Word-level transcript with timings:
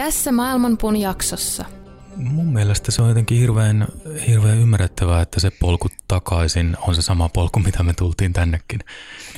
Tässä 0.00 0.32
Maailmanpuun 0.32 0.96
jaksossa. 0.96 1.64
Mun 2.16 2.52
mielestä 2.52 2.92
se 2.92 3.02
on 3.02 3.08
jotenkin 3.08 3.38
hirveän, 3.38 3.88
hirveän 4.26 4.58
ymmärrettävää, 4.58 5.22
että 5.22 5.40
se 5.40 5.50
polku 5.50 5.88
takaisin 6.08 6.76
on 6.86 6.94
se 6.94 7.02
sama 7.02 7.28
polku, 7.28 7.60
mitä 7.60 7.82
me 7.82 7.92
tultiin 7.92 8.32
tännekin. 8.32 8.80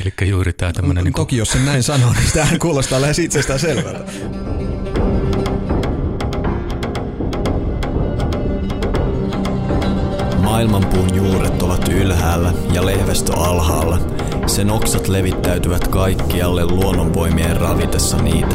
Eli 0.01 0.29
juuri 0.29 0.53
tämä 0.53 0.73
tämmöinen... 0.73 1.05
Niin 1.05 1.13
kuin... 1.13 1.23
Toki 1.23 1.37
jos 1.37 1.49
sen 1.49 1.65
näin 1.65 1.83
sanoo, 1.83 2.13
niin 2.13 2.33
tämähän 2.33 2.59
kuulostaa 2.59 3.01
lähes 3.01 3.19
itsestään 3.19 3.59
selvältä. 3.59 4.13
Maailmanpuun 10.43 11.15
juuret 11.15 11.63
ovat 11.63 11.89
ylhäällä 11.89 12.55
ja 12.73 12.87
lehvestö 12.87 13.33
alhaalla. 13.37 13.99
Sen 14.47 14.71
oksat 14.71 15.09
levittäytyvät 15.09 15.89
kaikkialle 15.89 16.65
luonnonvoimien 16.65 17.57
ravitessa 17.57 18.17
niitä. 18.17 18.55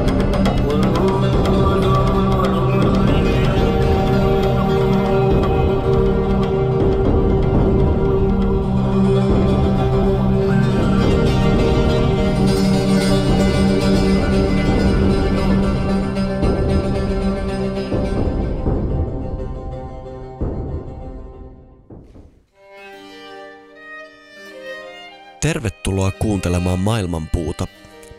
Kuuntelemaan 26.31 26.79
Maailmanpuuta, 26.79 27.67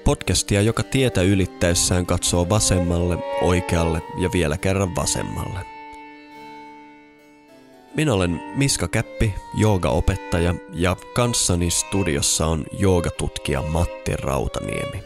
podcastia, 0.05 0.63
joka 0.63 0.83
tietä 0.83 1.23
ylittäessään 1.23 2.07
katsoo 2.07 2.49
vasemmalle, 2.49 3.19
oikealle 3.43 4.03
ja 4.19 4.29
vielä 4.33 4.59
kerran 4.59 4.95
vasemmalle. 4.97 5.61
Minä 7.95 8.15
olen 8.15 8.43
Miska 8.57 8.89
Käppi, 8.89 9.35
joogaopettaja 9.55 10.55
ja 10.73 10.97
kanssani 11.15 11.71
studiossa 11.71 12.47
on 12.47 12.65
joogatutkija 12.79 13.63
Matti 13.63 14.17
Rautaniemi. 14.17 15.03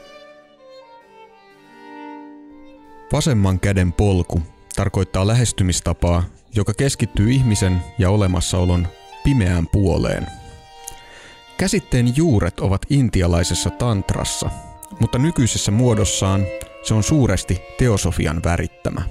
Vasemman 3.13 3.61
käden 3.61 3.93
polku 3.93 4.43
tarkoittaa 4.77 5.27
lähestymistapaa, 5.27 6.25
joka 6.55 6.75
keskittyy 6.75 7.31
ihmisen 7.31 7.83
ja 7.99 8.11
olemassaolon 8.11 8.89
pimeään 9.25 9.67
puoleen– 9.73 10.27
Käsitteen 11.59 12.17
juuret 12.17 12.61
ovat 12.61 12.83
intialaisessa 12.91 13.71
tantrassa, 13.71 14.51
mutta 15.01 15.19
nykyisessä 15.19 15.71
muodossaan 15.71 16.47
se 16.83 16.95
on 16.95 17.03
suuresti 17.03 17.63
teosofian 17.79 18.41
värittämä. 18.45 19.03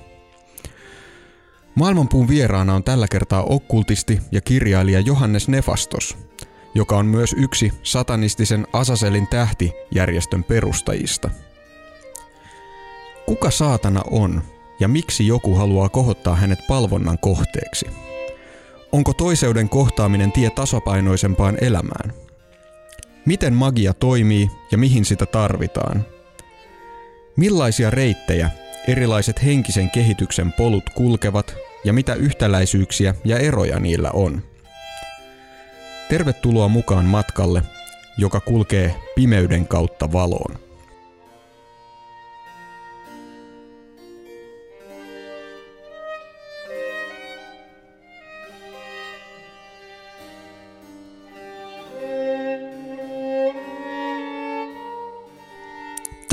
Maailmanpuun 1.75 2.27
vieraana 2.27 2.75
on 2.75 2.83
tällä 2.83 3.07
kertaa 3.11 3.43
okkultisti 3.43 4.19
ja 4.31 4.41
kirjailija 4.41 4.99
Johannes 4.99 5.47
Nefastos, 5.47 6.17
joka 6.75 6.97
on 6.97 7.05
myös 7.05 7.35
yksi 7.37 7.71
satanistisen 7.83 8.67
Asaselin 8.73 9.27
tähtijärjestön 9.27 10.43
perustajista. 10.43 11.29
Kuka 13.25 13.51
saatana 13.51 14.01
on 14.11 14.41
ja 14.79 14.87
miksi 14.87 15.27
joku 15.27 15.55
haluaa 15.55 15.89
kohottaa 15.89 16.35
hänet 16.35 16.59
palvonnan 16.67 17.19
kohteeksi? 17.19 17.85
Onko 18.91 19.13
toiseuden 19.13 19.69
kohtaaminen 19.69 20.31
tie 20.31 20.49
tasapainoisempaan 20.49 21.57
elämään– 21.61 22.13
Miten 23.25 23.53
magia 23.53 23.93
toimii 23.93 24.49
ja 24.71 24.77
mihin 24.77 25.05
sitä 25.05 25.25
tarvitaan? 25.25 26.05
Millaisia 27.35 27.89
reittejä 27.89 28.49
erilaiset 28.87 29.43
henkisen 29.43 29.89
kehityksen 29.89 30.53
polut 30.53 30.89
kulkevat 30.89 31.55
ja 31.83 31.93
mitä 31.93 32.13
yhtäläisyyksiä 32.13 33.15
ja 33.23 33.37
eroja 33.37 33.79
niillä 33.79 34.11
on? 34.11 34.43
Tervetuloa 36.09 36.67
mukaan 36.67 37.05
matkalle, 37.05 37.61
joka 38.17 38.39
kulkee 38.39 38.95
pimeyden 39.15 39.67
kautta 39.67 40.11
valoon. 40.11 40.64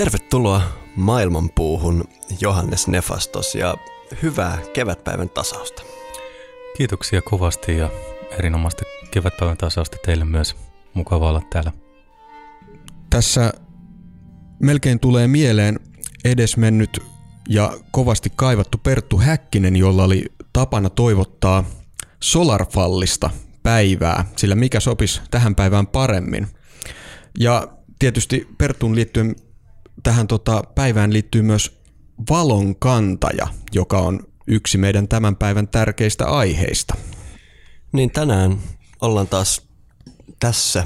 Tervetuloa 0.02 0.62
maailmanpuuhun 0.96 2.04
Johannes 2.40 2.88
Nefastos 2.88 3.54
ja 3.54 3.74
hyvää 4.22 4.58
kevätpäivän 4.72 5.28
tasausta. 5.28 5.82
Kiitoksia 6.76 7.22
kovasti 7.22 7.76
ja 7.76 7.90
erinomaista 8.38 8.82
kevätpäivän 9.10 9.56
tasausta 9.56 9.96
teille 10.04 10.24
myös. 10.24 10.56
Mukava 10.94 11.28
olla 11.28 11.42
täällä. 11.50 11.72
Tässä 13.10 13.52
melkein 14.62 15.00
tulee 15.00 15.28
mieleen 15.28 15.80
edesmennyt 16.24 17.02
ja 17.48 17.72
kovasti 17.90 18.32
kaivattu 18.36 18.78
Perttu 18.78 19.18
Häkkinen, 19.18 19.76
jolla 19.76 20.04
oli 20.04 20.24
tapana 20.52 20.90
toivottaa 20.90 21.64
Solarfallista 22.22 23.30
päivää, 23.62 24.24
sillä 24.36 24.54
mikä 24.54 24.80
sopisi 24.80 25.20
tähän 25.30 25.54
päivään 25.54 25.86
paremmin. 25.86 26.46
Ja 27.38 27.68
tietysti 27.98 28.48
Pertun 28.58 28.94
liittyen 28.94 29.36
tähän 30.02 30.26
tota, 30.26 30.62
päivään 30.74 31.12
liittyy 31.12 31.42
myös 31.42 31.82
valon 32.30 32.76
kantaja, 32.76 33.46
joka 33.72 33.98
on 33.98 34.20
yksi 34.46 34.78
meidän 34.78 35.08
tämän 35.08 35.36
päivän 35.36 35.68
tärkeistä 35.68 36.26
aiheista. 36.26 36.94
Niin 37.92 38.10
tänään 38.10 38.58
ollaan 39.00 39.28
taas 39.28 39.62
tässä 40.40 40.84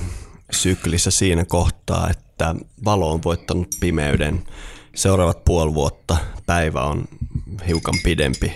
syklissä 0.50 1.10
siinä 1.10 1.44
kohtaa, 1.44 2.10
että 2.10 2.54
valo 2.84 3.12
on 3.12 3.22
voittanut 3.24 3.68
pimeyden. 3.80 4.44
Seuraavat 4.94 5.44
puoli 5.44 5.74
vuotta 5.74 6.16
päivä 6.46 6.82
on 6.82 7.04
hiukan 7.68 7.94
pidempi 8.04 8.52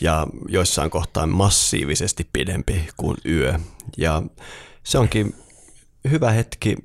ja 0.00 0.26
joissain 0.48 0.90
kohtaan 0.90 1.28
massiivisesti 1.28 2.28
pidempi 2.32 2.88
kuin 2.96 3.16
yö. 3.26 3.58
Ja 3.96 4.22
se 4.84 4.98
onkin 4.98 5.34
hyvä 6.10 6.30
hetki 6.30 6.76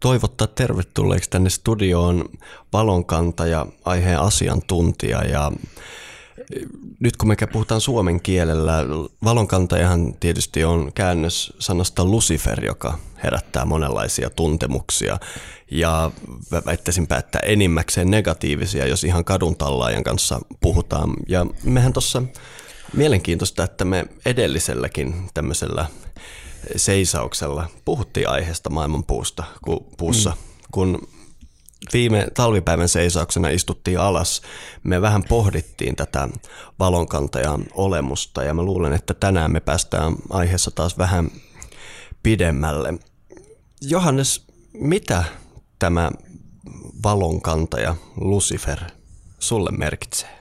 toivottaa 0.00 0.46
tervetulleeksi 0.46 1.30
tänne 1.30 1.50
studioon 1.50 2.24
valonkantaja, 2.72 3.66
aiheen 3.84 4.20
asiantuntija 4.20 5.24
ja 5.24 5.52
nyt 7.00 7.16
kun 7.16 7.28
me 7.28 7.36
puhutaan 7.52 7.80
suomen 7.80 8.20
kielellä, 8.20 8.84
valonkantajahan 9.24 10.14
tietysti 10.20 10.64
on 10.64 10.92
käännös 10.94 11.52
sanasta 11.58 12.04
Lucifer, 12.04 12.64
joka 12.64 12.98
herättää 13.24 13.64
monenlaisia 13.64 14.30
tuntemuksia 14.30 15.18
ja 15.70 16.10
väittäisinpä, 16.66 17.16
että 17.16 17.38
enimmäkseen 17.38 18.10
negatiivisia, 18.10 18.86
jos 18.86 19.04
ihan 19.04 19.24
kadun 19.24 19.56
tallaajan 19.56 20.04
kanssa 20.04 20.40
puhutaan. 20.60 21.10
Ja 21.28 21.46
mehän 21.64 21.92
tuossa 21.92 22.22
mielenkiintoista, 22.92 23.64
että 23.64 23.84
me 23.84 24.06
edelliselläkin 24.26 25.14
tämmöisellä 25.34 25.86
seisauksella 26.76 27.66
puhuttiin 27.84 28.28
aiheesta 28.28 28.70
maailmanpuusta 28.70 29.44
ku, 29.64 29.86
puussa, 29.96 30.30
mm. 30.30 30.36
kun 30.72 31.08
viime 31.92 32.26
talvipäivän 32.34 32.88
seisauksena 32.88 33.48
istuttiin 33.48 34.00
alas, 34.00 34.42
me 34.84 35.00
vähän 35.00 35.24
pohdittiin 35.28 35.96
tätä 35.96 36.28
valonkantajan 36.78 37.64
olemusta 37.72 38.42
ja 38.42 38.54
mä 38.54 38.62
luulen, 38.62 38.92
että 38.92 39.14
tänään 39.14 39.52
me 39.52 39.60
päästään 39.60 40.16
aiheessa 40.30 40.70
taas 40.70 40.98
vähän 40.98 41.30
pidemmälle. 42.22 42.94
Johannes, 43.82 44.46
mitä 44.72 45.24
tämä 45.78 46.10
valonkantaja 47.02 47.96
Lucifer 48.16 48.78
sulle 49.38 49.70
merkitsee? 49.70 50.38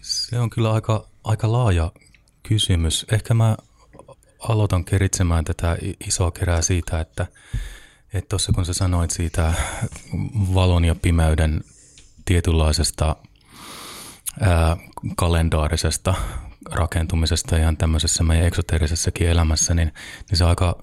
Se 0.00 0.38
on 0.38 0.50
kyllä 0.50 0.72
aika, 0.72 1.08
aika 1.24 1.52
laaja 1.52 1.92
kysymys. 2.42 3.06
Ehkä 3.12 3.34
mä 3.34 3.56
aloitan 4.48 4.84
keritsemään 4.84 5.44
tätä 5.44 5.76
isoa 6.06 6.30
kerää 6.30 6.62
siitä, 6.62 7.00
että 7.00 7.26
tuossa 8.28 8.52
kun 8.52 8.64
sä 8.64 8.72
sanoit 8.72 9.10
siitä 9.10 9.54
valon 10.54 10.84
ja 10.84 10.94
pimeyden 10.94 11.60
tietynlaisesta 12.24 13.16
ää, 14.40 14.76
kalendaarisesta 15.16 16.14
rakentumisesta 16.70 17.56
ihan 17.56 17.76
tämmöisessä 17.76 18.24
meidän 18.24 18.46
eksoteerisessakin 18.46 19.28
elämässä, 19.28 19.74
niin, 19.74 19.92
niin 20.30 20.38
se 20.38 20.44
on 20.44 20.50
aika 20.50 20.82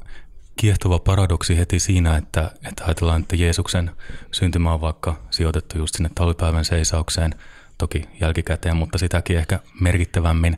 kiehtova 0.55 0.99
paradoksi 0.99 1.57
heti 1.57 1.79
siinä, 1.79 2.17
että, 2.17 2.51
että 2.67 2.85
ajatellaan, 2.85 3.21
että 3.21 3.35
Jeesuksen 3.35 3.91
syntymä 4.31 4.73
on 4.73 4.81
vaikka 4.81 5.19
sijoitettu 5.29 5.77
just 5.77 5.95
sinne 5.95 6.09
talvipäivän 6.15 6.65
seisaukseen 6.65 7.35
toki 7.77 8.03
jälkikäteen, 8.21 8.77
mutta 8.77 8.97
sitäkin 8.97 9.37
ehkä 9.37 9.59
merkittävämmin. 9.79 10.57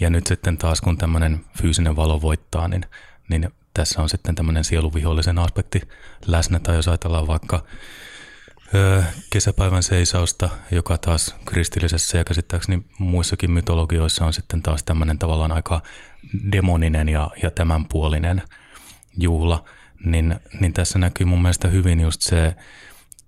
Ja 0.00 0.10
nyt 0.10 0.26
sitten 0.26 0.58
taas 0.58 0.80
kun 0.80 0.98
tämmöinen 0.98 1.44
fyysinen 1.62 1.96
valo 1.96 2.22
voittaa, 2.22 2.68
niin, 2.68 2.86
niin 3.28 3.50
tässä 3.74 4.02
on 4.02 4.08
sitten 4.08 4.34
tämmöinen 4.34 4.64
sieluvihollisen 4.64 5.38
aspekti 5.38 5.80
läsnä. 6.26 6.58
Tai 6.58 6.76
jos 6.76 6.88
ajatellaan 6.88 7.26
vaikka 7.26 7.64
ö, 8.74 9.02
kesäpäivän 9.30 9.82
seisausta, 9.82 10.48
joka 10.70 10.98
taas 10.98 11.36
kristillisessä 11.44 12.18
ja 12.18 12.24
käsittääkseni 12.24 12.82
muissakin 12.98 13.50
mytologioissa 13.50 14.26
on 14.26 14.32
sitten 14.32 14.62
taas 14.62 14.82
tämmöinen 14.84 15.18
tavallaan 15.18 15.52
aika 15.52 15.82
demoninen 16.52 17.08
ja, 17.08 17.30
ja 17.42 17.50
tämänpuolinen 17.50 18.42
juhla, 19.18 19.64
niin, 20.04 20.40
niin 20.60 20.72
tässä 20.72 20.98
näkyy 20.98 21.26
mun 21.26 21.42
mielestä 21.42 21.68
hyvin 21.68 22.00
just 22.00 22.20
se 22.20 22.54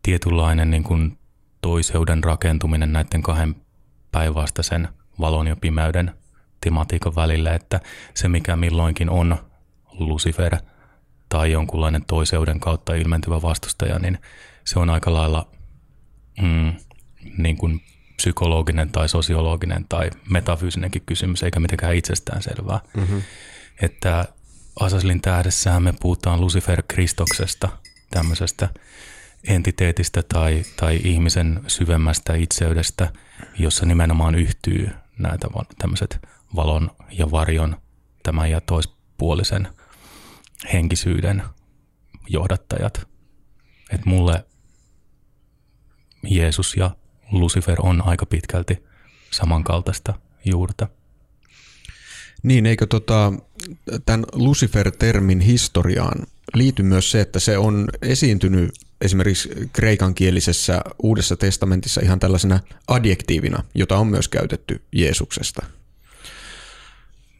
tietynlainen 0.03 0.71
niin 0.71 0.85
kuin 0.85 1.19
toiseuden 1.61 2.25
rakentuminen 2.25 2.93
näiden 2.93 3.23
kahden 3.23 3.57
päinvastaisen 4.13 4.89
valon 5.21 5.47
ja 5.47 5.57
pimeyden 5.57 6.15
tematiikan 6.61 7.15
välillä, 7.15 7.55
että 7.55 7.81
se 8.15 8.29
mikä 8.29 8.57
milloinkin 8.57 9.11
on 9.11 9.37
Lucifer 9.93 10.57
tai 11.29 11.53
jonkunlainen 11.53 12.05
toiseuden 12.05 12.61
kautta 12.61 12.95
ilmentyvä 12.95 13.43
vastustaja, 13.43 13.99
niin 13.99 14.19
se 14.65 14.79
on 14.79 14.91
aika 14.91 15.13
lailla 15.13 15.49
mm, 16.43 16.73
niin 17.39 17.57
kuin 17.57 17.81
psykologinen 18.17 18.91
tai 18.91 19.09
sosiologinen 19.09 19.87
tai 19.89 20.11
metafyysinenkin 20.31 21.03
kysymys, 21.07 21.43
eikä 21.43 21.61
mitenkään 21.61 21.95
itsestään 21.95 22.43
selvää. 22.43 22.81
Mm-hmm. 22.97 23.23
Että 23.83 24.25
Asaslin 24.81 25.21
tähdessähän 25.21 25.83
me 25.83 25.95
puhutaan 26.01 26.41
Lucifer 26.41 26.83
Kristoksesta, 26.89 27.69
tämmöisestä 28.11 28.69
entiteetistä 29.45 30.23
tai, 30.23 30.63
tai 30.77 31.01
ihmisen 31.05 31.61
syvemmästä 31.67 32.35
itseydestä, 32.35 33.13
jossa 33.59 33.87
nimenomaan 33.87 34.35
yhtyy 34.35 34.91
näitä 35.19 35.49
tämmöiset 35.79 36.29
valon 36.57 36.91
ja 37.11 37.31
varjon, 37.31 37.77
tämän 38.23 38.51
ja 38.51 38.61
toispuolisen 38.61 39.69
henkisyyden 40.73 41.43
johdattajat. 42.29 43.09
Et 43.91 44.05
mulle 44.05 44.45
Jeesus 46.31 46.77
ja 46.77 46.91
Lucifer 47.33 47.79
on 47.83 48.03
aika 48.05 48.27
pitkälti 48.27 48.85
samankaltaista 49.31 50.15
juurta. 50.45 50.89
Niin, 52.43 52.67
eikö 52.67 52.87
tota, 52.87 53.33
tämän 54.07 54.25
Lucifer-termin 54.33 55.41
historiaan 55.41 56.27
liity 56.55 56.83
myös 56.83 57.11
se, 57.11 57.21
että 57.21 57.39
se 57.39 57.59
on 57.59 57.89
esiintynyt 58.03 58.71
esimerkiksi 59.01 59.51
kreikankielisessä 59.73 60.81
Uudessa 61.03 61.37
testamentissa 61.37 62.01
ihan 62.01 62.21
tällaisena 62.21 62.61
adjektiivina, 62.89 63.65
jota 63.75 63.99
on 63.99 64.07
myös 64.07 64.29
käytetty 64.29 64.83
Jeesuksesta. 64.93 65.67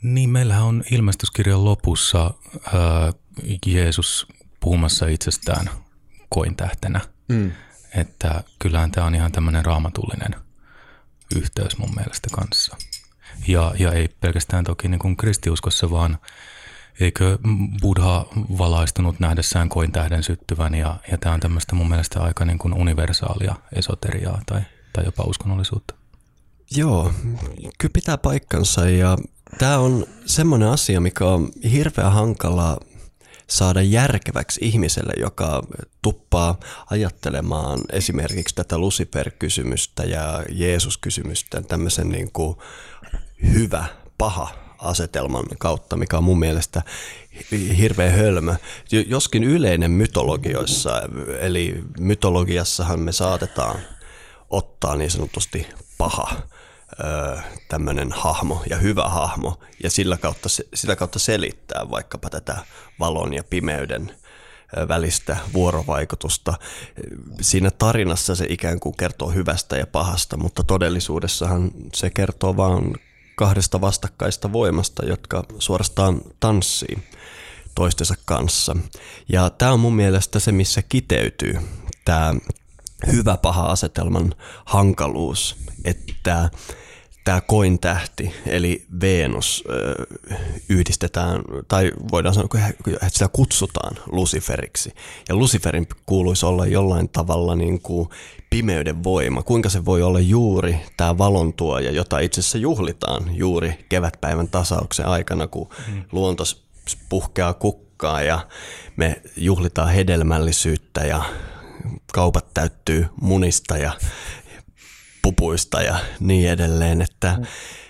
Niin, 0.03 0.31
meillähän 0.31 0.65
on 0.65 0.85
ilmestyskirjan 0.91 1.65
lopussa 1.65 2.35
ää, 2.75 3.13
Jeesus 3.67 4.27
puhumassa 4.61 5.07
itsestään 5.07 5.71
kointähtenä. 6.29 7.01
Mm. 7.29 7.53
Että 7.95 8.45
kyllähän 8.59 8.91
tämä 8.91 9.07
on 9.07 9.15
ihan 9.15 9.33
tämmöinen 9.33 9.65
raamatullinen 9.65 10.35
yhteys 11.37 11.79
mun 11.79 11.95
mielestä 11.97 12.29
kanssa. 12.33 12.77
Ja, 13.49 13.75
ja 13.79 13.93
ei 13.93 14.09
pelkästään 14.21 14.65
toki 14.65 14.89
niin 14.89 14.99
kuin 14.99 15.17
kristiuskossa, 15.17 15.91
vaan 15.91 16.19
eikö 17.01 17.39
Buddha 17.83 18.27
valaistunut 18.59 19.21
nähdessään 19.21 19.69
koin 19.69 19.93
tähden 19.93 20.23
syttyvän 20.23 20.75
ja, 20.75 20.97
ja 21.11 21.19
tämä 21.19 21.35
on 21.35 21.41
tämmöistä 21.41 21.75
mun 21.75 21.89
mielestä 21.89 22.23
aika 22.23 22.45
niin 22.45 22.59
kuin 22.59 22.75
universaalia 22.75 23.55
esoteriaa 23.73 24.43
tai, 24.47 24.61
tai 24.93 25.05
jopa 25.05 25.25
uskonnollisuutta. 25.25 25.95
Joo, 26.77 27.13
kyllä 27.79 27.93
pitää 27.93 28.19
paikkansa 28.19 28.91
ja 28.91 29.17
tämä 29.59 29.79
on 29.79 30.07
semmoinen 30.27 30.69
asia, 30.69 31.01
mikä 31.01 31.25
on 31.25 31.49
hirveän 31.73 32.13
hankala 32.13 32.81
saada 33.47 33.83
järkeväksi 33.83 34.61
ihmiselle, 34.63 35.13
joka 35.21 35.63
tuppaa 36.03 36.61
ajattelemaan 36.91 37.81
esimerkiksi 37.93 38.55
tätä 38.55 38.79
Lucifer-kysymystä 38.79 40.03
ja 40.03 40.45
Jeesus-kysymystä 40.51 41.63
tämmöisen 41.63 42.09
niin 42.09 42.33
kuin 42.33 42.57
hyvä, 43.55 43.85
paha 44.19 44.49
asetelman 44.79 45.45
kautta, 45.59 45.97
mikä 45.97 46.19
on 46.19 46.25
mun 46.25 46.39
mielestä 46.39 46.83
hirveän 47.79 48.13
hölmö. 48.13 48.55
Joskin 49.07 49.45
yleinen 49.45 49.91
mytologioissa, 49.91 51.03
eli 51.41 51.85
mytologiassahan 52.01 53.01
me 53.01 53.13
saatetaan 53.13 53.81
ottaa 54.51 54.97
niin 54.97 55.11
sanotusti 55.11 55.67
paha 55.99 56.43
tämmöinen 57.69 58.13
hahmo 58.13 58.63
ja 58.71 58.77
hyvä 58.77 59.09
hahmo 59.09 59.61
ja 59.83 59.91
sillä 59.91 60.17
kautta, 60.17 60.49
sitä 60.75 60.97
kautta 60.97 61.19
selittää 61.19 61.91
vaikkapa 61.91 62.31
tätä 62.31 62.57
valon 63.01 63.35
ja 63.35 63.45
pimeyden 63.45 64.13
välistä 64.89 65.37
vuorovaikutusta. 65.53 66.55
Siinä 67.41 67.71
tarinassa 67.71 68.35
se 68.35 68.47
ikään 68.49 68.81
kuin 68.81 68.97
kertoo 68.97 69.31
hyvästä 69.31 69.77
ja 69.77 69.87
pahasta, 69.87 70.37
mutta 70.37 70.63
todellisuudessahan 70.63 71.71
se 71.95 72.11
kertoo 72.11 72.57
vain 72.57 72.95
kahdesta 73.37 73.81
vastakkaista 73.81 74.53
voimasta, 74.53 75.07
jotka 75.07 75.45
suorastaan 75.59 76.21
tanssii 76.41 76.99
toistensa 77.75 78.15
kanssa. 78.25 78.77
Ja 79.29 79.51
tämä 79.51 79.73
on 79.73 79.81
mun 79.81 79.97
mielestä 79.97 80.39
se, 80.39 80.53
missä 80.53 80.83
kiteytyy 80.83 81.59
tämä 82.05 82.35
hyvä 83.13 83.37
paha 83.37 83.67
asetelman 83.67 84.35
hankaluus, 84.65 85.57
että 85.85 86.51
tämä 87.29 87.41
kointähti, 87.41 88.35
eli 88.47 88.87
Venus, 89.01 89.65
yhdistetään, 90.69 91.43
tai 91.69 91.93
voidaan 92.13 92.35
sanoa, 92.35 92.49
että 92.93 93.09
sitä 93.09 93.29
kutsutaan 93.33 93.97
Luciferiksi. 94.07 94.95
Ja 95.29 95.35
Luciferin 95.35 95.87
kuuluisi 96.07 96.47
olla 96.47 96.67
jollain 96.67 97.09
tavalla 97.09 97.55
niin 97.55 97.81
kuin 97.81 98.09
pimeyden 98.51 99.05
voima. 99.05 99.43
Kuinka 99.43 99.69
se 99.69 99.85
voi 99.85 100.03
olla 100.03 100.21
juuri 100.21 100.81
tämä 100.97 101.19
valontuoja, 101.19 101.91
jota 101.91 102.19
itse 102.19 102.41
asiassa 102.41 102.59
juhlitaan 102.59 103.37
juuri 103.37 103.85
kevätpäivän 103.89 104.49
tasauksen 104.49 105.07
aikana, 105.07 105.47
kun 105.47 105.69
mm. 105.89 106.05
luonto 106.13 106.45
puhkeaa 107.09 107.55
kukkaa 107.55 108.23
ja 108.23 108.47
me 108.97 109.23
juhlitaan 109.37 109.89
hedelmällisyyttä 109.89 111.01
ja 111.01 111.23
kaupat 112.13 112.55
täyttyy 112.55 113.07
munista 113.21 113.77
ja 113.77 113.93
pupuista 115.29 115.83
ja 115.83 115.99
niin 116.21 116.51
edelleen, 116.51 117.03
että 117.03 117.37
mm. 117.39 117.47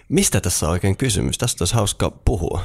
mistä 0.09 0.41
tässä 0.41 0.67
on 0.67 0.73
oikein 0.73 0.97
kysymys? 0.97 1.39
Tästä 1.39 1.63
olisi 1.63 1.75
hauska 1.75 2.11
puhua. 2.11 2.63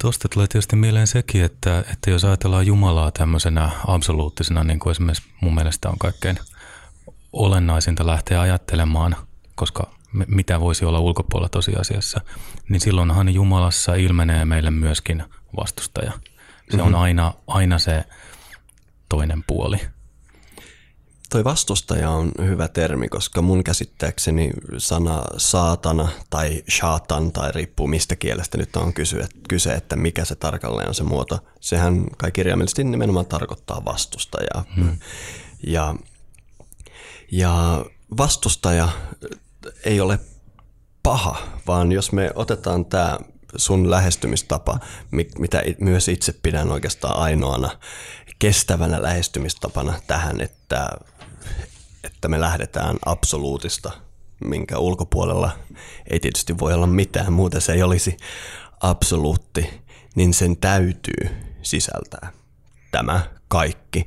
Tuosta 0.00 0.28
tulee 0.28 0.46
tietysti 0.46 0.76
mieleen 0.76 1.06
sekin, 1.06 1.44
että, 1.44 1.84
että 1.92 2.10
jos 2.10 2.24
ajatellaan 2.24 2.66
Jumalaa 2.66 3.10
tämmöisenä 3.10 3.70
absoluuttisena, 3.86 4.64
niin 4.64 4.78
kuin 4.78 4.90
esimerkiksi 4.90 5.28
mun 5.40 5.54
mielestä 5.54 5.88
on 5.88 5.98
kaikkein 5.98 6.38
olennaisinta 7.32 8.06
lähteä 8.06 8.40
ajattelemaan, 8.40 9.16
koska 9.54 9.94
mitä 10.26 10.60
voisi 10.60 10.84
olla 10.84 11.00
ulkopuolella 11.00 11.48
tosiasiassa, 11.48 12.20
niin 12.68 12.80
silloinhan 12.80 13.34
Jumalassa 13.34 13.94
ilmenee 13.94 14.44
meille 14.44 14.70
myöskin 14.70 15.24
vastustaja. 15.56 16.12
Se 16.70 16.76
mm-hmm. 16.76 16.86
on 16.86 16.94
aina, 16.94 17.34
aina 17.46 17.78
se 17.78 18.04
toinen 19.08 19.44
puoli. 19.46 19.80
Toi 21.30 21.44
vastustaja 21.44 22.10
on 22.10 22.32
hyvä 22.38 22.68
termi, 22.68 23.08
koska 23.08 23.42
mun 23.42 23.64
käsittääkseni 23.64 24.50
sana 24.78 25.22
saatana 25.36 26.08
tai 26.30 26.62
shatan 26.70 27.32
tai 27.32 27.52
riippuu 27.52 27.86
mistä 27.86 28.16
kielestä 28.16 28.58
nyt 28.58 28.76
on 28.76 28.92
kyse, 28.92 29.28
kyse, 29.48 29.72
että 29.72 29.96
mikä 29.96 30.24
se 30.24 30.34
tarkalleen 30.34 30.88
on 30.88 30.94
se 30.94 31.02
muoto. 31.02 31.38
Sehän 31.60 32.06
kai 32.18 32.32
kirjaimellisesti 32.32 32.84
nimenomaan 32.84 33.26
tarkoittaa 33.26 33.84
vastustajaa. 33.84 34.64
Hmm. 34.76 34.98
Ja, 35.66 35.94
ja 37.32 37.84
vastustaja 38.16 38.88
ei 39.84 40.00
ole 40.00 40.18
paha, 41.02 41.48
vaan 41.66 41.92
jos 41.92 42.12
me 42.12 42.30
otetaan 42.34 42.84
tämä 42.84 43.18
sun 43.56 43.90
lähestymistapa, 43.90 44.78
mitä 45.38 45.62
myös 45.80 46.08
itse 46.08 46.32
pidän 46.42 46.72
oikeastaan 46.72 47.16
ainoana 47.16 47.70
kestävänä 48.38 49.02
lähestymistapana 49.02 50.00
tähän, 50.06 50.40
että 50.40 50.90
että 52.04 52.28
me 52.28 52.40
lähdetään 52.40 52.96
absoluutista, 53.06 53.90
minkä 54.44 54.78
ulkopuolella 54.78 55.50
ei 56.10 56.20
tietysti 56.20 56.58
voi 56.58 56.74
olla 56.74 56.86
mitään, 56.86 57.32
muuta 57.32 57.60
se 57.60 57.72
ei 57.72 57.82
olisi 57.82 58.16
absoluutti, 58.80 59.82
niin 60.14 60.34
sen 60.34 60.56
täytyy 60.56 61.30
sisältää 61.62 62.32
tämä 62.90 63.20
kaikki. 63.48 64.04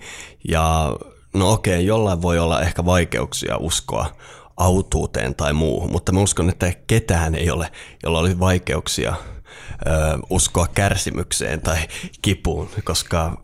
Ja 0.49 0.95
no 1.33 1.51
okei, 1.51 1.85
jollain 1.85 2.21
voi 2.21 2.39
olla 2.39 2.61
ehkä 2.61 2.85
vaikeuksia 2.85 3.57
uskoa 3.57 4.15
autuuteen 4.57 5.35
tai 5.35 5.53
muuhun, 5.53 5.91
mutta 5.91 6.11
mä 6.11 6.19
uskon, 6.19 6.49
että 6.49 6.73
ketään 6.87 7.35
ei 7.35 7.51
ole, 7.51 7.71
jolla 8.03 8.19
olisi 8.19 8.39
vaikeuksia 8.39 9.13
ö, 9.15 10.19
uskoa 10.29 10.67
kärsimykseen 10.67 11.61
tai 11.61 11.77
kipuun, 12.21 12.69
koska 12.83 13.41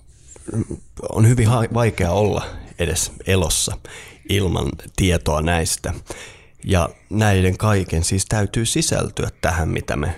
on 1.10 1.27
hyvin 1.27 1.50
vaikea 1.74 2.12
olla 2.12 2.46
edes 2.79 3.12
elossa 3.27 3.77
ilman 4.29 4.69
tietoa 4.95 5.41
näistä. 5.41 5.93
Ja 6.65 6.89
näiden 7.09 7.57
kaiken 7.57 8.03
siis 8.03 8.25
täytyy 8.25 8.65
sisältyä 8.65 9.29
tähän, 9.41 9.69
mitä 9.69 9.95
me 9.95 10.15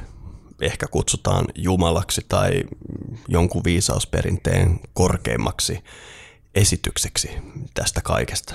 ehkä 0.61 0.87
kutsutaan 0.87 1.45
Jumalaksi 1.55 2.25
tai 2.29 2.63
jonkun 3.27 3.63
viisausperinteen 3.63 4.79
korkeimmaksi 4.93 5.83
esitykseksi 6.55 7.29
tästä 7.73 8.01
kaikesta. 8.01 8.53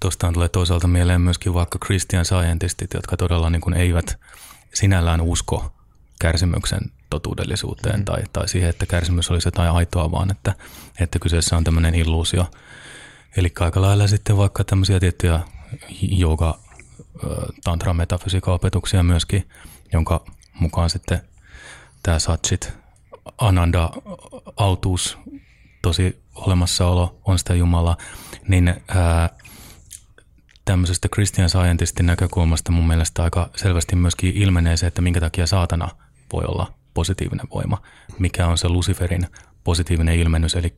Tuostaan 0.00 0.34
tulee 0.34 0.48
toisaalta 0.48 0.86
mieleen 0.86 1.20
myöskin 1.20 1.54
vaikka 1.54 1.78
Christian 1.84 2.24
Scientistit, 2.24 2.94
jotka 2.94 3.16
todella 3.16 3.50
niin 3.50 3.60
kuin 3.60 3.74
eivät 3.74 4.20
sinällään 4.74 5.20
usko 5.20 5.72
kärsimyksen 6.20 6.80
totuudellisuuteen 7.12 7.98
mm. 7.98 8.04
tai, 8.04 8.22
tai 8.32 8.48
siihen, 8.48 8.70
että 8.70 8.86
kärsimys 8.86 9.30
olisi 9.30 9.48
jotain 9.48 9.70
aitoa, 9.70 10.10
vaan 10.10 10.30
että, 10.30 10.54
että 11.00 11.18
kyseessä 11.18 11.56
on 11.56 11.64
tämmöinen 11.64 11.94
illuusio. 11.94 12.46
Eli 13.36 13.52
aika 13.60 13.80
lailla 13.80 14.06
sitten 14.06 14.36
vaikka 14.36 14.64
tämmöisiä 14.64 15.00
tiettyjä 15.00 15.40
jooga, 16.00 16.58
tantra, 17.64 17.94
metafysiikan 17.94 18.54
opetuksia 18.54 19.02
myöskin, 19.02 19.48
jonka 19.92 20.24
mukaan 20.60 20.90
sitten 20.90 21.20
tämä 22.02 22.18
satchit, 22.18 22.72
ananda, 23.38 23.90
autuus, 24.56 25.18
tosi 25.82 26.22
olemassaolo 26.34 27.20
on 27.24 27.38
sitä 27.38 27.54
Jumalaa, 27.54 27.96
niin 28.48 28.74
ää, 28.88 29.30
tämmöisestä 30.64 31.08
Christian 31.08 31.48
Scientistin 31.48 32.06
näkökulmasta 32.06 32.72
mun 32.72 32.86
mielestä 32.86 33.22
aika 33.22 33.50
selvästi 33.56 33.96
myöskin 33.96 34.36
ilmenee 34.36 34.76
se, 34.76 34.86
että 34.86 35.02
minkä 35.02 35.20
takia 35.20 35.46
saatana 35.46 35.88
voi 36.32 36.44
olla 36.44 36.81
positiivinen 36.94 37.46
voima, 37.54 37.82
mikä 38.18 38.46
on 38.46 38.58
se 38.58 38.68
Luciferin 38.68 39.26
positiivinen 39.64 40.16
ilmennys, 40.16 40.54
eli 40.54 40.76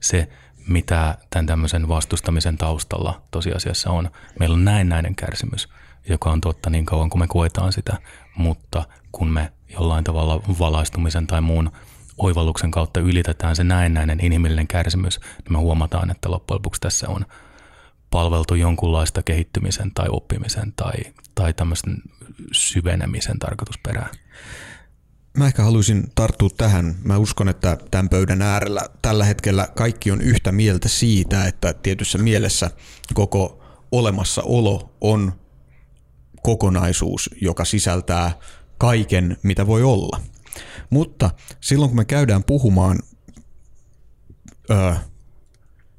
se, 0.00 0.28
mitä 0.68 1.18
tämän 1.30 1.46
tämmöisen 1.46 1.88
vastustamisen 1.88 2.58
taustalla 2.58 3.22
tosiasiassa 3.30 3.90
on. 3.90 4.10
Meillä 4.40 4.54
on 4.54 4.64
näennäinen 4.64 5.16
kärsimys, 5.16 5.68
joka 6.08 6.30
on 6.30 6.40
totta 6.40 6.70
niin 6.70 6.86
kauan 6.86 7.10
kuin 7.10 7.20
me 7.20 7.26
koetaan 7.26 7.72
sitä, 7.72 7.96
mutta 8.36 8.84
kun 9.12 9.28
me 9.28 9.52
jollain 9.68 10.04
tavalla 10.04 10.42
valaistumisen 10.58 11.26
tai 11.26 11.40
muun 11.40 11.70
oivalluksen 12.18 12.70
kautta 12.70 13.00
ylitetään 13.00 13.56
se 13.56 13.64
näennäinen 13.64 14.24
inhimillinen 14.24 14.66
kärsimys, 14.66 15.20
niin 15.20 15.52
me 15.52 15.58
huomataan, 15.58 16.10
että 16.10 16.30
loppujen 16.30 16.56
lopuksi 16.56 16.80
tässä 16.80 17.08
on 17.08 17.26
palveltu 18.10 18.54
jonkunlaista 18.54 19.22
kehittymisen 19.22 19.90
tai 19.94 20.06
oppimisen 20.10 20.72
tai, 20.76 20.94
tai 21.34 21.52
tämmöisen 21.52 21.96
syvenemisen 22.52 23.38
tarkoitusperää. 23.38 24.08
Mä 25.36 25.46
ehkä 25.46 25.62
haluaisin 25.62 26.12
tarttua 26.14 26.48
tähän. 26.56 26.96
Mä 27.04 27.18
uskon, 27.18 27.48
että 27.48 27.78
tämän 27.90 28.08
pöydän 28.08 28.42
äärellä 28.42 28.80
tällä 29.02 29.24
hetkellä 29.24 29.68
kaikki 29.76 30.10
on 30.10 30.20
yhtä 30.20 30.52
mieltä 30.52 30.88
siitä, 30.88 31.44
että 31.44 31.72
tietyssä 31.72 32.18
mielessä 32.18 32.70
koko 33.14 33.64
olemassaolo 33.92 34.96
on 35.00 35.32
kokonaisuus, 36.42 37.30
joka 37.40 37.64
sisältää 37.64 38.32
kaiken, 38.78 39.36
mitä 39.42 39.66
voi 39.66 39.82
olla. 39.82 40.20
Mutta 40.90 41.30
silloin 41.60 41.90
kun 41.90 41.96
me 41.96 42.04
käydään 42.04 42.44
puhumaan 42.44 42.98
ö, 44.70 44.94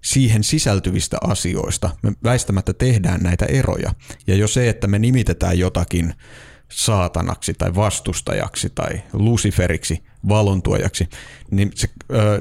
siihen 0.03 0.43
sisältyvistä 0.43 1.17
asioista, 1.21 1.89
me 2.03 2.13
väistämättä 2.23 2.73
tehdään 2.73 3.21
näitä 3.21 3.45
eroja. 3.45 3.93
Ja 4.27 4.35
jo 4.35 4.47
se, 4.47 4.69
että 4.69 4.87
me 4.87 4.99
nimitetään 4.99 5.59
jotakin 5.59 6.13
saatanaksi 6.71 7.53
tai 7.53 7.75
vastustajaksi 7.75 8.69
tai 8.69 9.01
luciferiksi, 9.13 10.03
valontuojaksi, 10.29 11.09
niin 11.51 11.71
se 11.75 11.89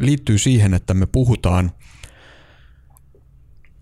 liittyy 0.00 0.38
siihen, 0.38 0.75
että 0.75 0.95
me 0.95 1.06
puhutaan 1.06 1.73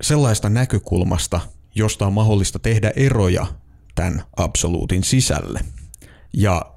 sellaista 0.00 0.48
näkökulmasta, 0.48 1.40
josta 1.74 2.06
on 2.06 2.12
mahdollista 2.12 2.58
tehdä 2.58 2.92
eroja 2.96 3.46
tämän 3.94 4.22
absoluutin 4.36 5.04
sisälle. 5.04 5.60
Ja 6.32 6.74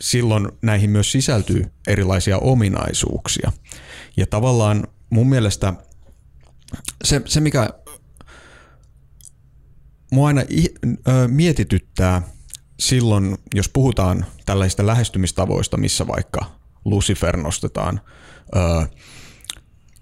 silloin 0.00 0.48
näihin 0.62 0.90
myös 0.90 1.12
sisältyy 1.12 1.64
erilaisia 1.86 2.38
ominaisuuksia. 2.38 3.52
Ja 4.16 4.26
tavallaan 4.26 4.86
mun 5.10 5.28
mielestä 5.28 5.74
se, 7.04 7.22
se 7.24 7.40
mikä 7.40 7.70
mua 10.12 10.28
aina 10.28 10.42
mietityttää 11.26 12.22
silloin, 12.80 13.38
jos 13.54 13.68
puhutaan 13.68 14.26
tällaisista 14.46 14.86
lähestymistavoista, 14.86 15.76
missä 15.76 16.06
vaikka 16.06 16.44
Lucifer 16.84 17.36
nostetaan 17.36 18.00
ö, 18.56 18.86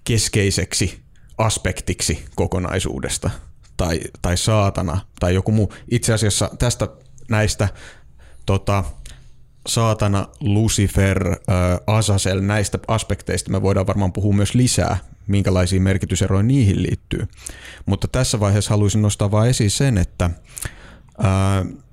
keskeiseksi 0.03 0.99
aspektiksi 1.37 2.25
kokonaisuudesta, 2.35 3.29
tai, 3.77 4.01
tai 4.21 4.37
saatana, 4.37 4.97
tai 5.19 5.33
joku 5.33 5.51
muu. 5.51 5.73
Itse 5.91 6.13
asiassa 6.13 6.51
tästä 6.59 6.87
näistä 7.29 7.67
tota, 8.45 8.83
saatana, 9.67 10.27
Lucifer, 10.39 11.27
äh, 11.29 11.35
Azazel, 11.87 12.41
näistä 12.41 12.79
aspekteista 12.87 13.51
me 13.51 13.61
voidaan 13.61 13.87
varmaan 13.87 14.13
puhua 14.13 14.33
myös 14.33 14.55
lisää, 14.55 14.97
minkälaisia 15.27 15.81
merkityseroja 15.81 16.43
niihin 16.43 16.83
liittyy. 16.83 17.27
Mutta 17.85 18.07
tässä 18.07 18.39
vaiheessa 18.39 18.69
haluaisin 18.69 19.01
nostaa 19.01 19.31
vain 19.31 19.49
esiin 19.49 19.71
sen, 19.71 19.97
että, 19.97 20.25
äh, 20.25 21.84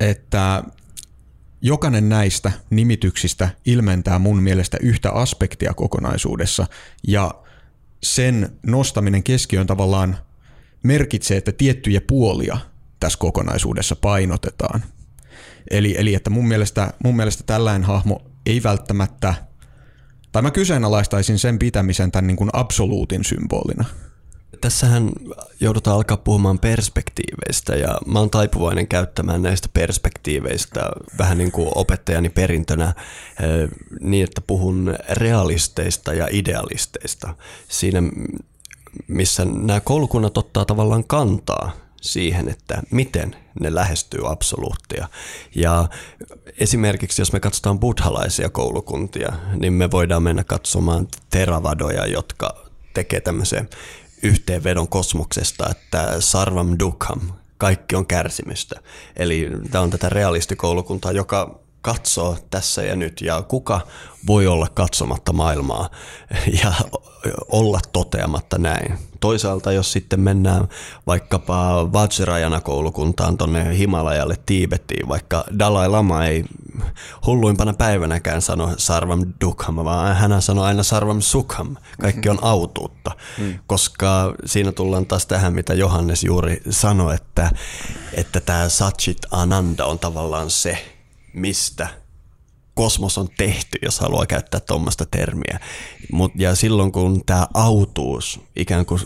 että 0.00 0.62
jokainen 1.60 2.08
näistä 2.08 2.52
nimityksistä 2.70 3.48
ilmentää 3.64 4.18
mun 4.18 4.42
mielestä 4.42 4.76
yhtä 4.80 5.10
aspektia 5.10 5.74
kokonaisuudessa 5.74 6.66
ja 7.08 7.34
sen 8.02 8.52
nostaminen 8.66 9.22
keskiöön 9.22 9.66
tavallaan 9.66 10.18
merkitsee, 10.82 11.36
että 11.36 11.52
tiettyjä 11.52 12.00
puolia 12.00 12.58
tässä 13.00 13.18
kokonaisuudessa 13.18 13.96
painotetaan. 13.96 14.84
Eli, 15.70 15.94
eli 15.98 16.14
että 16.14 16.30
mun 16.30 16.48
mielestä, 16.48 16.92
mun 17.04 17.16
mielestä 17.16 17.44
tällainen 17.46 17.84
hahmo 17.84 18.22
ei 18.46 18.62
välttämättä, 18.62 19.34
tai 20.32 20.42
mä 20.42 20.50
kyseenalaistaisin 20.50 21.38
sen 21.38 21.58
pitämisen 21.58 22.12
tämän 22.12 22.26
niin 22.26 22.36
kuin 22.36 22.50
absoluutin 22.52 23.24
symbolina– 23.24 23.84
Tässähän 24.60 25.10
joudutaan 25.60 25.96
alkaa 25.96 26.16
puhumaan 26.16 26.58
perspektiiveistä 26.58 27.74
ja 27.74 27.98
mä 28.06 28.18
oon 28.18 28.30
taipuvainen 28.30 28.88
käyttämään 28.88 29.42
näistä 29.42 29.68
perspektiiveistä 29.72 30.80
vähän 31.18 31.38
niin 31.38 31.52
kuin 31.52 31.68
opettajani 31.74 32.28
perintönä 32.28 32.86
eh, 32.86 33.68
niin, 34.00 34.24
että 34.24 34.40
puhun 34.40 34.94
realisteista 35.10 36.14
ja 36.14 36.28
idealisteista. 36.30 37.34
Siinä 37.68 38.02
missä 39.08 39.44
nämä 39.44 39.80
koulukunnat 39.80 40.38
ottaa 40.38 40.64
tavallaan 40.64 41.04
kantaa 41.04 41.72
siihen, 42.00 42.48
että 42.48 42.82
miten 42.90 43.36
ne 43.60 43.74
lähestyy 43.74 44.32
absoluuttia. 44.32 45.08
Ja 45.54 45.88
esimerkiksi 46.58 47.22
jos 47.22 47.32
me 47.32 47.40
katsotaan 47.40 47.80
buddhalaisia 47.80 48.50
koulukuntia, 48.50 49.32
niin 49.56 49.72
me 49.72 49.90
voidaan 49.90 50.22
mennä 50.22 50.44
katsomaan 50.44 51.08
teravadoja, 51.30 52.06
jotka 52.06 52.66
tekee 52.94 53.20
tämmöisen 53.20 53.68
yhteenvedon 54.22 54.88
kosmoksesta, 54.88 55.68
että 55.70 56.20
sarvam 56.20 56.76
dukham, 56.78 57.20
kaikki 57.58 57.96
on 57.96 58.06
kärsimystä. 58.06 58.80
Eli 59.16 59.50
tämä 59.70 59.84
on 59.84 59.90
tätä 59.90 60.08
realistikoulukuntaa, 60.08 61.12
joka 61.12 61.65
katsoo 61.86 62.38
tässä 62.50 62.82
ja 62.82 62.96
nyt 62.96 63.20
ja 63.20 63.42
kuka 63.42 63.80
voi 64.26 64.46
olla 64.46 64.66
katsomatta 64.74 65.32
maailmaa 65.32 65.90
ja 66.62 66.72
olla 67.48 67.80
toteamatta 67.92 68.58
näin. 68.58 68.98
Toisaalta 69.20 69.72
jos 69.72 69.92
sitten 69.92 70.20
mennään 70.20 70.68
vaikkapa 71.06 71.88
Vajrayana 71.92 72.60
koulukuntaan 72.60 73.38
tonne 73.38 73.78
Himalajalle 73.78 74.36
Tiibettiin, 74.46 75.08
vaikka 75.08 75.44
Dalai 75.58 75.88
Lama 75.88 76.24
ei 76.24 76.44
hulluimpana 77.26 77.74
päivänäkään 77.74 78.42
sano 78.42 78.74
sarvam 78.76 79.24
dukham, 79.40 79.76
vaan 79.76 80.16
hän 80.16 80.42
sanoo 80.42 80.64
aina 80.64 80.82
sarvam 80.82 81.20
sukham. 81.20 81.76
Kaikki 82.00 82.28
on 82.28 82.38
autuutta, 82.42 83.10
hmm. 83.38 83.58
koska 83.66 84.34
siinä 84.44 84.72
tullaan 84.72 85.06
taas 85.06 85.26
tähän, 85.26 85.52
mitä 85.52 85.74
Johannes 85.74 86.24
juuri 86.24 86.62
sanoi, 86.70 87.14
että, 87.14 87.50
että 88.12 88.40
tämä 88.40 88.68
Satchit 88.68 89.18
Ananda 89.30 89.84
on 89.84 89.98
tavallaan 89.98 90.50
se, 90.50 90.95
mistä 91.36 91.88
kosmos 92.74 93.18
on 93.18 93.28
tehty, 93.36 93.78
jos 93.82 94.00
haluaa 94.00 94.26
käyttää 94.26 94.60
tuommoista 94.60 95.06
termiä. 95.10 95.60
Mut, 96.12 96.32
ja 96.34 96.54
silloin 96.54 96.92
kun 96.92 97.22
tämä 97.26 97.46
autuus 97.54 98.40
ikään 98.56 98.86
kuin 98.86 99.00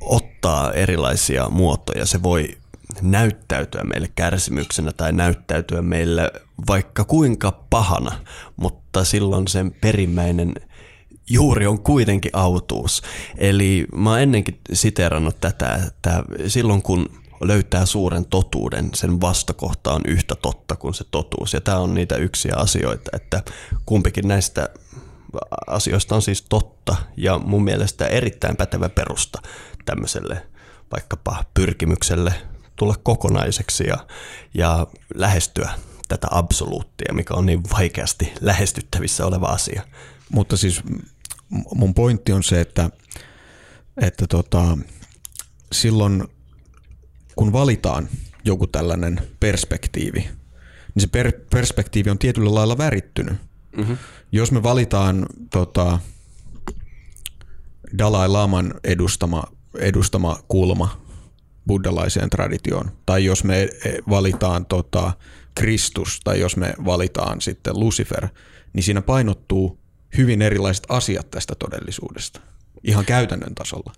ottaa 0.00 0.72
erilaisia 0.72 1.48
muotoja, 1.48 2.06
se 2.06 2.22
voi 2.22 2.56
näyttäytyä 3.02 3.84
meille 3.84 4.08
kärsimyksenä 4.14 4.92
tai 4.92 5.12
näyttäytyä 5.12 5.82
meille 5.82 6.32
vaikka 6.68 7.04
kuinka 7.04 7.52
pahana, 7.70 8.12
mutta 8.56 9.04
silloin 9.04 9.48
sen 9.48 9.72
perimmäinen 9.80 10.54
juuri 11.30 11.66
on 11.66 11.82
kuitenkin 11.82 12.30
autuus. 12.34 13.02
Eli 13.38 13.86
mä 13.94 14.10
oon 14.10 14.20
ennenkin 14.20 14.60
siterannut 14.72 15.40
tätä, 15.40 15.80
että 15.86 16.22
silloin 16.46 16.82
kun 16.82 17.08
löytää 17.40 17.86
suuren 17.86 18.24
totuuden, 18.24 18.90
sen 18.94 19.20
vastakohta 19.20 19.92
on 19.92 20.00
yhtä 20.06 20.34
totta 20.34 20.76
kuin 20.76 20.94
se 20.94 21.04
totuus. 21.10 21.52
Ja 21.52 21.60
tämä 21.60 21.78
on 21.78 21.94
niitä 21.94 22.16
yksiä 22.16 22.54
asioita, 22.56 23.10
että 23.12 23.42
kumpikin 23.86 24.28
näistä 24.28 24.68
asioista 25.66 26.14
on 26.14 26.22
siis 26.22 26.42
totta 26.42 26.96
ja 27.16 27.38
mun 27.38 27.64
mielestä 27.64 28.06
erittäin 28.06 28.56
pätevä 28.56 28.88
perusta 28.88 29.42
tämmöiselle 29.84 30.46
vaikkapa 30.92 31.44
pyrkimykselle 31.54 32.34
tulla 32.76 32.94
kokonaiseksi 33.02 33.86
ja, 33.86 34.06
ja 34.54 34.86
lähestyä 35.14 35.70
tätä 36.08 36.26
absoluuttia, 36.30 37.14
mikä 37.14 37.34
on 37.34 37.46
niin 37.46 37.62
vaikeasti 37.72 38.32
lähestyttävissä 38.40 39.26
oleva 39.26 39.46
asia. 39.46 39.82
Mutta 40.32 40.56
siis 40.56 40.82
mun 41.74 41.94
pointti 41.94 42.32
on 42.32 42.42
se, 42.42 42.60
että, 42.60 42.90
että 44.02 44.26
tota, 44.26 44.78
silloin 45.72 46.24
kun 47.38 47.52
valitaan 47.52 48.08
joku 48.44 48.66
tällainen 48.66 49.20
perspektiivi, 49.40 50.20
niin 50.94 51.00
se 51.00 51.06
per, 51.06 51.32
perspektiivi 51.50 52.10
on 52.10 52.18
tietyllä 52.18 52.54
lailla 52.54 52.78
värittynyt. 52.78 53.34
Mm-hmm. 53.76 53.96
Jos 54.32 54.52
me 54.52 54.62
valitaan 54.62 55.26
tota, 55.50 55.98
Dalai 57.98 58.28
Laman 58.28 58.74
edustama, 58.84 59.44
edustama 59.74 60.40
kulma 60.48 61.00
buddhalaiseen 61.66 62.30
traditioon, 62.30 62.90
tai 63.06 63.24
jos 63.24 63.44
me 63.44 63.68
valitaan 64.10 64.66
tota, 64.66 65.12
Kristus, 65.54 66.20
tai 66.24 66.40
jos 66.40 66.56
me 66.56 66.74
valitaan 66.84 67.40
sitten 67.40 67.80
Lucifer, 67.80 68.28
niin 68.72 68.82
siinä 68.82 69.02
painottuu 69.02 69.78
hyvin 70.16 70.42
erilaiset 70.42 70.86
asiat 70.88 71.30
tästä 71.30 71.54
todellisuudesta, 71.54 72.40
ihan 72.84 73.04
käytännön 73.04 73.54
tasolla. 73.54 73.92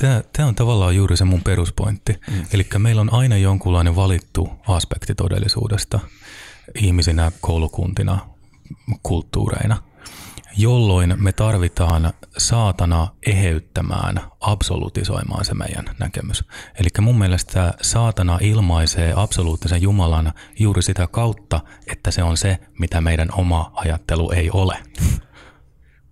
Tämä, 0.00 0.22
tämä 0.32 0.48
on 0.48 0.54
tavallaan 0.54 0.96
juuri 0.96 1.16
se 1.16 1.24
mun 1.24 1.42
peruspointti. 1.42 2.20
Mm. 2.30 2.46
Eli 2.52 2.66
meillä 2.78 3.00
on 3.00 3.12
aina 3.12 3.36
jonkunlainen 3.36 3.96
valittu 3.96 4.50
aspekti 4.68 5.14
todellisuudesta 5.14 6.00
ihmisinä, 6.74 7.32
koulukuntina, 7.40 8.18
kulttuureina, 9.02 9.76
jolloin 10.56 11.14
me 11.16 11.32
tarvitaan 11.32 12.12
saatana 12.38 13.08
eheyttämään, 13.26 14.20
absolutisoimaan 14.40 15.44
se 15.44 15.54
meidän 15.54 15.84
näkemys. 15.98 16.44
Eli 16.78 16.88
mun 17.00 17.18
mielestä 17.18 17.74
saatana 17.82 18.38
ilmaisee 18.40 19.12
absoluuttisen 19.16 19.82
Jumalan 19.82 20.32
juuri 20.58 20.82
sitä 20.82 21.06
kautta, 21.06 21.60
että 21.86 22.10
se 22.10 22.22
on 22.22 22.36
se, 22.36 22.58
mitä 22.78 23.00
meidän 23.00 23.28
oma 23.32 23.72
ajattelu 23.74 24.30
ei 24.30 24.50
ole. 24.50 24.78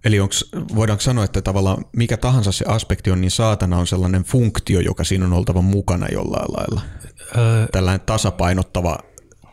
Eli 0.05 0.21
onks, 0.21 0.45
voidaanko 0.75 1.01
sanoa, 1.01 1.25
että 1.25 1.43
tavallaan 1.43 1.85
mikä 1.97 2.17
tahansa 2.17 2.53
se 2.53 2.65
aspekti 2.69 3.11
on, 3.11 3.21
niin 3.21 3.31
saatana 3.31 3.79
on 3.79 3.87
sellainen 3.87 4.25
funktio, 4.25 4.81
joka 4.81 5.05
siinä 5.05 5.25
on 5.25 5.33
oltava 5.33 5.63
mukana 5.63 6.07
jollain 6.13 6.53
lailla? 6.53 6.81
Öö, 7.37 7.67
Tällainen 7.73 8.07
tasapainottava 8.07 8.99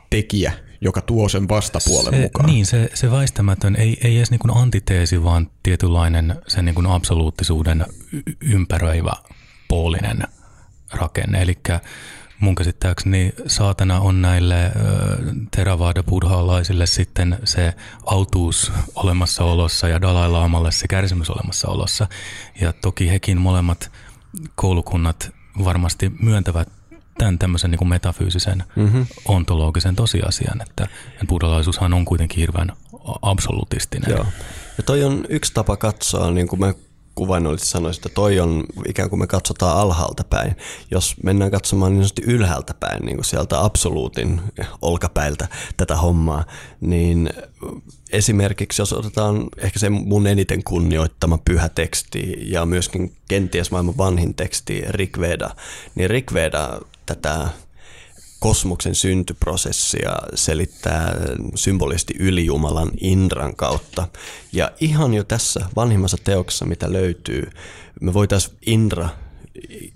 tekijä, 0.09 0.53
joka 0.81 1.01
tuo 1.01 1.29
sen 1.29 1.49
vastapuolen 1.49 2.13
se, 2.13 2.19
mukaan. 2.19 2.49
Niin, 2.49 2.65
se, 2.65 2.89
se 2.93 3.11
väistämätön, 3.11 3.75
ei, 3.75 3.97
ei 4.03 4.17
edes 4.17 4.31
niin 4.31 4.39
kuin 4.39 4.57
antiteesi, 4.57 5.23
vaan 5.23 5.49
tietynlainen 5.63 6.35
sen 6.47 6.65
niin 6.65 6.75
kuin 6.75 6.87
absoluuttisuuden 6.87 7.85
ympäröivä 8.41 9.13
puolinen 9.67 10.23
rakenne. 10.91 11.41
Eli 11.41 11.57
mun 12.39 12.55
käsittääkseni 12.55 13.33
saatana 13.47 13.99
on 13.99 14.21
näille 14.21 14.71
buddhalaisille 16.09 16.85
sitten 16.85 17.39
se 17.43 17.73
autuus 18.05 18.71
olemassaolossa 18.95 19.87
ja 19.87 20.01
Dalai 20.01 20.29
Laamalle 20.29 20.71
se 20.71 20.87
kärsimys 20.87 21.29
olemassaolossa. 21.29 22.07
Ja 22.61 22.73
toki 22.73 23.09
hekin 23.09 23.37
molemmat 23.37 23.91
koulukunnat 24.55 25.31
varmasti 25.63 26.11
myöntävät 26.21 26.69
tämän 27.17 27.39
tämmöisen 27.39 27.71
niin 27.71 27.79
kuin 27.79 27.89
metafyysisen 27.89 28.63
mm-hmm. 28.75 29.05
ontologisen 29.25 29.95
tosiasian, 29.95 30.61
että 30.61 30.87
buddhalaisuushan 31.27 31.93
on 31.93 32.05
kuitenkin 32.05 32.39
hirveän 32.39 32.71
absolutistinen. 33.21 34.11
Joo. 34.11 34.25
Ja 34.77 34.83
toi 34.83 35.03
on 35.03 35.25
yksi 35.29 35.53
tapa 35.53 35.77
katsoa, 35.77 36.31
niin 36.31 36.47
kuin 36.47 36.59
me 36.59 36.75
kuvainnollisesti 37.17 37.71
sanoisin, 37.71 37.99
että 37.99 38.09
toi 38.09 38.39
on 38.39 38.63
ikään 38.87 39.09
kuin 39.09 39.19
me 39.19 39.27
katsotaan 39.27 39.77
alhaalta 39.77 40.23
päin. 40.23 40.55
Jos 40.91 41.15
mennään 41.23 41.51
katsomaan 41.51 41.91
niin 41.91 41.97
sanotusti 41.97 42.31
ylhäältä 42.31 42.73
päin, 42.73 43.05
niin 43.05 43.17
kuin 43.17 43.25
sieltä 43.25 43.63
absoluutin 43.63 44.41
olkapäiltä 44.81 45.47
tätä 45.77 45.95
hommaa, 45.95 46.45
niin 46.81 47.29
esimerkiksi 48.11 48.81
jos 48.81 48.93
otetaan 48.93 49.47
ehkä 49.57 49.79
se 49.79 49.89
mun 49.89 50.27
eniten 50.27 50.63
kunnioittama 50.63 51.37
pyhä 51.45 51.69
teksti 51.69 52.37
ja 52.39 52.65
myöskin 52.65 53.15
kenties 53.27 53.71
maailman 53.71 53.97
vanhin 53.97 54.35
teksti 54.35 54.83
Rikveda, 54.89 55.49
niin 55.95 56.09
Rikveda 56.09 56.79
tätä 57.05 57.47
kosmoksen 58.47 58.95
syntyprosessia 58.95 60.11
selittää 60.35 61.15
symbolisesti 61.55 62.13
ylijumalan 62.19 62.91
Indran 63.01 63.55
kautta. 63.55 64.07
Ja 64.53 64.71
ihan 64.79 65.13
jo 65.13 65.23
tässä 65.23 65.65
vanhimmassa 65.75 66.17
teoksessa, 66.23 66.65
mitä 66.65 66.93
löytyy, 66.93 67.49
me 68.01 68.13
voitaisiin 68.13 68.57
Indra 68.65 69.09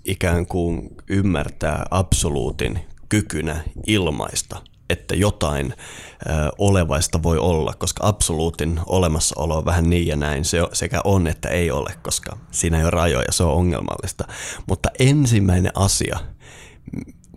ikään 0.04 0.46
kuin 0.46 0.88
ymmärtää 1.08 1.86
absoluutin 1.90 2.78
kykynä 3.08 3.64
ilmaista, 3.86 4.62
että 4.90 5.14
jotain 5.14 5.72
ö, 5.72 6.30
olevaista 6.58 7.22
voi 7.22 7.38
olla, 7.38 7.74
koska 7.78 8.06
absoluutin 8.06 8.80
olemassaolo 8.86 9.58
on 9.58 9.64
vähän 9.64 9.90
niin 9.90 10.06
ja 10.06 10.16
näin. 10.16 10.44
Se 10.44 10.58
sekä 10.72 11.00
on 11.04 11.26
että 11.26 11.48
ei 11.48 11.70
ole, 11.70 11.94
koska 12.02 12.38
siinä 12.50 12.78
ei 12.78 12.84
ole 12.84 12.90
rajoja, 12.90 13.32
se 13.32 13.44
on 13.44 13.52
ongelmallista. 13.52 14.24
Mutta 14.66 14.88
ensimmäinen 14.98 15.72
asia, 15.74 16.18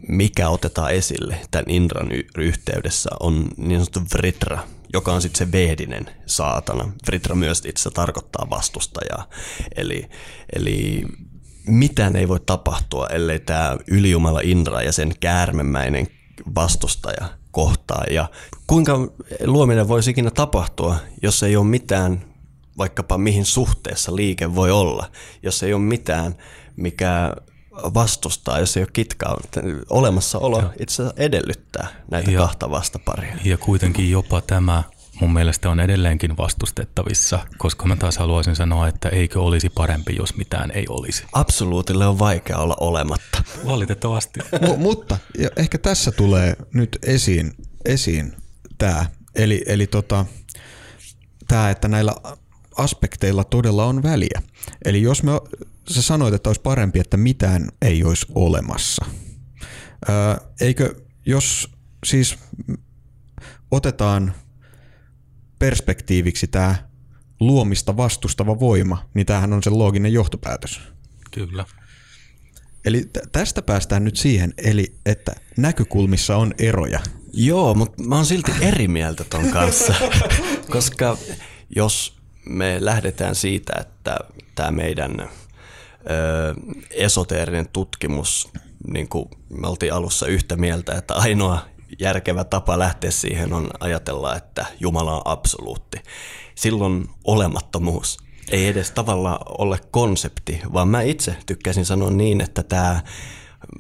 mikä 0.08 0.50
otetaan 0.50 0.94
esille 0.94 1.38
tämän 1.52 1.70
Indran 1.70 2.10
yhteydessä 2.38 3.10
on 3.20 3.48
niin 3.58 3.80
sanottu 3.80 4.18
Vritra, 4.18 4.60
joka 4.94 5.14
on 5.14 5.22
sitten 5.22 5.48
se 5.48 5.52
vehdinen 5.52 6.10
saatana. 6.26 6.92
Vritra 7.08 7.36
myös 7.36 7.64
itse 7.66 7.90
tarkoittaa 7.90 8.48
vastustajaa. 8.50 9.30
Eli, 9.76 10.10
eli 10.56 11.06
mitään 11.68 12.16
ei 12.16 12.28
voi 12.28 12.40
tapahtua, 12.40 13.08
ellei 13.08 13.40
tämä 13.40 13.78
ylijumala 13.88 14.40
Indra 14.44 14.82
ja 14.82 14.92
sen 14.92 15.14
käärmemäinen 15.20 16.08
vastustaja 16.56 17.30
kohtaa. 17.52 18.04
Ja 18.10 18.30
kuinka 18.68 18.98
luominen 19.44 19.88
voisi 19.88 20.12
ikinä 20.12 20.32
tapahtua, 20.32 20.96
jos 21.22 21.44
ei 21.44 21.56
ole 21.56 21.66
mitään, 21.66 22.26
vaikkapa 22.78 23.18
mihin 23.18 23.46
suhteessa 23.46 24.16
liike 24.16 24.56
voi 24.56 24.72
olla, 24.72 25.12
jos 25.44 25.64
ei 25.64 25.74
ole 25.74 25.82
mitään, 25.82 26.36
mikä 26.76 27.34
vastustaa, 27.94 28.60
jos 28.60 28.78
ei 28.78 28.84
ole 28.84 28.90
kitkaa. 28.94 29.38
Olemassaolo 29.90 30.60
Joo. 30.60 30.72
itse 30.80 30.94
asiassa 30.94 31.22
edellyttää 31.22 31.88
näitä 32.12 32.32
ja, 32.32 32.40
kahta 32.40 32.70
vastaparia. 32.70 33.36
Ja 33.44 33.58
kuitenkin 33.58 34.12
jopa 34.12 34.42
tämä 34.42 34.84
mun 35.22 35.34
mielestä 35.34 35.70
on 35.70 35.80
edelleenkin 35.80 36.38
vastustettavissa, 36.38 37.40
koska 37.58 37.88
mä 37.88 37.96
taas 37.96 38.18
haluaisin 38.18 38.56
sanoa, 38.56 38.88
että 38.88 39.10
eikö 39.10 39.42
olisi 39.42 39.70
parempi, 39.70 40.16
jos 40.16 40.36
mitään 40.36 40.72
ei 40.72 40.86
olisi. 40.90 41.24
Absoluutille 41.34 42.08
on 42.08 42.20
vaikea 42.20 42.58
olla 42.58 42.78
olematta. 42.80 43.44
Valitettavasti. 43.66 44.40
M- 44.62 44.80
mutta 44.80 45.18
ja 45.38 45.50
ehkä 45.56 45.78
tässä 45.78 46.12
tulee 46.12 46.56
nyt 46.74 47.00
esiin, 47.04 47.54
esiin 47.86 48.34
tämä, 48.78 49.06
eli, 49.36 49.64
eli 49.68 49.88
tota, 49.88 50.26
tämä, 51.48 51.70
että 51.70 51.88
näillä 51.88 52.16
aspekteilla 52.78 53.44
todella 53.44 53.86
on 53.86 54.04
väliä. 54.04 54.42
Eli 54.86 55.02
jos 55.02 55.24
me 55.24 55.32
sä 55.94 56.02
sanoit, 56.02 56.34
että 56.34 56.50
olisi 56.50 56.62
parempi, 56.62 57.00
että 57.00 57.18
mitään 57.18 57.70
ei 57.82 58.04
olisi 58.04 58.26
olemassa. 58.36 59.06
Ää, 60.08 60.38
eikö, 60.62 60.96
jos 61.26 61.72
siis 62.06 62.38
otetaan 63.72 64.34
perspektiiviksi 65.60 66.48
tämä 66.48 66.76
luomista 67.40 67.98
vastustava 67.98 68.60
voima, 68.60 69.10
niin 69.14 69.26
tämähän 69.26 69.54
on 69.54 69.64
se 69.64 69.70
looginen 69.70 70.14
johtopäätös. 70.14 70.82
Kyllä. 71.32 71.66
Eli 72.86 73.06
t- 73.14 73.32
tästä 73.32 73.62
päästään 73.62 74.04
nyt 74.04 74.16
siihen, 74.16 74.54
eli 74.58 74.96
että 75.06 75.36
näkökulmissa 75.58 76.38
on 76.38 76.54
eroja. 76.58 77.00
Joo, 77.34 77.74
mutta 77.74 78.04
mä 78.04 78.16
oon 78.16 78.26
silti 78.26 78.52
eri 78.62 78.88
mieltä 78.88 79.24
ton 79.24 79.50
kanssa, 79.50 79.94
koska 80.72 81.18
jos 81.76 82.18
me 82.50 82.78
lähdetään 82.80 83.36
siitä, 83.36 83.74
että 83.80 84.20
tämä 84.56 84.72
meidän 84.72 85.30
esoteerinen 86.92 87.70
tutkimus, 87.74 88.50
niin 88.88 89.10
kuin 89.10 89.30
me 89.50 89.68
oltiin 89.68 89.94
alussa 89.94 90.28
yhtä 90.28 90.56
mieltä, 90.56 90.96
että 90.96 91.14
ainoa 91.14 91.60
järkevä 92.00 92.44
tapa 92.44 92.80
lähteä 92.80 93.12
siihen 93.12 93.54
on 93.54 93.70
ajatella, 93.80 94.36
että 94.36 94.66
Jumala 94.80 95.16
on 95.16 95.22
absoluutti. 95.26 95.98
Silloin 96.56 97.10
olemattomuus 97.24 98.18
ei 98.52 98.68
edes 98.68 98.92
tavallaan 98.92 99.40
ole 99.58 99.80
konsepti, 99.92 100.62
vaan 100.74 100.88
mä 100.88 101.02
itse 101.02 101.38
tykkäsin 101.46 101.86
sanoa 101.86 102.10
niin, 102.10 102.42
että 102.42 102.64
tämä 102.64 103.02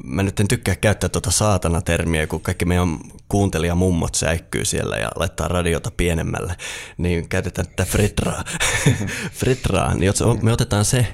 mä 0.04 0.24
nyt 0.24 0.40
en 0.40 0.48
tykkää 0.48 0.76
käyttää 0.76 1.10
tuota 1.10 1.32
saatana-termiä, 1.32 2.28
kun 2.28 2.42
kaikki 2.42 2.66
meidän 2.66 3.00
kuuntelijamummot 3.30 4.16
säikkyy 4.16 4.66
siellä 4.66 4.98
ja 4.98 5.10
laittaa 5.16 5.48
radiota 5.48 5.92
pienemmälle, 5.98 6.56
niin 6.98 7.30
käytetään 7.30 7.68
tätä 7.68 7.86
fritraa. 7.92 8.44
fritraa, 9.40 9.94
niin 9.94 10.14
me 10.42 10.54
otetaan 10.54 10.86
se 10.86 11.08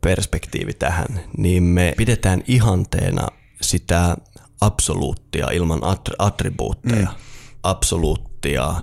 perspektiivi 0.00 0.72
tähän, 0.72 1.20
niin 1.36 1.62
me 1.62 1.94
pidetään 1.96 2.42
ihanteena 2.46 3.28
sitä 3.60 4.16
absoluuttia 4.60 5.50
ilman 5.50 5.80
attribuutteja, 6.18 7.06
mm. 7.06 7.16
absoluuttia 7.62 8.74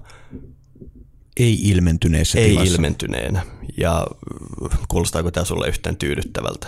ei 1.38 1.60
ilmentyneessä 1.62 2.39
ei 2.39 2.50
tilassa. 2.50 2.74
ilmentyneenä. 2.74 3.41
Ja 3.78 4.08
kuulostaako 4.88 5.32
tämä 5.32 5.46
sulle 5.46 5.67
yhtään 5.67 5.98
tyydyttävältä? 5.98 6.67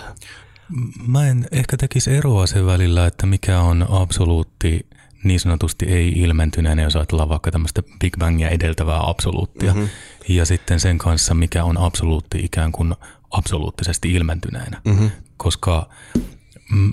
Mä 1.07 1.27
en 1.27 1.47
ehkä 1.51 1.77
tekisi 1.77 2.11
eroa 2.11 2.47
sen 2.47 2.65
välillä, 2.65 3.05
että 3.05 3.25
mikä 3.25 3.59
on 3.59 3.85
absoluutti 3.89 4.85
niin 5.23 5.39
sanotusti 5.39 5.85
ei 5.85 6.09
ilmentyneenä, 6.09 6.81
jos 6.81 6.95
ajatellaan 6.95 7.29
vaikka 7.29 7.51
tämmöistä 7.51 7.83
Big 7.99 8.17
Bangia 8.19 8.49
edeltävää 8.49 9.09
absoluuttia, 9.09 9.73
mm-hmm. 9.73 9.89
ja 10.27 10.45
sitten 10.45 10.79
sen 10.79 10.97
kanssa, 10.97 11.33
mikä 11.33 11.63
on 11.63 11.77
absoluutti 11.77 12.39
ikään 12.39 12.71
kuin 12.71 12.95
absoluuttisesti 13.33 14.11
ilmentyneenä. 14.11 14.81
Mm-hmm. 14.85 15.11
Koska 15.37 15.89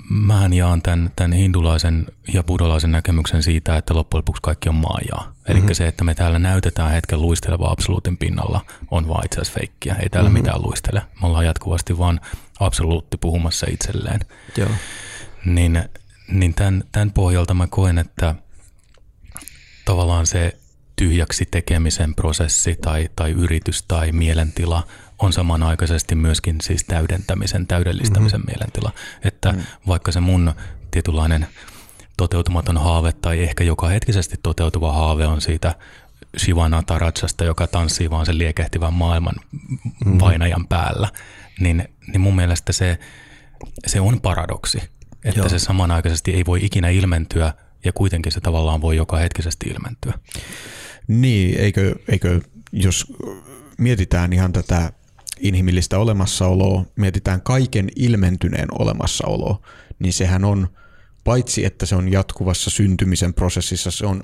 mähän 0.09 0.53
jaan 0.53 0.81
tämän, 0.81 1.11
tämän 1.15 1.33
hindulaisen 1.33 2.07
ja 2.33 2.43
buddhalaisen 2.43 2.91
näkemyksen 2.91 3.43
siitä, 3.43 3.77
että 3.77 3.93
loppujen 3.93 4.19
lopuksi 4.19 4.41
kaikki 4.41 4.69
on 4.69 4.75
maajaa. 4.75 5.33
Eli 5.47 5.59
mm-hmm. 5.59 5.73
se, 5.73 5.87
että 5.87 6.03
me 6.03 6.15
täällä 6.15 6.39
näytetään 6.39 6.91
hetken 6.91 7.21
luisteleva 7.21 7.71
absoluutin 7.71 8.17
pinnalla, 8.17 8.65
on 8.91 9.07
vaan 9.07 9.25
itse 9.25 9.41
asiassa 9.41 9.59
feikkiä. 9.59 9.95
Ei 9.95 10.09
täällä 10.09 10.29
mm-hmm. 10.29 10.43
mitään 10.43 10.61
luistele. 10.61 11.01
Me 11.21 11.27
ollaan 11.27 11.45
jatkuvasti 11.45 11.97
vaan 11.97 12.19
absoluutti 12.59 13.17
puhumassa 13.17 13.67
itselleen. 13.69 14.19
Joo. 14.57 14.69
Niin, 15.45 15.83
niin 16.31 16.53
tämän, 16.53 16.83
tämän 16.91 17.11
pohjalta 17.11 17.53
mä 17.53 17.67
koen, 17.67 17.97
että 17.97 18.35
tavallaan 19.85 20.27
se 20.27 20.57
tyhjäksi 20.95 21.45
tekemisen 21.51 22.15
prosessi 22.15 22.75
tai, 22.81 23.09
tai 23.15 23.31
yritys 23.31 23.83
tai 23.83 24.11
mielentila 24.11 24.87
on 25.21 25.33
samanaikaisesti 25.33 26.15
myöskin 26.15 26.55
siis 26.61 26.83
täydentämisen, 26.83 27.67
täydellistämisen 27.67 28.39
mm-hmm. 28.39 28.51
mielentila. 28.51 28.91
Että 29.23 29.51
mm. 29.51 29.61
vaikka 29.87 30.11
se 30.11 30.19
mun 30.19 30.53
tietynlainen 30.91 31.47
toteutumaton 32.17 32.77
haave 32.77 33.11
tai 33.11 33.43
ehkä 33.43 33.63
joka 33.63 33.87
hetkisesti 33.87 34.35
toteutuva 34.43 34.93
haave 34.93 35.25
on 35.25 35.41
siitä 35.41 35.75
Shivana 36.37 36.83
Tarajasta, 36.83 37.43
joka 37.43 37.67
tanssii 37.67 38.09
vaan 38.09 38.25
sen 38.25 38.37
liekehtivän 38.37 38.93
maailman 38.93 39.35
mm. 40.05 40.17
painajan 40.17 40.67
päällä, 40.67 41.09
niin, 41.59 41.89
niin 42.07 42.21
mun 42.21 42.35
mielestä 42.35 42.73
se, 42.73 42.99
se 43.87 44.01
on 44.01 44.21
paradoksi, 44.21 44.77
että 45.23 45.39
Joo. 45.39 45.49
se 45.49 45.59
samanaikaisesti 45.59 46.33
ei 46.33 46.43
voi 46.45 46.65
ikinä 46.65 46.89
ilmentyä 46.89 47.53
ja 47.85 47.93
kuitenkin 47.93 48.31
se 48.31 48.41
tavallaan 48.41 48.81
voi 48.81 48.97
joka 48.97 49.17
hetkisesti 49.17 49.69
ilmentyä. 49.69 50.13
Niin, 51.07 51.59
eikö, 51.59 51.95
eikö 52.07 52.41
jos 52.71 53.13
mietitään 53.77 54.33
ihan 54.33 54.53
tätä 54.53 54.91
inhimillistä 55.41 55.99
olemassaoloa, 55.99 56.85
mietitään 56.95 57.41
kaiken 57.41 57.89
ilmentyneen 57.95 58.67
olemassaoloa, 58.79 59.61
niin 59.99 60.13
sehän 60.13 60.45
on, 60.45 60.67
paitsi 61.23 61.65
että 61.65 61.85
se 61.85 61.95
on 61.95 62.11
jatkuvassa 62.11 62.69
syntymisen 62.69 63.33
prosessissa, 63.33 63.91
se 63.91 64.05
on 64.05 64.21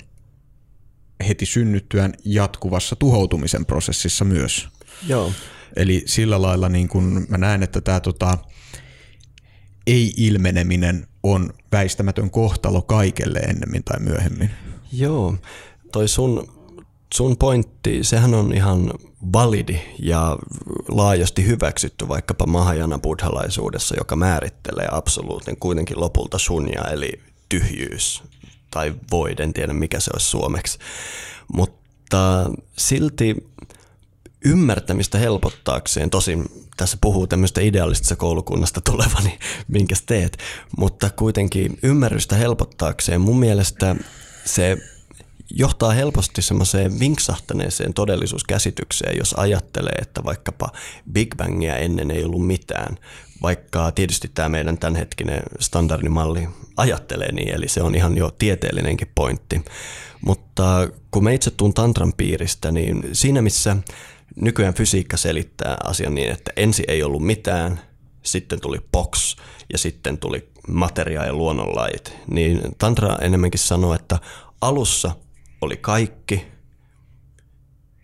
heti 1.28 1.46
synnyttyään 1.46 2.12
jatkuvassa 2.24 2.96
tuhoutumisen 2.96 3.66
prosessissa 3.66 4.24
myös. 4.24 4.68
Joo. 5.06 5.32
Eli 5.76 6.02
sillä 6.06 6.42
lailla 6.42 6.68
niin 6.68 6.88
kun 6.88 7.26
mä 7.28 7.38
näen, 7.38 7.62
että 7.62 7.80
tämä 7.80 8.00
tota, 8.00 8.38
ei-ilmeneminen 9.86 11.06
on 11.22 11.50
väistämätön 11.72 12.30
kohtalo 12.30 12.82
kaikelle 12.82 13.38
ennemmin 13.38 13.84
tai 13.84 14.00
myöhemmin. 14.00 14.50
Joo, 14.92 15.36
toi 15.92 16.08
sun 16.08 16.58
sun 17.14 17.36
pointti, 17.36 18.04
sehän 18.04 18.34
on 18.34 18.54
ihan 18.54 18.90
validi 19.32 19.80
ja 19.98 20.36
laajasti 20.88 21.46
hyväksytty 21.46 22.08
vaikkapa 22.08 22.46
Mahajana 22.46 22.98
buddhalaisuudessa, 22.98 23.94
joka 23.98 24.16
määrittelee 24.16 24.88
absoluutin 24.92 25.56
kuitenkin 25.56 26.00
lopulta 26.00 26.38
sunja, 26.38 26.84
eli 26.84 27.20
tyhjyys 27.48 28.22
tai 28.70 28.94
void, 29.10 29.38
en 29.38 29.52
tiedä 29.52 29.72
mikä 29.72 30.00
se 30.00 30.10
olisi 30.14 30.28
suomeksi. 30.28 30.78
Mutta 31.52 32.50
silti 32.78 33.36
ymmärtämistä 34.44 35.18
helpottaakseen, 35.18 36.10
tosin 36.10 36.44
tässä 36.76 36.98
puhuu 37.00 37.26
tämmöistä 37.26 37.60
idealistisesta 37.60 38.16
koulukunnasta 38.16 38.80
tulevani, 38.80 39.38
minkä 39.68 39.94
teet, 40.06 40.38
mutta 40.78 41.10
kuitenkin 41.10 41.78
ymmärrystä 41.82 42.36
helpottaakseen 42.36 43.20
mun 43.20 43.38
mielestä 43.38 43.96
se 44.44 44.76
johtaa 45.50 45.92
helposti 45.92 46.42
semmoiseen 46.42 47.00
vinksahtaneeseen 47.00 47.94
todellisuuskäsitykseen, 47.94 49.18
jos 49.18 49.34
ajattelee, 49.36 49.94
että 50.02 50.24
vaikkapa 50.24 50.68
Big 51.12 51.36
Bangia 51.36 51.76
ennen 51.76 52.10
ei 52.10 52.24
ollut 52.24 52.46
mitään, 52.46 52.96
vaikka 53.42 53.92
tietysti 53.92 54.30
tämä 54.34 54.48
meidän 54.48 54.78
tämänhetkinen 54.78 55.42
standardimalli 55.60 56.48
ajattelee 56.76 57.32
niin, 57.32 57.54
eli 57.54 57.68
se 57.68 57.82
on 57.82 57.94
ihan 57.94 58.16
jo 58.16 58.30
tieteellinenkin 58.30 59.12
pointti. 59.14 59.64
Mutta 60.20 60.88
kun 61.10 61.24
me 61.24 61.34
itse 61.34 61.50
tuun 61.50 61.74
tantran 61.74 62.12
piiristä, 62.16 62.70
niin 62.70 63.02
siinä 63.12 63.42
missä 63.42 63.76
nykyään 64.36 64.74
fysiikka 64.74 65.16
selittää 65.16 65.76
asian 65.84 66.14
niin, 66.14 66.30
että 66.30 66.50
ensi 66.56 66.84
ei 66.88 67.02
ollut 67.02 67.26
mitään, 67.26 67.80
sitten 68.22 68.60
tuli 68.60 68.78
box 68.92 69.36
ja 69.72 69.78
sitten 69.78 70.18
tuli 70.18 70.48
materia 70.68 71.24
ja 71.24 71.32
luonnonlait, 71.32 72.16
niin 72.30 72.60
tantra 72.78 73.18
enemmänkin 73.20 73.60
sanoo, 73.60 73.94
että 73.94 74.18
alussa 74.60 75.12
oli 75.60 75.76
kaikki. 75.76 76.46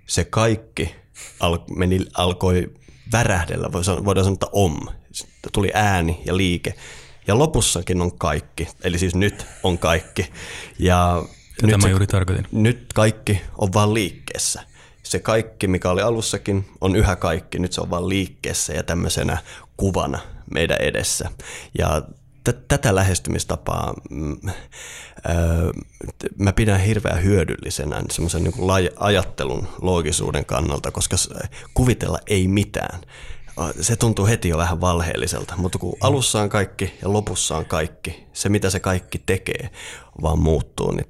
Se 0.07 0.25
kaikki 0.25 0.95
al- 1.40 1.59
meni, 1.77 2.07
alkoi 2.14 2.75
värähdellä, 3.12 3.73
voidaan 3.73 4.25
sanoa, 4.25 4.33
että 4.33 4.47
om. 4.53 4.81
Sitten 5.12 5.53
tuli 5.53 5.71
ääni 5.75 6.23
ja 6.27 6.37
liike. 6.37 6.75
Ja 7.27 7.38
lopussakin 7.38 8.01
on 8.01 8.19
kaikki, 8.19 8.69
eli 8.83 8.99
siis 8.99 9.14
nyt 9.14 9.47
on 9.62 9.79
kaikki. 9.79 10.33
Ja 10.79 11.23
Tätä 11.57 11.67
nyt, 11.67 11.83
mä 11.83 11.88
juuri 11.88 12.07
tarkoitin. 12.07 12.47
Nyt 12.53 12.93
kaikki 12.95 13.40
on 13.59 13.73
vaan 13.73 13.95
liikkeessä. 13.95 14.62
Se 15.03 15.19
kaikki, 15.19 15.67
mikä 15.67 15.90
oli 15.90 16.03
alussakin, 16.03 16.69
on 16.81 16.97
yhä 16.97 17.17
kaikki. 17.17 17.59
Nyt 17.59 17.73
se 17.73 17.81
on 17.81 17.90
vaan 17.90 18.09
liikkeessä 18.09 18.73
ja 18.73 18.83
tämmöisenä 18.83 19.38
kuvana 19.77 20.19
meidän 20.55 20.77
edessä. 20.81 21.31
Ja 21.79 22.03
tätä 22.53 22.95
lähestymistapaa 22.95 23.95
mm, 24.11 24.37
mä 26.39 26.53
pidän 26.53 26.81
hirveän 26.81 27.23
hyödyllisenä 27.23 28.03
semmoisen 28.11 28.45
niin 28.45 28.91
ajattelun 28.97 29.69
loogisuuden 29.81 30.45
kannalta, 30.45 30.91
koska 30.91 31.17
kuvitella 31.75 32.19
ei 32.27 32.49
mitään. 32.49 33.01
Se 33.81 33.97
tuntuu 33.97 34.27
heti 34.27 34.49
jo 34.49 34.59
vähän 34.59 34.81
valheelliselta, 34.81 35.55
mutta 35.57 35.79
kun 35.79 35.97
alussa 36.01 36.41
on 36.41 36.49
kaikki 36.49 36.95
ja 37.03 37.13
lopussa 37.13 37.57
on 37.57 37.65
kaikki, 37.65 38.27
se 38.33 38.49
mitä 38.49 38.71
se 38.71 38.81
kaikki 38.81 39.23
tekee 39.27 39.71
vaan 40.23 40.39
muuttuu, 40.39 40.93
niin 40.93 41.07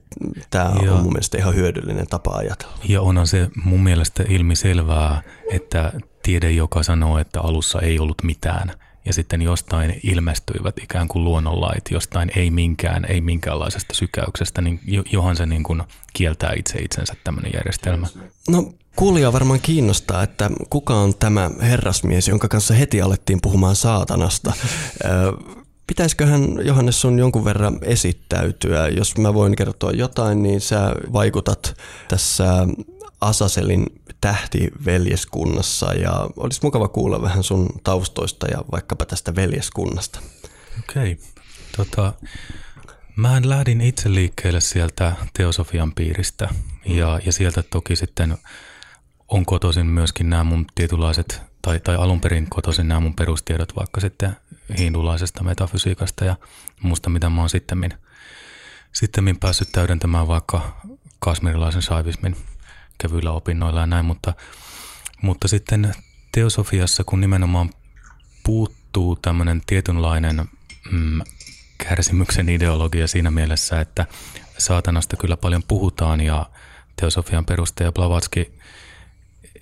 tämä 0.50 0.68
on 0.68 1.02
mun 1.02 1.12
mielestä 1.12 1.38
ihan 1.38 1.54
hyödyllinen 1.54 2.06
tapa 2.06 2.30
ajatella. 2.30 2.74
Ja 2.88 3.02
onhan 3.02 3.26
se 3.26 3.48
mun 3.64 3.82
mielestä 3.82 4.24
ilmiselvää, 4.28 5.22
että 5.50 5.92
tiede, 6.22 6.50
joka 6.50 6.82
sanoo, 6.82 7.18
että 7.18 7.40
alussa 7.40 7.80
ei 7.80 7.98
ollut 7.98 8.22
mitään– 8.22 8.72
ja 9.04 9.12
sitten 9.12 9.42
jostain 9.42 10.00
ilmestyivät 10.02 10.78
ikään 10.82 11.08
kuin 11.08 11.24
luonnonlait, 11.24 11.84
jostain 11.90 12.30
ei 12.36 12.50
minkään, 12.50 13.04
ei 13.04 13.20
minkäänlaisesta 13.20 13.94
sykäyksestä, 13.94 14.62
niin 14.62 14.80
johan 15.12 15.36
se 15.36 15.46
niin 15.46 15.62
kuin 15.62 15.82
kieltää 16.12 16.52
itse 16.56 16.78
itsensä 16.78 17.14
tämmöinen 17.24 17.52
järjestelmä. 17.54 18.06
No 18.48 18.72
kuulija 18.96 19.32
varmaan 19.32 19.60
kiinnostaa, 19.60 20.22
että 20.22 20.50
kuka 20.70 20.94
on 20.94 21.14
tämä 21.14 21.50
herrasmies, 21.60 22.28
jonka 22.28 22.48
kanssa 22.48 22.74
heti 22.74 23.02
alettiin 23.02 23.40
puhumaan 23.42 23.76
saatanasta. 23.76 24.52
Pitäisiköhän 25.86 26.58
Johannes 26.62 27.00
sun 27.00 27.18
jonkun 27.18 27.44
verran 27.44 27.78
esittäytyä? 27.82 28.88
Jos 28.88 29.18
mä 29.18 29.34
voin 29.34 29.56
kertoa 29.56 29.90
jotain, 29.90 30.42
niin 30.42 30.60
sä 30.60 30.94
vaikutat 31.12 31.76
tässä 32.08 32.66
Asaselin 33.20 33.86
tähtiveljeskunnassa 34.24 35.92
ja 35.92 36.28
olisi 36.36 36.60
mukava 36.62 36.88
kuulla 36.88 37.22
vähän 37.22 37.42
sun 37.42 37.68
taustoista 37.82 38.46
ja 38.46 38.64
vaikkapa 38.72 39.04
tästä 39.04 39.34
veljeskunnasta. 39.34 40.20
Okei. 40.78 41.12
Okay. 41.12 41.24
Tota, 41.76 42.12
mä 43.16 43.40
lähdin 43.44 43.80
itse 43.80 44.14
liikkeelle 44.14 44.60
sieltä 44.60 45.12
teosofian 45.32 45.92
piiristä 45.94 46.48
ja, 46.86 47.20
ja 47.26 47.32
sieltä 47.32 47.62
toki 47.62 47.96
sitten 47.96 48.38
on 49.28 49.46
kotoisin 49.46 49.86
myöskin 49.86 50.30
nämä 50.30 50.44
mun 50.44 50.66
tietynlaiset, 50.74 51.42
tai, 51.62 51.80
tai 51.80 51.96
alun 51.96 52.20
perin 52.20 52.50
kotoisin 52.50 52.88
nämä 52.88 53.00
mun 53.00 53.14
perustiedot 53.14 53.76
vaikka 53.76 54.00
sitten 54.00 54.36
hindulaisesta 54.78 55.44
metafysiikasta 55.44 56.24
ja 56.24 56.36
musta 56.82 57.10
mitä 57.10 57.28
mä 57.28 57.40
oon 57.40 57.50
sitten, 57.50 57.94
sitten 58.92 59.36
päässyt 59.40 59.72
täydentämään 59.72 60.28
vaikka 60.28 60.80
kasmirilaisen 61.18 61.82
saivismin 61.82 62.36
kevyillä 62.98 63.32
opinnoilla 63.32 63.80
ja 63.80 63.86
näin, 63.86 64.04
mutta, 64.04 64.34
mutta 65.22 65.48
sitten 65.48 65.94
teosofiassa, 66.32 67.04
kun 67.04 67.20
nimenomaan 67.20 67.70
puuttuu 68.44 69.16
tämmöinen 69.16 69.62
tietynlainen 69.66 70.44
mm, 70.90 71.20
kärsimyksen 71.78 72.48
ideologia 72.48 73.06
siinä 73.06 73.30
mielessä, 73.30 73.80
että 73.80 74.06
saatanasta 74.58 75.16
kyllä 75.16 75.36
paljon 75.36 75.62
puhutaan 75.68 76.20
ja 76.20 76.46
teosofian 76.96 77.44
perustaja 77.44 77.92
Blavatsky 77.92 78.58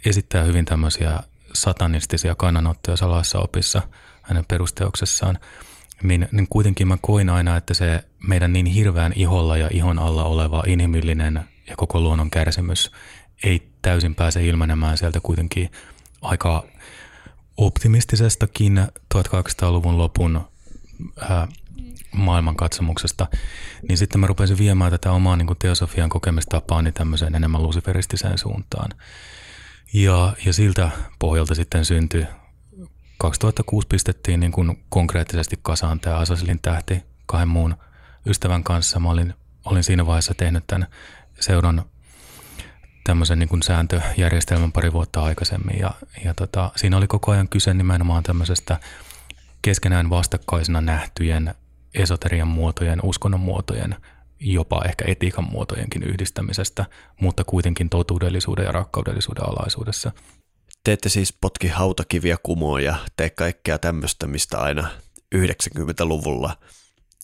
esittää 0.04 0.44
hyvin 0.44 0.64
tämmöisiä 0.64 1.20
satanistisia 1.54 2.34
kannanottoja 2.34 2.96
salaissa 2.96 3.38
opissa 3.38 3.82
hänen 4.22 4.44
perusteoksessaan, 4.48 5.38
niin, 6.02 6.28
niin 6.32 6.46
kuitenkin 6.50 6.88
mä 6.88 6.98
koin 7.00 7.30
aina, 7.30 7.56
että 7.56 7.74
se 7.74 8.04
meidän 8.28 8.52
niin 8.52 8.66
hirveän 8.66 9.12
iholla 9.16 9.56
ja 9.56 9.68
ihon 9.72 9.98
alla 9.98 10.24
oleva 10.24 10.62
inhimillinen 10.66 11.44
ja 11.66 11.76
koko 11.76 12.00
luonnon 12.00 12.30
kärsimys 12.30 12.90
ei 13.42 13.68
täysin 13.82 14.14
pääse 14.14 14.46
ilmenemään 14.46 14.98
sieltä 14.98 15.20
kuitenkin 15.22 15.70
aika 16.22 16.64
optimistisestakin 17.56 18.86
1800-luvun 19.14 19.98
lopun 19.98 20.48
ää, 21.20 21.48
maailmankatsomuksesta, 22.12 23.26
niin 23.88 23.98
sitten 23.98 24.20
mä 24.20 24.26
rupesin 24.26 24.58
viemään 24.58 24.90
tätä 24.90 25.12
omaa 25.12 25.36
niin 25.36 25.56
teosofian 25.58 26.08
kokemistapaani 26.08 26.92
tämmöiseen 26.92 27.34
enemmän 27.34 27.62
luciferistiseen 27.62 28.38
suuntaan. 28.38 28.90
Ja, 29.92 30.32
ja 30.46 30.52
siltä 30.52 30.90
pohjalta 31.18 31.54
sitten 31.54 31.84
syntyi 31.84 32.26
2006 33.18 33.86
pistettiin 33.86 34.40
niin 34.40 34.52
kuin 34.52 34.84
konkreettisesti 34.88 35.58
kasaan 35.62 36.00
tämä 36.00 36.16
Asasilin 36.16 36.58
tähti 36.62 37.02
kahden 37.26 37.48
muun 37.48 37.76
ystävän 38.26 38.64
kanssa. 38.64 39.00
Mä 39.00 39.10
olin, 39.10 39.34
olin 39.64 39.84
siinä 39.84 40.06
vaiheessa 40.06 40.34
tehnyt 40.34 40.66
tämän 40.66 40.86
seuran 41.40 41.84
tämmöisen 43.04 43.38
niin 43.38 43.48
kuin 43.48 43.62
sääntöjärjestelmän 43.62 44.72
pari 44.72 44.92
vuotta 44.92 45.22
aikaisemmin 45.22 45.78
ja, 45.78 45.90
ja 46.24 46.34
tota, 46.34 46.70
siinä 46.76 46.96
oli 46.96 47.06
koko 47.06 47.32
ajan 47.32 47.48
kyse 47.48 47.74
nimenomaan 47.74 48.22
tämmöisestä 48.22 48.80
keskenään 49.62 50.10
vastakkaisena 50.10 50.80
nähtyjen 50.80 51.54
esoterian 51.94 52.48
muotojen, 52.48 53.00
uskonnon 53.02 53.40
muotojen, 53.40 53.96
jopa 54.40 54.82
ehkä 54.84 55.04
etiikan 55.08 55.44
muotojenkin 55.50 56.02
yhdistämisestä, 56.02 56.86
mutta 57.20 57.44
kuitenkin 57.44 57.88
totuudellisuuden 57.88 58.64
ja 58.64 58.72
rakkaudellisuuden 58.72 59.48
alaisuudessa. 59.48 60.12
Te 60.84 60.92
ette 60.92 61.08
siis 61.08 61.32
potki 61.40 61.68
hautakiviä 61.68 62.36
kumoon 62.42 62.84
ja 62.84 62.96
tee 63.16 63.30
kaikkea 63.30 63.78
tämmöistä, 63.78 64.26
mistä 64.26 64.58
aina 64.58 64.88
90-luvulla 65.34 66.56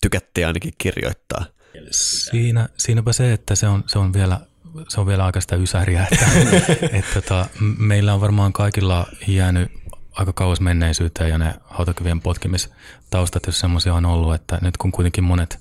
tykättiin 0.00 0.46
ainakin 0.46 0.72
kirjoittaa. 0.78 1.44
Siinä, 1.90 2.68
siinäpä 2.78 3.12
se, 3.12 3.32
että 3.32 3.54
se 3.54 3.68
on, 3.68 3.84
se 3.86 3.98
on 3.98 4.12
vielä 4.12 4.40
se 4.88 5.00
on 5.00 5.06
vielä 5.06 5.24
aika 5.24 5.40
sitä 5.40 5.56
ysäriä, 5.56 6.06
että, 6.12 6.26
että 6.98 7.14
tota, 7.14 7.46
meillä 7.78 8.14
on 8.14 8.20
varmaan 8.20 8.52
kaikilla 8.52 9.06
jäänyt 9.26 9.72
aika 10.12 10.32
kauas 10.32 10.60
menneisyyteen 10.60 11.30
ja 11.30 11.38
ne 11.38 11.54
hautakivien 11.64 12.20
potkimistaustat, 12.20 13.46
jos 13.46 13.60
semmoisia 13.60 13.94
on 13.94 14.06
ollut, 14.06 14.34
että 14.34 14.58
nyt 14.62 14.76
kun 14.76 14.92
kuitenkin 14.92 15.24
monet 15.24 15.60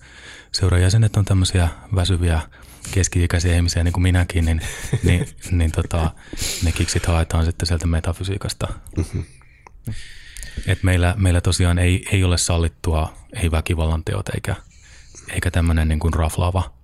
seurajäsenet 0.51 1.17
on 1.17 1.25
tämmöisiä 1.25 1.69
väsyviä 1.95 2.41
keski-ikäisiä 2.91 3.56
ihmisiä 3.56 3.84
niin 3.84 3.93
kuin 3.93 4.01
minäkin, 4.03 4.45
niin, 4.45 4.62
niin, 5.03 5.27
niin 5.51 5.71
tota, 5.71 6.12
ne 6.63 6.71
kiksit 6.71 7.06
haetaan 7.06 7.45
sitten 7.45 7.67
sieltä 7.67 7.88
metafysiikasta. 7.88 8.67
Mm-hmm. 8.97 9.23
Et 10.67 10.84
meillä, 10.84 11.15
meillä 11.17 11.41
tosiaan 11.41 11.80
ei, 11.80 12.06
ei 12.12 12.23
ole 12.23 12.38
sallittua 12.38 13.13
ei 13.34 13.51
väkivallan 13.51 14.03
teot 14.03 14.30
eikä, 14.30 14.56
eikä 15.30 15.51
tämmöinen 15.51 15.88
niin 15.88 15.99
kuin 15.99 16.13
raflaava 16.13 16.76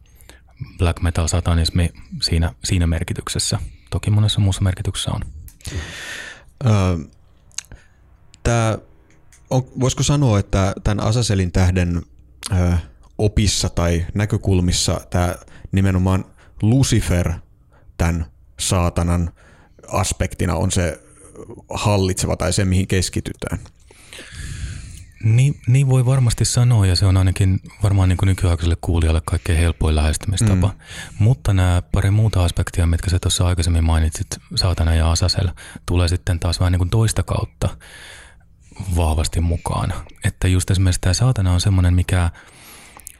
black 0.77 1.01
metal 1.01 1.27
satanismi 1.27 1.89
siinä, 2.21 2.53
siinä 2.63 2.87
merkityksessä. 2.87 3.59
Toki 3.89 4.09
monessa 4.09 4.39
muussa 4.39 4.61
merkityksessä 4.61 5.11
on. 5.11 5.21
Öö, 6.65 6.97
tää, 8.43 8.77
on, 9.49 9.63
voisiko 9.79 10.03
sanoa, 10.03 10.39
että 10.39 10.73
tämän 10.83 11.05
Asaselin 11.05 11.51
tähden 11.51 12.01
opissa 13.17 13.69
tai 13.69 14.05
näkökulmissa 14.13 15.01
tämä 15.09 15.35
nimenomaan 15.71 16.25
Lucifer 16.61 17.33
tämän 17.97 18.25
saatanan 18.59 19.31
aspektina 19.87 20.55
on 20.55 20.71
se 20.71 21.03
hallitseva 21.69 22.35
tai 22.35 22.53
se, 22.53 22.65
mihin 22.65 22.87
keskitytään? 22.87 23.59
Niin, 25.23 25.59
niin 25.67 25.89
voi 25.89 26.05
varmasti 26.05 26.45
sanoa, 26.45 26.85
ja 26.85 26.95
se 26.95 27.05
on 27.05 27.17
ainakin 27.17 27.59
varmaan 27.83 28.09
niin 28.09 28.17
kuin 28.17 28.27
nykyaikaiselle 28.27 28.77
kuulijalle 28.81 29.21
kaikkein 29.25 29.59
helpoin 29.59 29.95
lähestymistapa. 29.95 30.67
Mm. 30.67 30.73
Mutta 31.19 31.53
nämä 31.53 31.81
pari 31.91 32.11
muuta 32.11 32.43
aspektia, 32.43 32.85
mitkä 32.85 33.09
sä 33.09 33.19
tuossa 33.19 33.47
aikaisemmin 33.47 33.83
mainitsit, 33.83 34.27
saatana 34.55 34.95
ja 34.95 35.11
asasel, 35.11 35.49
tulee 35.85 36.07
sitten 36.07 36.39
taas 36.39 36.59
vähän 36.59 36.71
niin 36.71 36.79
kuin 36.79 36.89
toista 36.89 37.23
kautta 37.23 37.77
vahvasti 38.95 39.39
mukaan. 39.41 39.93
Että 40.23 40.47
just 40.47 40.71
esimerkiksi 40.71 41.01
tämä 41.01 41.13
saatana 41.13 41.53
on 41.53 41.61
semmoinen, 41.61 41.93
mikä 41.93 42.29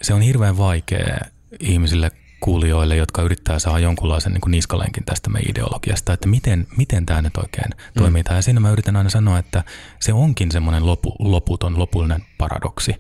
se 0.02 0.14
on 0.14 0.22
hirveän 0.22 0.58
vaikea 0.58 1.18
ihmisille 1.60 2.12
kuulijoille, 2.44 2.96
jotka 2.96 3.22
yrittää 3.22 3.60
saada 3.60 3.80
jonkunlaisen 3.80 4.34
niin 4.34 4.42
kuin 4.42 4.52
niskalenkin 4.52 5.06
tästä 5.06 5.30
meidän 5.30 5.52
ideologiasta, 5.52 6.14
että 6.14 6.28
miten, 6.28 6.68
miten 6.78 7.06
tämä 7.06 7.22
nyt 7.22 7.38
oikein 7.38 7.70
mm. 7.70 8.02
toimii. 8.02 8.24
Ja 8.30 8.42
siinä 8.42 8.60
mä 8.60 8.72
yritän 8.72 8.96
aina 8.96 9.10
sanoa, 9.10 9.40
että 9.40 9.64
se 10.00 10.14
onkin 10.14 10.52
semmoinen 10.52 10.86
lopu, 10.86 11.16
loputon, 11.20 11.80
lopullinen 11.80 12.26
paradoksi. 12.38 12.96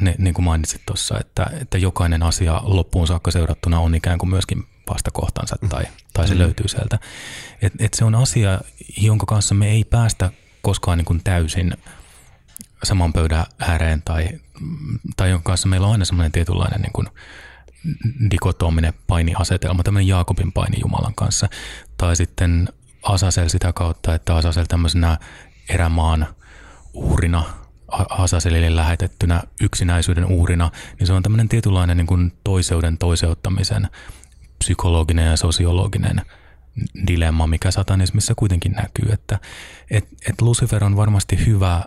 Ne, 0.00 0.14
niin 0.18 0.34
kuin 0.34 0.44
mainitsit 0.44 0.82
tuossa, 0.86 1.18
että, 1.20 1.46
että 1.60 1.78
jokainen 1.78 2.22
asia 2.22 2.60
loppuun 2.64 3.06
saakka 3.06 3.30
seurattuna 3.30 3.80
on 3.80 3.94
ikään 3.94 4.18
kuin 4.18 4.30
myöskin 4.30 4.64
vastakohtansa 4.90 5.56
tai, 5.68 5.84
tai 6.12 6.28
se 6.28 6.34
mm. 6.34 6.40
löytyy 6.40 6.68
sieltä. 6.68 6.98
Et, 7.62 7.72
et 7.78 7.94
se 7.94 8.04
on 8.04 8.14
asia, 8.14 8.60
jonka 8.96 9.26
kanssa 9.26 9.54
me 9.54 9.70
ei 9.70 9.84
päästä 9.84 10.30
koskaan 10.62 10.98
niin 10.98 11.04
kuin 11.04 11.20
täysin 11.24 11.74
saman 12.82 13.12
pöydän 13.12 13.46
ääreen 13.58 14.02
tai, 14.02 14.28
tai 15.16 15.30
jonka 15.30 15.50
kanssa 15.50 15.68
meillä 15.68 15.86
on 15.86 15.92
aina 15.92 16.04
semmoinen 16.04 16.32
tietynlainen 16.32 16.80
niin 16.80 16.92
kuin 16.92 17.08
dikotominen 18.30 18.92
painiasetelma, 19.06 19.82
tämmöinen 19.82 20.08
Jaakobin 20.08 20.52
paini 20.52 20.80
Jumalan 20.80 21.14
kanssa. 21.14 21.48
Tai 21.96 22.16
sitten 22.16 22.68
Asasel 23.02 23.48
sitä 23.48 23.72
kautta, 23.72 24.14
että 24.14 24.36
Asasel 24.36 24.64
tämmöisenä 24.64 25.18
erämaan 25.68 26.26
uhrina, 26.94 27.44
Asaselille 28.08 28.76
lähetettynä 28.76 29.42
yksinäisyyden 29.60 30.24
uhrina, 30.24 30.70
niin 30.98 31.06
se 31.06 31.12
on 31.12 31.22
tämmöinen 31.22 31.48
tietynlainen 31.48 31.96
niin 31.96 32.06
kuin 32.06 32.32
toiseuden 32.44 32.98
toiseuttamisen 32.98 33.88
psykologinen 34.58 35.26
ja 35.26 35.36
sosiologinen 35.36 36.22
dilemma, 37.06 37.46
mikä 37.46 37.70
satanismissa 37.70 38.34
kuitenkin 38.34 38.72
näkyy, 38.72 39.12
että 39.12 39.38
et, 39.90 40.08
et 40.30 40.42
Lucifer 40.42 40.84
on 40.84 40.96
varmasti 40.96 41.46
hyvä 41.46 41.84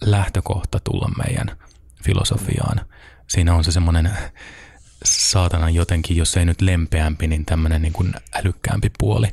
lähtökohta 0.00 0.80
tulla 0.84 1.10
meidän 1.24 1.56
filosofiaan. 2.04 2.80
Siinä 3.28 3.54
on 3.54 3.64
se 3.64 3.72
semmoinen 3.72 4.10
saatana 5.04 5.70
jotenkin, 5.70 6.16
jos 6.16 6.36
ei 6.36 6.44
nyt 6.44 6.60
lempeämpi, 6.60 7.26
niin 7.26 7.44
tämmöinen 7.44 7.82
niin 7.82 7.92
kuin 7.92 8.14
älykkäämpi 8.34 8.90
puoli. 8.98 9.28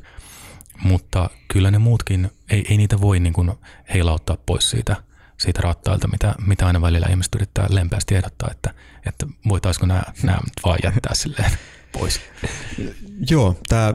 Mutta 0.84 1.30
kyllä 1.47 1.71
ne 1.71 1.78
muutkin, 1.78 2.32
ei, 2.49 2.65
ei 2.69 2.78
niitä 2.78 3.02
voi 3.02 3.19
niin 3.19 3.34
kuin 3.34 3.52
heilauttaa 3.93 4.38
pois 4.45 4.69
siitä, 4.69 4.95
siitä 5.38 5.62
rattailta, 5.62 6.08
mitä, 6.08 6.36
mitä 6.47 6.67
aina 6.67 6.82
välillä 6.82 7.08
ihmiset 7.10 7.36
yrittää 7.36 7.67
lempeästi 7.69 8.15
ehdottaa, 8.15 8.49
että, 8.52 8.73
että 9.06 9.28
voitaisiko 9.49 9.86
nämä, 9.86 10.04
nämä 10.23 10.39
vaan 10.65 10.80
jättää 10.84 11.15
silleen 11.15 11.52
pois. 11.91 12.21
Joo, 13.30 13.60
tämä 13.69 13.93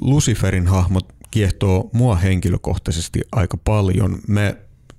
Luciferin 0.00 0.66
hahmo 0.66 1.00
kiehtoo 1.30 1.90
mua 1.92 2.16
henkilökohtaisesti 2.16 3.20
aika 3.32 3.56
paljon. 3.56 4.18
Me 4.28 4.56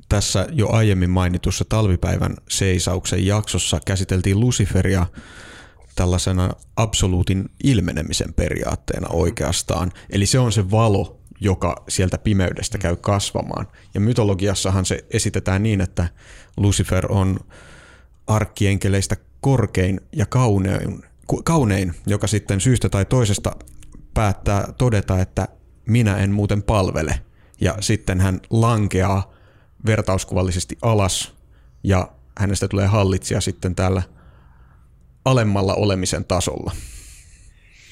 tässä 0.10 0.48
jo 0.52 0.70
aiemmin 0.70 1.10
mainitussa 1.10 1.66
talvipäivän 1.70 2.36
seisauksen 2.50 3.26
jaksossa 3.26 3.80
käsiteltiin 3.86 4.40
Luciferia 4.40 5.06
tällaisena 6.00 6.50
absoluutin 6.76 7.50
ilmenemisen 7.64 8.34
periaatteena 8.34 9.08
oikeastaan. 9.10 9.92
Eli 10.10 10.26
se 10.26 10.40
on 10.40 10.52
se 10.52 10.72
valo, 10.72 11.20
joka 11.40 11.84
sieltä 11.90 12.18
pimeydestä 12.18 12.78
käy 12.78 12.96
kasvamaan. 12.96 13.68
Ja 13.94 14.00
mytologiassahan 14.00 14.86
se 14.86 15.06
esitetään 15.12 15.64
niin, 15.64 15.82
että 15.82 16.08
Lucifer 16.58 17.12
on 17.12 17.40
arkkienkeleistä 18.28 19.16
korkein 19.42 20.02
ja 20.16 20.26
kaunein, 20.26 21.04
kaunein, 21.44 21.96
joka 22.08 22.28
sitten 22.28 22.62
syystä 22.62 22.90
tai 22.90 23.06
toisesta 23.06 23.56
päättää 24.14 24.74
todeta, 24.78 25.20
että 25.22 25.48
minä 25.86 26.18
en 26.18 26.32
muuten 26.32 26.64
palvele. 26.64 27.22
Ja 27.62 27.76
sitten 27.80 28.20
hän 28.20 28.40
lankeaa 28.50 29.34
vertauskuvallisesti 29.86 30.78
alas 30.82 31.34
ja 31.84 32.12
hänestä 32.38 32.68
tulee 32.68 32.88
hallitsija 32.88 33.42
sitten 33.42 33.76
täällä– 33.76 34.04
alemmalla 35.26 35.74
olemisen 35.74 36.26
tasolla. 36.26 36.72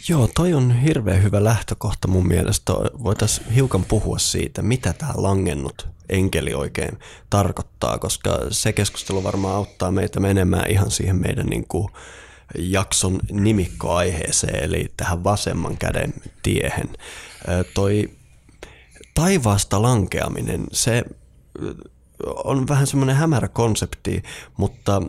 Joo, 0.10 0.30
toi 0.36 0.54
on 0.54 0.82
hirveän 0.82 1.24
hyvä 1.24 1.44
lähtökohta 1.44 2.08
mun 2.08 2.28
mielestä. 2.28 2.74
Voitaisiin 3.04 3.52
hiukan 3.52 3.86
puhua 3.86 4.18
siitä, 4.18 4.62
mitä 4.62 4.94
tämä 4.94 5.12
langennut 5.16 5.88
enkeli 6.10 6.54
oikein 6.54 7.00
tarkoittaa, 7.30 7.98
koska 7.98 8.40
se 8.50 8.74
keskustelu 8.74 9.24
varmaan 9.24 9.56
auttaa 9.56 9.92
meitä 9.92 10.20
menemään 10.20 10.72
ihan 10.72 10.92
siihen 10.92 11.16
meidän 11.16 11.46
niin 11.46 11.68
kuin 11.68 11.88
jakson 12.58 13.20
nimikkoaiheeseen, 13.32 14.64
eli 14.64 14.92
tähän 14.98 15.24
vasemman 15.24 15.78
käden 15.78 16.14
tiehen. 16.44 16.90
Toi 17.74 18.10
taivaasta 19.14 19.82
lankeaminen, 19.82 20.66
se 20.72 21.04
on 22.44 22.68
vähän 22.68 22.88
semmoinen 22.88 23.16
hämärä 23.16 23.48
konsepti, 23.48 24.24
mutta 24.58 25.02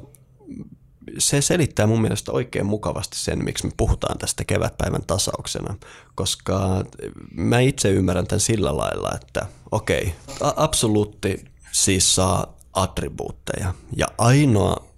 se 1.19 1.41
selittää 1.41 1.87
mun 1.87 2.01
mielestä 2.01 2.33
oikein 2.33 2.67
mukavasti 2.67 3.17
sen, 3.19 3.45
miksi 3.45 3.67
me 3.67 3.73
puhutaan 3.77 4.19
tästä 4.19 4.45
kevätpäivän 4.45 5.05
tasauksena, 5.07 5.75
koska 6.15 6.85
mä 7.33 7.61
itse 7.61 7.91
ymmärrän 7.91 8.27
tämän 8.27 8.41
sillä 8.41 8.77
lailla, 8.77 9.11
että 9.15 9.47
okei, 9.71 10.15
okay, 10.41 10.53
absoluutti 10.57 11.45
siis 11.73 12.15
saa 12.15 12.59
attribuutteja 12.73 13.75
ja 13.97 14.07
ainoa 14.19 14.89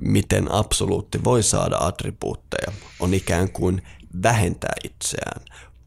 miten 0.00 0.52
absoluutti 0.52 1.24
voi 1.24 1.42
saada 1.42 1.76
attribuutteja 1.80 2.72
on 3.00 3.14
ikään 3.14 3.52
kuin 3.52 3.82
vähentää 4.22 4.74
itseään, 4.84 5.42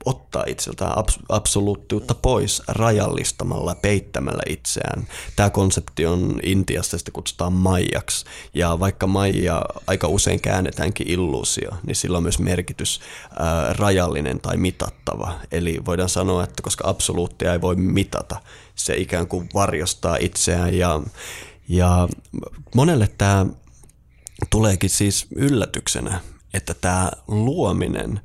ottaa 0.06 0.44
itseltään 0.48 0.98
abs- 0.98 1.26
absoluuttiutta 1.30 2.16
pois 2.16 2.62
rajallistamalla, 2.68 3.76
peittämällä 3.76 4.44
itseään. 4.50 5.08
Tämä 5.36 5.50
konsepti 5.50 6.06
on 6.06 6.40
Intiassa, 6.44 6.98
sitä 6.98 7.12
kutsutaan 7.12 7.54
maijaksi. 7.54 8.26
Ja 8.54 8.80
vaikka 8.80 9.08
maija 9.08 9.62
aika 9.88 10.08
usein 10.08 10.42
käännetäänkin 10.42 11.08
illuusio, 11.10 11.72
niin 11.88 11.96
sillä 11.96 12.18
on 12.18 12.24
myös 12.24 12.40
merkitys 12.40 13.02
ää, 13.40 13.74
rajallinen 13.74 14.40
tai 14.40 14.58
mitattava. 14.58 15.40
Eli 15.52 15.80
voidaan 15.86 16.10
sanoa, 16.10 16.44
että 16.44 16.64
koska 16.64 16.90
absoluuttia 16.90 17.54
ei 17.54 17.62
voi 17.62 17.76
mitata, 17.76 18.42
se 18.76 18.96
ikään 18.96 19.28
kuin 19.28 19.50
varjostaa 19.54 20.18
itseään 20.20 20.74
ja, 20.74 21.02
ja 21.70 22.08
monelle 22.76 23.10
tämä 23.18 23.46
tuleekin 24.50 24.90
siis 24.90 25.28
yllätyksenä, 25.36 26.22
että 26.54 26.74
tämä 26.74 27.12
luominen 27.28 28.20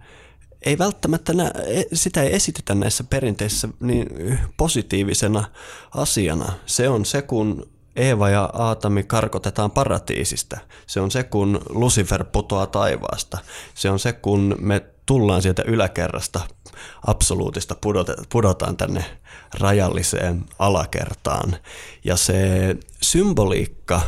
ei 0.63 0.79
välttämättä, 0.79 1.33
nä, 1.33 1.53
e, 1.67 1.83
sitä 1.93 2.23
ei 2.23 2.35
esitetä 2.35 2.75
näissä 2.75 3.05
perinteissä 3.05 3.69
niin 3.81 4.09
positiivisena 4.57 5.45
asiana. 5.95 6.53
Se 6.67 6.89
on 6.89 7.05
se, 7.05 7.23
kun 7.23 7.69
Eeva 7.97 8.29
ja 8.29 8.51
Aatami 8.53 9.03
karkotetaan 9.03 9.71
paratiisista. 9.71 10.59
Se 10.87 11.01
on 11.01 11.11
se, 11.11 11.23
kun 11.23 11.61
Lucifer 11.69 12.25
putoaa 12.25 12.67
taivaasta. 12.67 13.39
Se 13.75 13.91
on 13.91 13.99
se, 13.99 14.13
kun 14.13 14.57
me 14.61 14.85
tullaan 15.07 15.43
sieltä 15.43 15.63
yläkerrasta 15.67 16.41
absoluutista 17.07 17.77
pudotaan 18.29 18.77
tänne 18.77 19.05
rajalliseen 19.61 20.45
alakertaan. 20.59 21.57
Ja 22.05 22.17
se 22.17 22.77
symboliikka, 23.03 24.01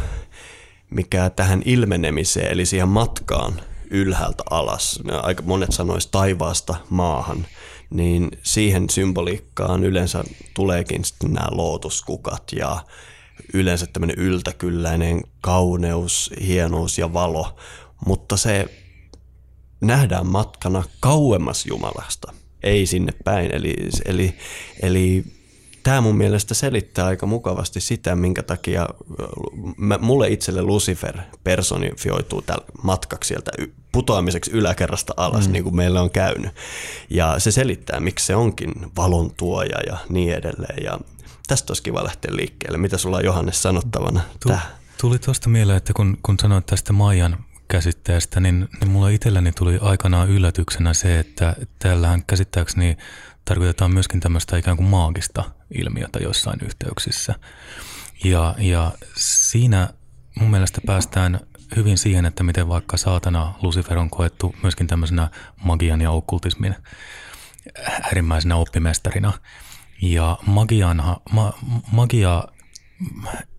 mikä 0.90 1.30
tähän 1.30 1.62
ilmenemiseen, 1.64 2.52
eli 2.52 2.66
siihen 2.66 2.88
matkaan 2.88 3.60
ylhäältä 3.90 4.42
alas, 4.50 5.00
aika 5.22 5.42
monet 5.42 5.72
sanois 5.72 6.06
taivaasta 6.06 6.76
maahan, 6.90 7.46
niin 7.90 8.28
siihen 8.42 8.90
symboliikkaan 8.90 9.84
yleensä 9.84 10.24
tuleekin 10.54 11.04
sitten 11.04 11.32
nämä 11.32 11.48
lootuskukat 11.50 12.42
ja 12.52 12.84
yleensä 13.54 13.86
tämmöinen 13.86 14.18
yltäkylläinen 14.18 15.22
kauneus, 15.40 16.30
hienous 16.46 16.98
ja 16.98 17.12
valo, 17.12 17.56
mutta 18.06 18.36
se 18.36 18.66
nähdään 19.80 20.26
matkana 20.26 20.82
kauemmas 21.00 21.66
Jumalasta, 21.66 22.32
ei 22.62 22.86
sinne 22.86 23.12
päin. 23.24 23.54
Eli, 23.54 23.74
eli, 24.04 24.36
eli 24.82 25.24
tämä 25.82 26.00
mun 26.00 26.16
mielestä 26.16 26.54
selittää 26.54 27.06
aika 27.06 27.26
mukavasti 27.26 27.80
sitä, 27.80 28.16
minkä 28.16 28.42
takia 28.42 28.88
mä, 29.76 29.98
mulle 29.98 30.28
itselle 30.28 30.62
Lucifer 30.62 31.18
personifioituu 31.44 32.42
tällä 32.42 32.64
matkaksi 32.82 33.28
sieltä 33.28 33.50
putoamiseksi 33.92 34.50
yläkerrasta 34.50 35.14
alas, 35.16 35.46
mm. 35.46 35.52
niin 35.52 35.64
kuin 35.64 35.76
meillä 35.76 36.02
on 36.02 36.10
käynyt. 36.10 36.50
Ja 37.10 37.38
se 37.38 37.50
selittää, 37.50 38.00
miksi 38.00 38.26
se 38.26 38.36
onkin 38.36 38.72
valon 38.96 39.30
tuoja 39.36 39.80
ja 39.86 39.96
niin 40.08 40.34
edelleen. 40.34 40.84
Ja 40.84 40.98
tästä 41.46 41.70
olisi 41.70 41.82
kiva 41.82 42.04
lähteä 42.04 42.36
liikkeelle. 42.36 42.78
Mitä 42.78 42.98
sulla 42.98 43.16
on 43.16 43.24
Johannes 43.24 43.62
sanottavana? 43.62 44.20
Tu- 44.42 44.52
tuli 45.00 45.18
tuosta 45.18 45.48
mieleen, 45.48 45.76
että 45.76 45.92
kun, 45.92 46.18
kun 46.22 46.38
sanoit 46.38 46.66
tästä 46.66 46.92
Maijan 46.92 47.44
käsitteestä, 47.68 48.40
niin, 48.40 48.68
niin 48.80 48.90
mulla 48.90 49.08
itselläni 49.08 49.52
tuli 49.52 49.78
aikanaan 49.80 50.28
yllätyksenä 50.28 50.94
se, 50.94 51.18
että 51.18 51.56
täällähän 51.78 52.24
käsittääkseni 52.26 52.96
tarkoitetaan 53.44 53.90
myöskin 53.94 54.20
tämmöistä 54.20 54.56
ikään 54.56 54.76
kuin 54.76 54.88
maagista 54.88 55.44
ilmiötä 55.74 56.18
joissain 56.18 56.60
yhteyksissä. 56.64 57.34
Ja, 58.24 58.54
ja 58.58 58.92
siinä 59.16 59.88
mun 60.34 60.50
mielestä 60.50 60.80
päästään 60.86 61.40
hyvin 61.76 61.98
siihen, 61.98 62.24
että 62.24 62.42
miten 62.42 62.68
vaikka 62.68 62.96
saatana 62.96 63.54
Lucifer 63.62 63.98
on 63.98 64.10
koettu 64.10 64.54
myöskin 64.62 64.86
tämmöisenä 64.86 65.28
magian 65.64 66.00
ja 66.00 66.10
okkultismin 66.10 66.74
äärimmäisenä 68.02 68.56
oppimestarina. 68.56 69.32
Ja 70.02 70.38
magianha, 70.46 71.20
ma, 71.32 71.52
magia 71.92 72.44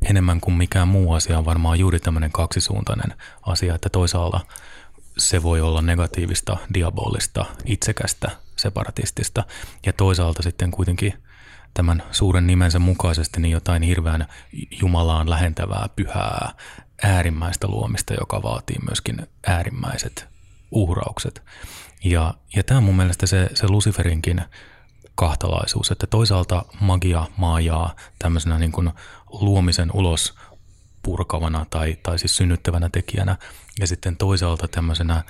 enemmän 0.06 0.42
kuin 0.42 0.54
mikään 0.54 0.88
muu 0.88 1.14
asia 1.14 1.38
on 1.38 1.46
varmaan 1.46 1.80
juuri 1.80 2.00
tämmöinen 2.00 2.32
kaksisuuntainen 2.32 3.18
asia, 3.42 3.76
että 3.76 3.90
toisaalla 3.90 4.46
se 5.18 5.44
voi 5.44 5.62
olla 5.62 5.82
negatiivista, 5.82 6.58
diabolista, 6.74 7.46
itsekästä, 7.66 8.32
separatistista 8.56 9.44
ja 9.86 9.94
toisaalta 9.94 10.44
sitten 10.44 10.72
kuitenkin 10.72 11.14
tämän 11.74 12.04
suuren 12.12 12.48
nimensä 12.48 12.80
mukaisesti 12.80 13.42
niin 13.42 13.52
jotain 13.52 13.84
hirveän 13.84 14.28
Jumalaan 14.82 15.30
lähentävää, 15.30 15.90
pyhää, 15.96 16.54
äärimmäistä 17.04 17.68
luomista, 17.68 18.14
joka 18.14 18.44
vaatii 18.44 18.78
myöskin 18.88 19.28
äärimmäiset 19.48 20.28
uhraukset. 20.72 21.44
Ja, 22.04 22.34
ja 22.56 22.64
tämä 22.64 22.78
on 22.78 22.84
mun 22.84 22.96
mielestä 22.96 23.26
se, 23.26 23.50
se 23.54 23.68
Luciferinkin 23.68 24.42
kahtalaisuus, 25.16 25.92
että 25.92 26.08
toisaalta 26.08 26.66
magia 26.80 27.28
maajaa 27.38 27.96
tämmöisenä 28.20 28.60
niin 28.60 28.72
kuin 28.72 28.92
luomisen 29.30 29.92
ulos 29.94 30.36
purkavana 31.04 31.66
tai, 31.70 31.98
tai 32.04 32.20
siis 32.20 32.36
synnyttävänä 32.36 32.90
tekijänä 32.90 33.38
ja 33.80 33.88
sitten 33.88 34.18
toisaalta 34.18 34.68
tämmöisenä 34.68 35.24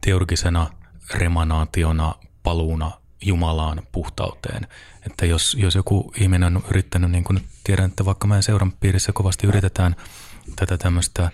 teurgisena 0.00 0.70
remanaationa, 1.14 2.14
paluuna 2.42 2.90
Jumalaan 3.24 3.82
puhtauteen. 3.92 4.66
Että 5.06 5.26
jos, 5.26 5.56
jos 5.60 5.74
joku 5.74 6.12
ihminen 6.16 6.56
on 6.56 6.64
yrittänyt, 6.70 7.10
niin 7.10 7.24
kuin 7.24 7.40
tiedän, 7.64 7.86
että 7.86 8.04
vaikka 8.04 8.26
meidän 8.26 8.42
seuran 8.42 8.72
piirissä 8.72 9.12
kovasti 9.12 9.46
yritetään 9.46 9.96
tätä 10.56 10.78
tämmöistä 10.78 11.30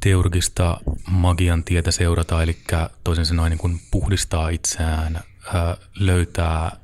teurgista 0.00 0.80
magian 1.10 1.64
tietä 1.64 1.90
seurata, 1.90 2.42
eli 2.42 2.56
toisin 3.04 3.26
sanoen 3.26 3.50
niin 3.50 3.58
kuin 3.58 3.80
puhdistaa 3.90 4.48
itseään, 4.48 5.20
löytää, 5.94 6.76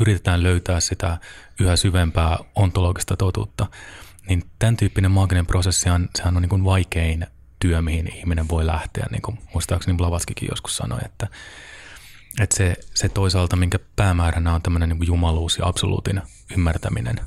yritetään 0.00 0.42
löytää 0.42 0.80
sitä 0.80 1.18
yhä 1.60 1.76
syvempää 1.76 2.38
ontologista 2.54 3.16
totuutta, 3.16 3.66
niin 4.28 4.44
tämän 4.58 4.76
tyyppinen 4.76 5.10
maaginen 5.10 5.46
prosessi 5.46 5.90
on, 5.90 6.08
sehän 6.16 6.36
on 6.36 6.42
niin 6.42 6.50
kuin 6.50 6.64
vaikein 6.64 7.26
työ, 7.58 7.82
mihin 7.82 8.16
ihminen 8.16 8.48
voi 8.48 8.66
lähteä, 8.66 9.06
niin 9.10 9.22
kuin 9.22 9.38
muistaakseni 9.54 9.96
Blavatskikin 9.96 10.48
joskus 10.50 10.76
sanoi, 10.76 10.98
että, 11.04 11.26
että 12.40 12.56
se, 12.56 12.74
se 12.94 13.08
toisaalta, 13.08 13.56
minkä 13.56 13.78
päämääränä 13.96 14.54
on 14.54 14.62
tämmöinen 14.62 14.88
niin 14.88 15.06
jumaluus 15.06 15.58
ja 15.58 15.66
absoluutin 15.66 16.22
ymmärtäminen, 16.56 17.20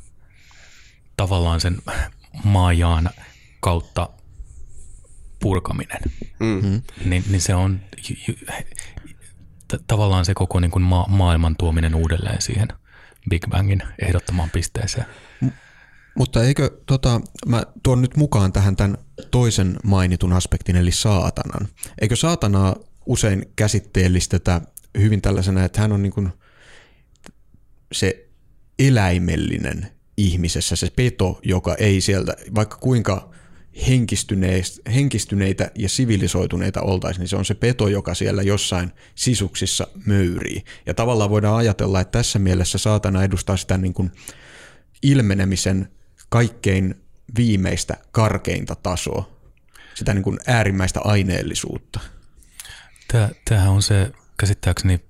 tavallaan 1.17 1.61
sen 1.61 1.77
maajaan 2.43 3.09
kautta 3.59 4.09
purkaminen, 5.39 6.01
mm-hmm. 6.39 6.81
niin, 7.05 7.23
niin 7.29 7.41
se 7.41 7.55
on 7.55 7.79
tavallaan 9.87 10.25
se 10.25 10.33
koko 10.33 10.59
niin 10.59 10.71
kuin 10.71 10.83
ma- 10.83 11.07
maailman 11.09 11.55
tuominen 11.55 11.95
uudelleen 11.95 12.41
siihen 12.41 12.67
Big 13.29 13.47
Bangin 13.49 13.83
ehdottomaan 13.99 14.49
pisteeseen. 14.49 15.05
M- 15.41 15.47
mutta 16.17 16.43
eikö, 16.43 16.69
tota, 16.85 17.21
mä 17.47 17.63
tuon 17.83 18.01
nyt 18.01 18.17
mukaan 18.17 18.53
tähän 18.53 18.75
tämän 18.75 18.97
toisen 19.31 19.77
mainitun 19.83 20.33
aspektin, 20.33 20.75
eli 20.75 20.91
saatanan. 20.91 21.67
Eikö 22.01 22.15
saatanaa 22.15 22.75
usein 23.05 23.45
käsitteellistetä 23.55 24.61
hyvin 24.97 25.21
tällaisena, 25.21 25.65
että 25.65 25.81
hän 25.81 25.91
on 25.91 26.01
niin 26.01 26.13
kuin 26.13 26.29
se 27.91 28.27
eläimellinen 28.79 29.88
ihmisessä, 30.17 30.75
se 30.75 30.89
peto, 30.95 31.39
joka 31.43 31.75
ei 31.75 32.01
sieltä, 32.01 32.36
vaikka 32.55 32.77
kuinka 32.77 33.31
henkistyneitä 34.88 35.71
ja 35.75 35.89
sivilisoituneita 35.89 36.81
oltaisiin, 36.81 37.19
niin 37.19 37.29
se 37.29 37.36
on 37.36 37.45
se 37.45 37.53
peto, 37.53 37.88
joka 37.88 38.13
siellä 38.13 38.41
jossain 38.41 38.91
sisuksissa 39.15 39.88
möyrii. 40.05 40.63
Ja 40.86 40.93
tavallaan 40.93 41.29
voidaan 41.29 41.55
ajatella, 41.55 42.01
että 42.01 42.19
tässä 42.19 42.39
mielessä 42.39 42.77
saatana 42.77 43.23
edustaa 43.23 43.58
sitä 43.58 43.77
niin 43.77 43.93
kuin 43.93 44.12
ilmenemisen 45.03 45.89
kaikkein 46.29 46.95
viimeistä, 47.38 47.97
karkeinta 48.12 48.75
tasoa, 48.75 49.39
sitä 49.93 50.13
niin 50.13 50.23
kuin 50.23 50.39
äärimmäistä 50.47 50.99
aineellisuutta. 51.03 51.99
Tämähän 53.45 53.71
on 53.71 53.81
se 53.81 54.12
käsittääkseni 54.37 55.01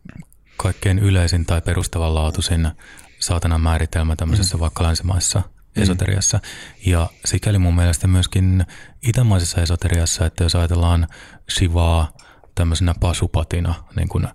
kaikkein 0.58 1.00
yleisin 1.00 1.46
tai 1.46 1.62
perustavanlaatuisin 1.62 2.72
saatanan 3.20 3.62
määritelmä 3.62 4.16
tämmöisessä 4.16 4.58
mm. 4.58 4.60
vaikka 4.60 4.84
länsimaissa– 4.84 5.42
Mm. 5.76 5.84
esoteriassa. 5.84 6.40
Ja 6.86 7.10
sikäli 7.26 7.58
mun 7.58 7.76
mielestä 7.76 8.08
myöskin 8.08 8.66
itämaisessa 9.02 9.62
esoteriassa, 9.62 10.26
että 10.26 10.44
jos 10.44 10.56
ajatellaan 10.56 11.08
Shivaa 11.52 12.12
tämmöisenä 12.56 12.96
pasupatina, 13.00 13.74
niin 13.96 14.10
kuin 14.10 14.28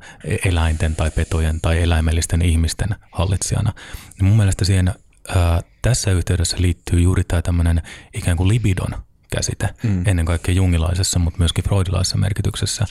eläinten 0.45 0.97
tai 0.97 1.11
petojen 1.11 1.61
tai 1.61 1.83
eläimellisten 1.83 2.43
ihmisten 2.43 2.89
hallitsijana, 3.13 3.73
niin 4.19 4.29
mun 4.29 4.37
mielestä 4.37 4.65
siihen 4.65 4.95
ää, 5.29 5.63
tässä 5.83 6.11
yhteydessä 6.11 6.57
liittyy 6.61 7.01
juuri 7.01 7.25
tämä 7.25 7.43
tämmöinen 7.43 7.83
ikään 8.15 8.37
kuin 8.37 8.49
libidon 8.49 9.03
käsite, 9.35 9.69
mm. 9.83 10.07
ennen 10.07 10.27
kaikkea 10.27 10.55
jungilaisessa, 10.55 11.19
mutta 11.19 11.39
myöskin 11.39 11.65
freudilaisessa 11.65 12.19
merkityksessä. 12.19 12.85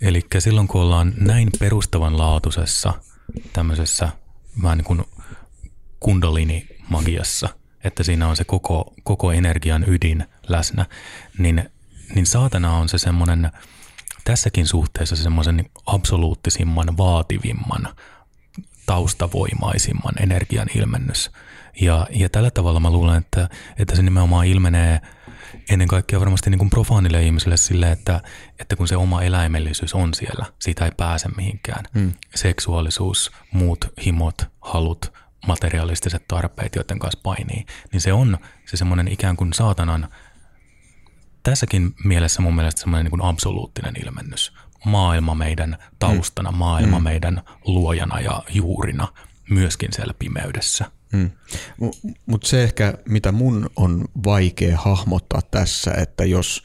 Eli 0.00 0.20
silloin 0.38 0.68
kun 0.68 0.80
ollaan 0.80 1.12
näin 1.16 1.48
perustavanlaatuisessa 1.58 2.92
tämmöisessä 3.52 4.08
vähän 4.62 4.78
niin 4.78 4.84
kuin 4.84 5.02
kundalini 6.00 6.66
magiassa– 6.88 7.48
että 7.84 8.02
siinä 8.02 8.28
on 8.28 8.36
se 8.36 8.44
koko, 8.44 8.94
koko 9.02 9.32
energian 9.32 9.84
ydin 9.88 10.24
läsnä, 10.48 10.86
niin, 11.38 11.70
niin 12.14 12.26
saatana 12.26 12.76
on 12.76 12.88
se 12.88 12.98
semmoinen 12.98 13.50
tässäkin 14.24 14.66
suhteessa 14.66 15.16
semmoisen 15.16 15.70
absoluuttisimman, 15.86 16.96
vaativimman, 16.96 17.88
taustavoimaisimman 18.86 20.14
energian 20.20 20.68
ilmennys. 20.76 21.30
Ja, 21.80 22.06
ja 22.10 22.28
tällä 22.28 22.50
tavalla 22.50 22.80
mä 22.80 22.90
luulen, 22.90 23.18
että, 23.18 23.48
että 23.78 23.96
se 23.96 24.02
nimenomaan 24.02 24.46
ilmenee 24.46 25.00
ennen 25.70 25.88
kaikkea 25.88 26.20
varmasti 26.20 26.50
niin 26.50 26.58
kuin 26.58 26.70
profaanille 26.70 27.22
ihmisille 27.22 27.56
sille, 27.56 27.92
että, 27.92 28.20
että 28.58 28.76
kun 28.76 28.88
se 28.88 28.96
oma 28.96 29.22
eläimellisyys 29.22 29.94
on 29.94 30.14
siellä, 30.14 30.46
siitä 30.58 30.84
ei 30.84 30.90
pääse 30.96 31.28
mihinkään. 31.36 31.84
Hmm. 31.94 32.12
Seksuaalisuus, 32.34 33.32
muut 33.52 33.84
himot, 34.04 34.42
halut, 34.60 35.12
materialistiset 35.46 36.28
tarpeet, 36.28 36.74
joiden 36.76 36.98
kanssa 36.98 37.20
painii, 37.22 37.66
niin 37.92 38.00
se 38.00 38.12
on 38.12 38.38
se 38.66 38.76
semmoinen 38.76 39.08
ikään 39.08 39.36
kuin 39.36 39.52
saatanan, 39.52 40.08
tässäkin 41.42 41.94
mielessä 42.04 42.42
mun 42.42 42.54
mielestä 42.54 42.80
semmoinen 42.80 43.04
niin 43.04 43.10
kuin 43.10 43.28
absoluuttinen 43.28 43.94
ilmennys. 44.04 44.52
Maailma 44.84 45.34
meidän 45.34 45.78
taustana, 45.98 46.50
mm. 46.50 46.58
maailma 46.58 46.98
mm. 46.98 47.04
meidän 47.04 47.42
luojana 47.64 48.20
ja 48.20 48.42
juurina, 48.48 49.08
myöskin 49.50 49.92
siellä 49.92 50.14
pimeydessä. 50.18 50.90
Mm. 51.12 51.30
Mutta 52.26 52.48
se 52.48 52.62
ehkä, 52.62 52.94
mitä 53.08 53.32
mun 53.32 53.70
on 53.76 54.04
vaikea 54.24 54.76
hahmottaa 54.76 55.42
tässä, 55.50 55.90
että 55.90 56.24
jos 56.24 56.62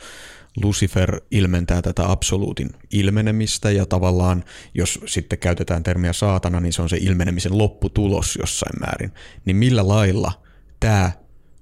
Lucifer 0.63 1.21
ilmentää 1.31 1.81
tätä 1.81 2.11
absoluutin 2.11 2.69
ilmenemistä 2.91 3.71
ja 3.71 3.85
tavallaan, 3.85 4.43
jos 4.73 4.99
sitten 5.05 5.39
käytetään 5.39 5.83
termiä 5.83 6.13
saatana, 6.13 6.59
niin 6.59 6.73
se 6.73 6.81
on 6.81 6.89
se 6.89 6.97
ilmenemisen 6.97 7.57
lopputulos 7.57 8.37
jossain 8.41 8.79
määrin. 8.79 9.11
Niin 9.45 9.55
millä 9.55 9.87
lailla 9.87 10.31
tämä 10.79 11.11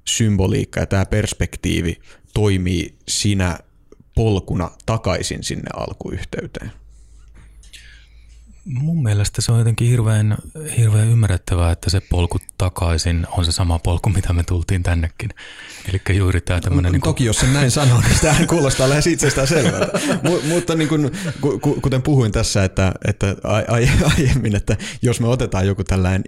symboliikka 0.07 0.79
ja 0.79 0.85
tämä 0.85 1.05
perspektiivi 1.05 2.01
toimii 2.33 2.95
sinä 3.07 3.59
polkuna 4.15 4.71
takaisin 4.85 5.43
sinne 5.43 5.69
alkuyhteyteen? 5.75 6.71
Mun 8.65 9.03
mielestä 9.03 9.41
se 9.41 9.51
on 9.51 9.57
jotenkin 9.57 9.87
hirveän, 9.87 10.37
hirveän 10.77 11.07
ymmärrettävää, 11.07 11.71
että 11.71 11.89
se 11.89 11.99
polku 11.99 12.39
takaisin 12.57 13.27
on 13.37 13.45
se 13.45 13.51
sama 13.51 13.79
polku, 13.79 14.09
mitä 14.09 14.33
me 14.33 14.43
tultiin 14.43 14.83
tännekin. 14.83 15.29
Eli 15.89 16.17
juuri 16.17 16.41
tämä 16.41 16.61
tämmöinen... 16.61 16.91
Niin 16.91 17.01
kuin... 17.01 17.09
Toki 17.09 17.25
jos 17.25 17.39
sen 17.39 17.53
näin 17.53 17.71
sanoo, 17.71 18.01
niin 18.01 18.19
tämähän 18.21 18.47
kuulostaa 18.47 18.89
lähes 18.89 19.07
itsestään 19.07 19.47
selvältä. 19.47 19.99
M- 20.23 20.47
mutta 20.49 20.75
niin 20.75 20.89
kuin, 20.89 21.11
kuten 21.81 22.01
puhuin 22.01 22.31
tässä, 22.31 22.63
että, 22.63 22.93
että 23.07 23.35
aiemmin, 24.07 24.55
että 24.55 24.77
jos 25.01 25.19
me 25.19 25.27
otetaan 25.27 25.67
joku 25.67 25.83
tällainen 25.83 26.23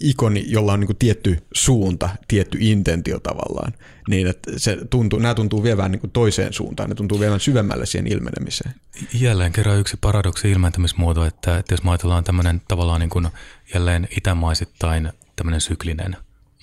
ikoni, 0.00 0.44
jolla 0.46 0.72
on 0.72 0.80
niin 0.80 0.96
tietty 0.96 1.42
suunta, 1.52 2.08
tietty 2.28 2.58
intentio 2.60 3.20
tavallaan, 3.20 3.72
niin 4.08 4.26
että 4.26 4.52
se 4.56 4.78
tuntuu, 4.90 5.18
nämä 5.18 5.34
tuntuu 5.34 5.62
vievään 5.62 5.90
niin 5.90 6.10
toiseen 6.12 6.52
suuntaan, 6.52 6.88
ne 6.88 6.94
tuntuu 6.94 7.20
vievään 7.20 7.40
syvemmälle 7.40 7.86
siihen 7.86 8.06
ilmenemiseen. 8.06 8.74
Jälleen 9.14 9.52
kerran 9.52 9.78
yksi 9.78 9.96
paradoksi 10.00 10.50
ilmentämismuoto, 10.50 11.24
että, 11.24 11.58
että 11.58 11.74
jos 11.74 11.82
me 11.82 11.90
ajatellaan 11.90 12.24
tämmöinen 12.24 12.62
tavallaan 12.68 13.00
niin 13.00 13.10
kuin 13.10 13.28
jälleen 13.74 14.08
itämaisittain 14.16 15.12
tämmöinen 15.36 15.60
syklinen 15.60 16.16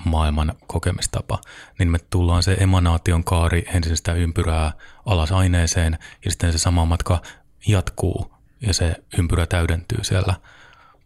maailman 0.05 0.53
kokemistapa, 0.67 1.41
niin 1.79 1.91
me 1.91 1.97
tullaan 2.09 2.43
se 2.43 2.53
emanaation 2.59 3.23
kaari 3.23 3.65
ensin 3.73 3.97
sitä 3.97 4.13
ympyrää 4.13 4.71
alas 5.05 5.31
aineeseen 5.31 5.97
ja 6.25 6.31
sitten 6.31 6.51
se 6.51 6.57
sama 6.57 6.85
matka 6.85 7.21
jatkuu 7.67 8.33
ja 8.61 8.73
se 8.73 8.95
ympyrä 9.17 9.45
täydentyy 9.45 10.03
siellä 10.03 10.33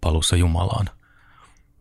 palussa 0.01 0.35
Jumalaan. 0.35 0.89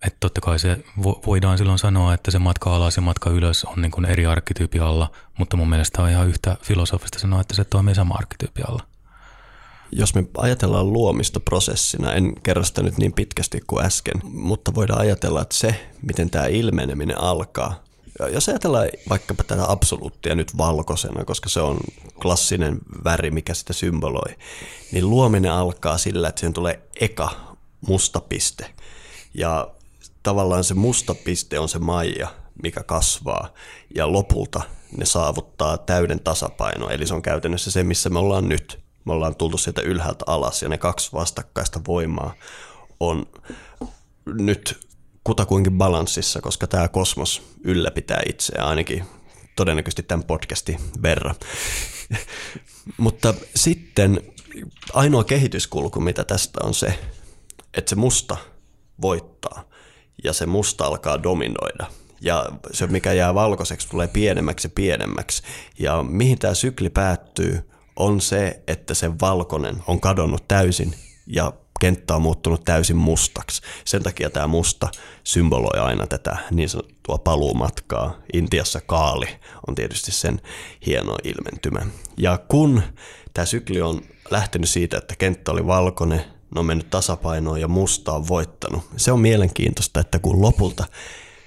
Että 0.07 0.17
totta 0.21 0.41
kai 0.41 0.59
se 0.59 0.85
voidaan 1.27 1.59
silloin 1.59 1.79
sanoa, 1.79 2.15
että 2.15 2.31
se 2.31 2.39
matka 2.39 2.77
alas 2.77 2.97
ja 2.97 3.03
matka 3.03 3.31
ylös 3.31 3.65
on 3.65 3.83
niin 3.83 3.91
kuin 3.91 4.05
eri 4.05 4.27
arkkityypi 4.27 4.79
alla, 4.79 5.11
mutta 5.39 5.57
mun 5.57 5.69
mielestä 5.69 6.03
on 6.03 6.11
ihan 6.11 6.29
yhtä 6.29 6.57
filosofista 6.63 7.19
sanoa, 7.19 7.41
että 7.41 7.55
se 7.55 7.65
toimii 7.65 7.95
sama 7.95 8.15
arkkityypi 8.15 8.63
alla. 8.69 8.83
Jos 9.93 10.15
me 10.15 10.25
ajatellaan 10.39 10.93
luomista 10.93 11.41
prosessina, 11.41 12.13
en 12.13 12.35
kerro 12.43 12.65
sitä 12.65 12.83
nyt 12.83 12.99
niin 12.99 13.13
pitkästi 13.13 13.61
kuin 13.67 13.85
äsken, 13.85 14.21
mutta 14.25 14.75
voidaan 14.75 15.01
ajatella, 15.01 15.43
että 15.43 15.57
se, 15.57 15.91
miten 16.03 16.31
tämä 16.31 16.47
ilmeneminen 16.47 17.21
alkaa, 17.21 17.83
jos 18.33 18.49
ajatellaan 18.49 18.89
vaikkapa 19.09 19.45
tätä 19.45 19.71
absoluuttia 19.71 20.35
nyt 20.35 20.57
valkoisena, 20.57 21.25
koska 21.25 21.49
se 21.49 21.61
on 21.61 21.79
klassinen 22.23 22.79
väri, 23.05 23.31
mikä 23.31 23.55
sitä 23.55 23.73
symboloi, 23.73 24.37
niin 24.93 25.11
luominen 25.11 25.53
alkaa 25.53 25.99
sillä, 25.99 26.29
että 26.29 26.41
siihen 26.41 26.53
tulee 26.53 26.81
eka 27.01 27.57
musta 27.89 28.21
piste. 28.21 28.75
Ja 29.35 29.69
tavallaan 30.25 30.65
se 30.65 30.75
musta 30.75 31.15
piste 31.15 31.59
on 31.59 31.69
se 31.69 31.79
maija, 31.79 32.29
mikä 32.63 32.83
kasvaa, 32.83 33.49
ja 33.95 34.13
lopulta 34.13 34.63
ne 34.97 35.05
saavuttaa 35.05 35.79
täyden 35.79 36.21
tasapaino. 36.21 36.89
Eli 36.89 37.07
se 37.07 37.15
on 37.15 37.23
käytännössä 37.23 37.71
se, 37.71 37.85
missä 37.85 38.11
me 38.11 38.19
ollaan 38.19 38.49
nyt. 38.49 38.85
Me 39.05 39.13
ollaan 39.13 39.37
tultu 39.37 39.59
sieltä 39.59 39.83
ylhäältä 39.83 40.25
alas, 40.27 40.63
ja 40.63 40.69
ne 40.69 40.79
kaksi 40.79 41.13
vastakkaista 41.13 41.81
voimaa 41.87 42.35
on 43.01 43.27
nyt 44.27 44.89
kutakuinkin 45.25 45.79
balanssissa, 45.79 46.41
koska 46.41 46.67
tämä 46.67 46.89
kosmos 46.89 47.43
ylläpitää 47.65 48.23
itseään 48.29 48.69
ainakin 48.69 49.05
todennäköisesti 49.57 50.03
tämän 50.03 50.27
podcastin 50.27 50.81
verran. 51.03 51.35
Mutta 52.97 53.35
sitten 53.55 54.21
ainoa 54.93 55.25
kehityskulku, 55.25 56.01
mitä 56.01 56.25
tästä 56.25 56.61
on 56.63 56.75
se, 56.75 56.99
että 57.75 57.91
se 57.91 57.97
musta 57.97 58.37
voittaa 59.03 59.74
ja 60.25 60.33
se 60.33 60.47
musta 60.47 60.85
alkaa 60.85 61.23
dominoida. 61.23 61.87
Ja 62.21 62.47
se, 62.73 62.87
mikä 62.87 63.13
jää 63.13 63.35
valkoiseksi, 63.35 63.89
tulee 63.89 64.09
pienemmäksi 64.09 64.67
ja 64.67 64.73
pienemmäksi. 64.75 65.43
Ja 65.79 66.03
mihin 66.03 66.39
tämä 66.39 66.55
sykli 66.55 66.91
päättyy, 66.91 67.71
on 67.97 68.21
se, 68.21 68.63
että 68.67 68.95
se 68.95 69.11
valkoinen 69.21 69.77
on 69.87 70.01
kadonnut 70.01 70.49
täysin 70.49 70.95
ja 71.27 71.53
kenttä 71.81 72.15
on 72.15 72.23
muuttunut 72.23 72.65
täysin 72.65 72.97
mustaksi. 72.97 73.63
Sen 73.85 74.03
takia 74.03 74.31
tämä 74.31 74.47
musta 74.47 74.89
symboloi 75.25 75.81
aina 75.81 76.07
tätä 76.07 76.37
niin 76.51 76.69
sanottua 76.69 77.19
paluumatkaa. 77.19 78.19
Intiassa 78.33 78.81
kaali 78.81 79.27
on 79.67 79.75
tietysti 79.75 80.13
sen 80.13 80.41
hieno 80.87 81.17
ilmentymä. 81.25 81.87
Ja 82.17 82.39
kun 82.49 82.83
tämä 83.35 83.45
sykli 83.45 83.83
on 83.83 84.03
lähtenyt 84.31 84.69
siitä, 84.69 84.99
että 84.99 85.17
kenttä 85.17 85.53
oli 85.53 85.67
valkoinen, 85.67 86.25
ne 86.55 86.61
on 86.61 86.67
mennyt 86.67 86.91
tasapainoon 86.91 87.61
ja 87.61 87.69
musta 87.69 88.13
on 88.13 88.29
voittanut. 88.29 88.85
Se 88.97 89.13
on 89.13 89.21
mielenkiintoista, 89.21 90.01
että 90.01 90.19
kun 90.19 90.43
lopulta 90.43 90.85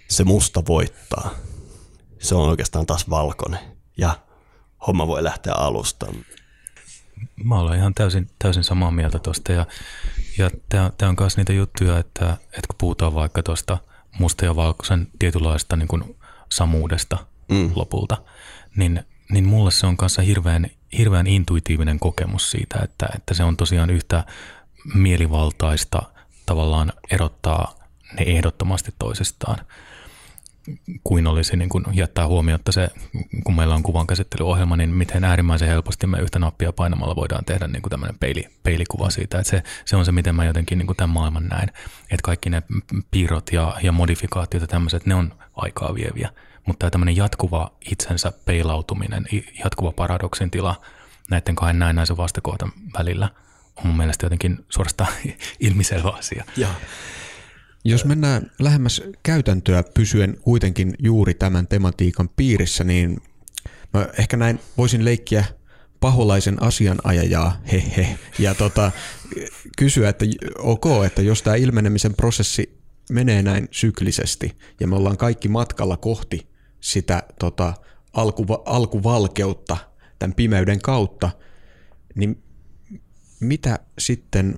se 0.08 0.24
musta 0.24 0.64
voittaa, 0.68 1.30
se 2.20 2.36
on 2.36 2.50
oikeastaan 2.50 2.86
taas 2.86 3.10
valkoinen 3.10 3.60
ja 3.98 4.20
homma 4.88 5.08
voi 5.08 5.24
lähteä 5.24 5.54
alusta. 5.54 6.06
Mä 7.44 7.60
olen 7.60 7.80
ihan 7.80 7.94
täysin, 7.94 8.30
täysin 8.40 8.64
samaa 8.64 8.92
mieltä 8.92 9.20
tuosta 9.20 9.52
ja, 9.52 9.66
ja 10.38 10.52
tämä 10.70 11.10
on 11.10 11.16
myös 11.20 11.38
niitä 11.38 11.54
juttuja, 11.54 11.98
että, 11.98 12.38
että 12.44 12.68
kun 12.68 12.76
puhutaan 12.78 13.16
vaikka 13.16 13.44
tuosta 13.44 13.78
musta 14.20 14.46
ja 14.46 14.56
valkoisen 14.56 15.08
tietynlaista 15.20 15.76
niin 15.76 15.88
kuin 15.88 16.18
samuudesta 16.52 17.18
mm. 17.50 17.72
lopulta, 17.76 18.18
niin, 18.76 19.04
niin 19.32 19.48
mulle 19.48 19.72
se 19.72 19.88
on 19.88 19.98
kanssa 19.98 20.22
hirveän, 20.22 20.68
hirveän 20.98 21.28
intuitiivinen 21.28 22.00
kokemus 22.00 22.52
siitä, 22.52 22.80
että, 22.84 23.10
että 23.16 23.34
se 23.34 23.44
on 23.44 23.58
tosiaan 23.58 23.90
yhtä 23.90 24.26
mielivaltaista 24.94 26.02
tavallaan 26.46 26.94
erottaa 27.12 27.76
ne 28.20 28.24
ehdottomasti 28.24 28.94
toisistaan 29.00 29.58
kuin 31.04 31.28
olisi 31.28 31.58
niin 31.58 31.70
kuin 31.70 31.86
jättää 31.94 32.28
huomiota 32.28 32.72
se, 32.72 32.90
kun 33.44 33.56
meillä 33.56 33.76
on 33.76 33.84
kuvan 33.84 34.08
käsittelyohjelma, 34.08 34.78
niin 34.78 34.90
miten 34.90 35.24
äärimmäisen 35.24 35.68
helposti 35.68 36.08
me 36.08 36.20
yhtä 36.20 36.40
nappia 36.40 36.74
painamalla 36.74 37.16
voidaan 37.16 37.46
tehdä 37.46 37.68
niin 37.68 37.82
kuin 37.82 37.90
tämmöinen 37.92 38.20
peili, 38.20 38.48
peilikuva 38.64 39.10
siitä. 39.10 39.40
Että 39.40 39.50
se, 39.50 39.64
se 39.86 39.96
on 39.96 40.06
se, 40.06 40.12
miten 40.12 40.36
mä 40.36 40.46
jotenkin 40.46 40.78
niin 40.78 40.88
kuin 40.88 40.98
tämän 40.98 41.14
maailman 41.14 41.48
näen. 41.48 41.72
Että 42.02 42.24
kaikki 42.24 42.50
ne 42.50 42.64
piirrot 43.12 43.52
ja, 43.52 43.76
ja 43.84 43.92
modifikaatiot 43.92 44.62
ja 44.62 44.68
tämmöiset, 44.68 45.06
ne 45.06 45.16
on 45.16 45.34
aikaa 45.56 45.96
vieviä. 45.96 46.30
Mutta 46.66 46.90
tämmöinen 46.90 47.16
jatkuva 47.16 47.72
itsensä 47.92 48.32
peilautuminen, 48.46 49.26
jatkuva 49.64 49.92
paradoksin 49.92 50.52
tila 50.52 50.82
näiden 51.30 51.56
kahden 51.56 51.80
näennäisen 51.80 52.18
vastakohtan 52.18 52.72
välillä– 52.98 53.30
on 53.78 53.88
mun 53.88 53.98
mielestä 53.98 54.26
jotenkin 54.26 54.66
suorastaan 54.70 55.14
ilmiselvä 55.60 56.10
asia. 56.10 56.46
Ja. 56.58 56.68
Jos 57.86 58.06
mennään 58.06 58.52
lähemmäs 58.60 59.02
käytäntöä 59.24 59.84
pysyen 59.94 60.38
kuitenkin 60.42 60.96
juuri 61.00 61.34
tämän 61.34 61.68
tematiikan 61.68 62.30
piirissä, 62.30 62.84
niin 62.84 63.22
mä 63.94 64.08
ehkä 64.18 64.38
näin 64.38 64.60
voisin 64.78 65.06
leikkiä 65.06 65.46
paholaisen 66.00 66.64
asianajajaa, 66.64 67.62
hehe, 67.72 68.18
ja 68.40 68.56
tota, 68.56 68.92
kysyä, 69.78 70.10
että 70.10 70.26
ok, 70.58 70.86
että 71.06 71.22
jos 71.22 71.42
tämä 71.42 71.56
ilmenemisen 71.56 72.14
prosessi 72.14 72.80
menee 73.12 73.44
näin 73.44 73.68
syklisesti, 73.72 74.58
ja 74.80 74.88
me 74.88 74.96
ollaan 74.96 75.18
kaikki 75.18 75.48
matkalla 75.48 75.98
kohti 75.98 76.48
sitä 76.80 77.24
tota, 77.40 77.74
alkuva, 78.14 78.62
alkuvalkeutta 78.66 79.78
tämän 80.20 80.36
pimeyden 80.36 80.82
kautta, 80.82 81.30
niin 82.16 82.44
mitä 83.40 83.80
sitten 84.00 84.56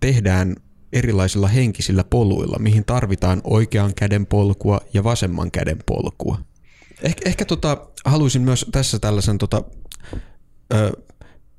tehdään 0.00 0.56
erilaisilla 0.92 1.48
henkisillä 1.48 2.04
poluilla, 2.04 2.58
mihin 2.58 2.84
tarvitaan 2.84 3.40
oikean 3.44 3.94
käden 3.94 4.26
polkua 4.26 4.80
ja 4.94 5.04
vasemman 5.04 5.50
käden 5.50 5.78
polkua. 5.86 6.38
Eh, 7.02 7.16
ehkä 7.24 7.44
tota, 7.44 7.86
haluaisin 8.04 8.42
myös 8.42 8.66
tässä 8.72 8.98
tällaisen 8.98 9.38
tota, 9.38 9.62
ö, 10.74 10.92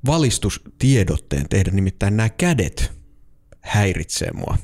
valistustiedotteen 0.06 1.48
tehdä, 1.48 1.70
nimittäin 1.70 2.16
nämä 2.16 2.28
kädet 2.28 2.92
häiritsee 3.60 4.30
mua. 4.32 4.58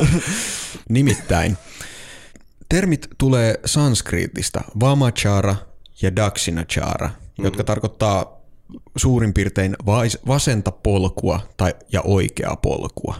nimittäin 0.88 1.56
termit 2.68 3.08
tulee 3.18 3.60
sanskriitista 3.64 4.60
vamachara 4.80 5.56
ja 6.02 6.16
dakshinachara, 6.16 7.10
mm. 7.38 7.44
jotka 7.44 7.64
tarkoittaa 7.64 8.39
suurin 8.96 9.34
piirtein 9.34 9.76
vasenta 10.26 10.72
polkua 10.72 11.40
tai, 11.56 11.74
ja 11.92 12.02
oikeaa 12.02 12.56
polkua. 12.56 13.14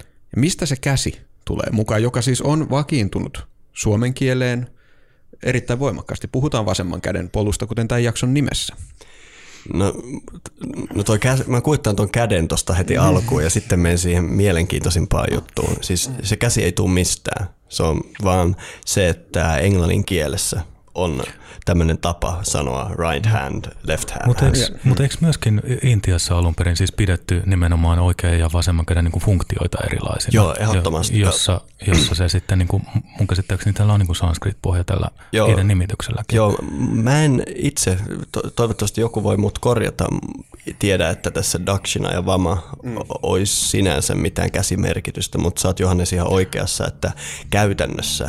Ja 0.00 0.40
mistä 0.40 0.66
se 0.66 0.76
käsi 0.76 1.20
tulee 1.44 1.70
mukaan, 1.72 2.02
joka 2.02 2.22
siis 2.22 2.42
on 2.42 2.70
vakiintunut 2.70 3.46
suomen 3.72 4.14
kieleen 4.14 4.66
erittäin 5.42 5.78
voimakkaasti. 5.78 6.28
Puhutaan 6.28 6.66
vasemman 6.66 7.00
käden 7.00 7.30
polusta, 7.30 7.66
kuten 7.66 7.88
tämän 7.88 8.04
jakson 8.04 8.34
nimessä. 8.34 8.76
No, 9.74 9.94
no 10.94 11.04
toi 11.04 11.18
käs, 11.18 11.46
mä 11.46 11.60
kuittaan 11.60 11.96
tuon 11.96 12.10
käden 12.10 12.48
tuosta 12.48 12.74
heti 12.74 12.96
alkuun 12.96 13.44
ja 13.44 13.50
sitten 13.50 13.80
menen 13.80 13.98
siihen 13.98 14.24
mielenkiintoisimpaan 14.24 15.28
juttuun. 15.34 15.76
Siis 15.80 16.10
se 16.22 16.36
käsi 16.36 16.64
ei 16.64 16.72
tule 16.72 16.90
mistään. 16.90 17.48
Se 17.68 17.82
on 17.82 18.00
vaan 18.24 18.56
se, 18.86 19.08
että 19.08 19.58
englannin 19.58 20.04
kielessä 20.04 20.60
on 20.94 21.22
tämmöinen 21.64 21.98
tapa 21.98 22.38
sanoa 22.42 22.90
right 23.10 23.26
hand, 23.26 23.64
left 23.82 24.10
hand. 24.10 24.26
Mutta 24.26 24.46
eikö, 24.46 24.78
mut 24.84 25.00
eikö 25.00 25.14
myöskin 25.20 25.62
Intiassa 25.82 26.38
alun 26.38 26.54
perin 26.54 26.76
siis 26.76 26.92
pidetty 26.92 27.42
nimenomaan 27.46 27.98
oikean 27.98 28.38
ja 28.38 28.50
vasemman 28.52 28.86
käden 28.86 29.04
niin 29.04 29.12
kuin 29.12 29.22
funktioita 29.22 29.78
erilaisina? 29.86 30.34
Joo, 30.34 30.54
ehdottomasti. 30.60 31.20
Jo, 31.20 31.26
jossa, 31.26 31.60
jossa 31.86 32.14
se 32.14 32.28
sitten, 32.28 32.58
niin 32.58 32.68
kuin, 32.68 32.82
mun 33.18 33.26
käsittääkseni 33.26 33.72
tällä 33.72 33.92
on 33.92 34.00
niin 34.00 34.16
sanskrit-pohja 34.16 34.84
tällä 34.84 35.08
Joo, 35.32 35.46
niiden 35.46 35.68
nimitykselläkin. 35.68 36.36
Joo, 36.36 36.58
mä 36.92 37.24
en 37.24 37.42
itse, 37.56 37.98
to, 38.32 38.42
toivottavasti 38.56 39.00
joku 39.00 39.22
voi 39.22 39.36
mut 39.36 39.58
korjata, 39.58 40.06
tiedä, 40.78 41.10
että 41.10 41.30
tässä 41.30 41.66
Dakshina 41.66 42.12
ja 42.12 42.26
Vama 42.26 42.62
mm. 42.82 42.96
olisi 43.22 43.68
sinänsä 43.68 44.14
mitään 44.14 44.50
käsimerkitystä, 44.50 45.38
mutta 45.38 45.60
sä 45.60 45.68
oot 45.68 45.80
Johannes 45.80 46.12
ihan 46.12 46.28
oikeassa, 46.28 46.86
että 46.86 47.12
käytännössä 47.50 48.28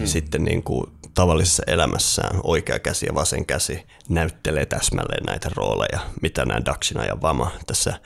mm. 0.00 0.06
sitten 0.06 0.44
niin 0.44 0.62
kuin 0.62 0.86
tavallisessa 1.14 1.62
elämässään 1.66 2.40
oikea 2.42 2.78
käsi 2.78 3.06
ja 3.06 3.14
vasen 3.14 3.46
käsi 3.46 3.86
näyttelee 4.08 4.66
täsmälleen 4.66 5.24
näitä 5.24 5.50
rooleja, 5.56 6.00
mitä 6.22 6.44
nämä 6.44 6.60
Dakshina 6.64 7.04
ja 7.04 7.20
Vama 7.22 7.50
tässä 7.66 8.00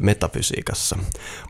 metafysiikassa. 0.00 0.98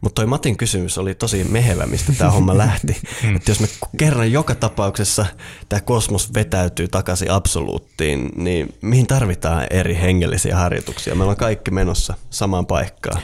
Mutta 0.02 0.20
toi 0.20 0.26
Matin 0.26 0.57
kysymys 0.57 0.98
oli 0.98 1.14
tosi 1.14 1.44
mehevä, 1.44 1.86
mistä 1.86 2.12
tämä 2.18 2.30
homma 2.30 2.59
lähti. 2.66 2.96
Mm. 3.22 3.36
Että 3.36 3.50
jos 3.50 3.61
me 3.61 3.68
kerran 3.96 4.32
joka 4.32 4.54
tapauksessa 4.54 5.26
tämä 5.68 5.80
kosmos 5.80 6.34
vetäytyy 6.34 6.88
takaisin 6.88 7.30
absoluuttiin, 7.30 8.30
niin 8.36 8.74
mihin 8.82 9.07
tarvitaan 9.07 9.66
eri 9.70 9.98
hengellisiä 10.00 10.57
harjoituksia? 10.57 11.14
Me 11.14 11.22
ollaan 11.22 11.36
kaikki 11.36 11.70
menossa 11.70 12.14
samaan 12.30 12.66
paikkaan. 12.66 13.22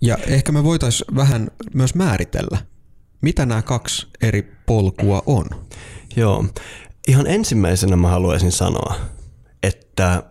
Ja 0.00 0.18
ehkä 0.26 0.52
me 0.52 0.64
voitaisiin 0.64 1.16
vähän 1.16 1.50
myös 1.74 1.94
määritellä, 1.94 2.58
mitä 3.20 3.46
nämä 3.46 3.62
kaksi 3.62 4.06
eri 4.22 4.56
polkua 4.66 5.22
on. 5.26 5.46
Joo, 6.16 6.44
Ihan 7.08 7.26
ensimmäisenä 7.26 7.96
mä 7.96 8.08
haluaisin 8.08 8.52
sanoa, 8.52 8.94
että 9.62 10.22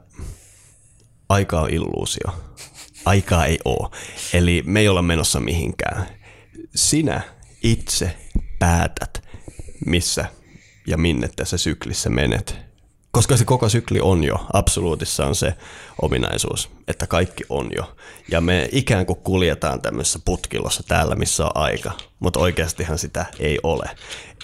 aika 1.30 1.62
on 1.62 1.70
illuusio. 1.70 2.34
Aikaa 3.06 3.46
ei 3.46 3.60
ole. 3.66 3.90
Eli 4.34 4.64
me 4.66 4.80
ei 4.80 4.88
olla 4.88 5.02
menossa 5.02 5.40
mihinkään. 5.40 6.08
Sinä 6.76 7.22
itse 7.64 8.18
päätät, 8.60 9.24
missä 9.86 10.26
ja 10.88 10.98
minne 10.98 11.30
tässä 11.36 11.58
syklissä 11.58 12.10
menet. 12.10 12.56
Koska 13.12 13.38
se 13.38 13.46
koko 13.46 13.70
sykli 13.70 14.00
on 14.02 14.24
jo, 14.24 14.46
absoluutissa 14.54 15.26
on 15.26 15.36
se 15.36 15.54
ominaisuus, 16.02 16.70
että 16.88 17.08
kaikki 17.08 17.44
on 17.50 17.70
jo. 17.76 17.96
Ja 18.32 18.42
me 18.42 18.70
ikään 18.72 19.06
kuin 19.06 19.20
kuljetaan 19.20 19.82
tämmöisessä 19.82 20.20
putkilossa 20.26 20.84
täällä, 20.88 21.16
missä 21.16 21.46
on 21.46 21.52
aika, 21.56 21.92
mutta 22.20 22.40
oikeastihan 22.40 22.98
sitä 22.98 23.26
ei 23.40 23.60
ole. 23.64 23.90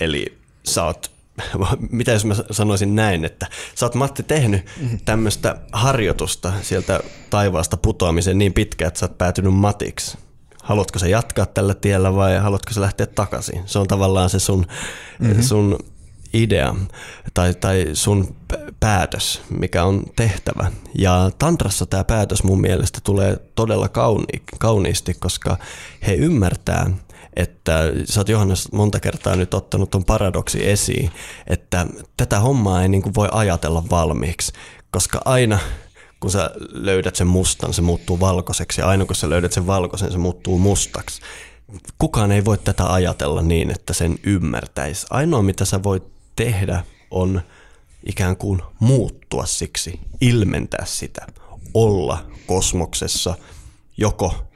Eli 0.02 0.38
sä 0.64 0.84
oot 0.84 1.17
mitä 1.92 2.12
jos 2.12 2.26
mä 2.26 2.36
sanoisin 2.52 2.96
näin, 2.96 3.26
että 3.26 3.48
sä 3.76 3.86
oot 3.86 3.96
Matti 3.96 4.24
tehnyt 4.24 4.66
tämmöistä 5.06 5.56
harjoitusta 5.72 6.54
sieltä 6.62 7.00
taivaasta 7.30 7.78
putoamiseen 7.78 8.38
niin 8.38 8.54
pitkään, 8.54 8.88
että 8.88 9.00
sä 9.00 9.06
oot 9.06 9.18
päätynyt 9.18 9.54
Matiksi. 9.54 10.18
Haluatko 10.64 11.00
sä 11.00 11.08
jatkaa 11.08 11.46
tällä 11.46 11.74
tiellä 11.74 12.16
vai 12.16 12.38
haluatko 12.38 12.74
sä 12.74 12.82
lähteä 12.82 13.06
takaisin? 13.06 13.62
Se 13.66 13.80
on 13.80 13.88
tavallaan 13.88 14.30
se 14.30 14.40
sun, 14.40 14.66
mm-hmm. 15.20 15.42
sun 15.44 15.78
idea 16.34 16.76
tai, 17.34 17.54
tai 17.54 17.86
sun 17.94 18.36
päätös, 18.80 19.42
mikä 19.50 19.84
on 19.84 20.04
tehtävä. 20.16 20.72
Ja 20.96 21.32
Tantrassa 21.40 21.86
tämä 21.86 22.04
päätös 22.04 22.44
mun 22.44 22.62
mielestä 22.62 23.00
tulee 23.04 23.38
todella 23.56 23.90
kauni, 23.90 24.44
kauniisti, 24.60 25.14
koska 25.14 25.58
he 26.08 26.14
ymmärtää, 26.14 26.90
että 27.38 27.84
sä 28.06 28.20
oot 28.20 28.30
Johannes 28.30 28.72
monta 28.72 29.00
kertaa 29.00 29.36
nyt 29.36 29.54
ottanut 29.54 29.92
ton 29.92 30.06
paradoksi 30.06 30.70
esiin, 30.70 31.12
että 31.48 31.88
tätä 32.18 32.40
hommaa 32.40 32.82
ei 32.82 32.90
niin 32.90 33.02
kuin 33.02 33.16
voi 33.16 33.30
ajatella 33.32 33.84
valmiiksi, 33.90 34.54
koska 34.92 35.22
aina 35.26 35.60
kun 36.20 36.32
sä 36.32 36.52
löydät 36.72 37.16
sen 37.16 37.28
mustan, 37.28 37.74
se 37.74 37.82
muuttuu 37.82 38.20
valkoiseksi 38.20 38.82
ja 38.82 38.88
aina 38.88 39.06
kun 39.06 39.16
sä 39.16 39.30
löydät 39.30 39.54
sen 39.54 39.68
valkoisen, 39.68 40.12
se 40.12 40.18
muuttuu 40.18 40.60
mustaksi. 40.60 41.22
Kukaan 41.98 42.32
ei 42.32 42.46
voi 42.46 42.58
tätä 42.58 42.94
ajatella 42.94 43.42
niin, 43.42 43.72
että 43.72 43.94
sen 43.94 44.16
ymmärtäisi. 44.24 45.08
Ainoa 45.10 45.42
mitä 45.42 45.66
sä 45.66 45.84
voit 45.84 46.04
tehdä 46.36 46.84
on 47.12 47.42
ikään 48.06 48.38
kuin 48.38 48.62
muuttua 48.80 49.46
siksi, 49.46 50.00
ilmentää 50.22 50.86
sitä, 50.86 51.28
olla 51.74 52.26
kosmoksessa 52.48 53.36
joko 53.98 54.47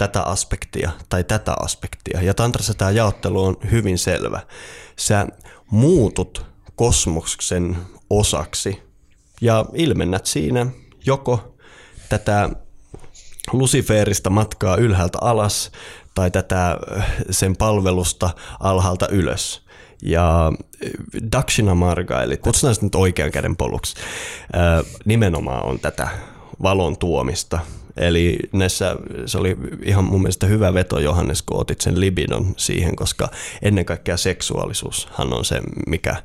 tätä 0.00 0.22
aspektia 0.22 0.90
tai 1.08 1.24
tätä 1.24 1.54
aspektia. 1.62 2.22
Ja 2.22 2.34
tantrassa 2.34 2.74
tämä 2.74 2.90
jaottelu 2.90 3.44
on 3.44 3.56
hyvin 3.70 3.98
selvä. 3.98 4.40
Sä 4.96 5.26
muutut 5.70 6.46
kosmoksen 6.74 7.76
osaksi 8.10 8.82
ja 9.40 9.64
ilmennät 9.74 10.26
siinä 10.26 10.66
joko 11.06 11.54
tätä 12.08 12.50
Luciferista 13.52 14.30
matkaa 14.30 14.76
ylhäältä 14.76 15.18
alas 15.20 15.72
tai 16.14 16.30
tätä 16.30 16.76
sen 17.30 17.56
palvelusta 17.56 18.30
alhaalta 18.60 19.08
ylös. 19.08 19.62
Ja 20.02 20.52
Dakshina 21.32 21.74
Marga, 21.74 22.22
eli 22.22 22.36
kutsutaan 22.36 22.74
sitä 22.74 22.86
nyt 22.86 22.94
oikean 22.94 23.30
käden 23.30 23.56
poluksi, 23.56 23.94
nimenomaan 25.04 25.64
on 25.64 25.80
tätä 25.80 26.08
valon 26.62 26.96
tuomista 26.96 27.58
Eli 27.96 28.38
näissä 28.52 28.96
se 29.26 29.38
oli 29.38 29.56
ihan 29.82 30.04
mun 30.04 30.22
mielestä 30.22 30.46
hyvä 30.46 30.74
veto 30.74 30.98
Johannes, 30.98 31.42
kun 31.42 31.60
otit 31.60 31.80
sen 31.80 32.00
libidon 32.00 32.54
siihen, 32.56 32.96
koska 32.96 33.28
ennen 33.62 33.84
kaikkea 33.84 34.16
seksuaalisuushan 34.16 35.32
on 35.32 35.44
se, 35.44 35.60
mikä 35.86 36.22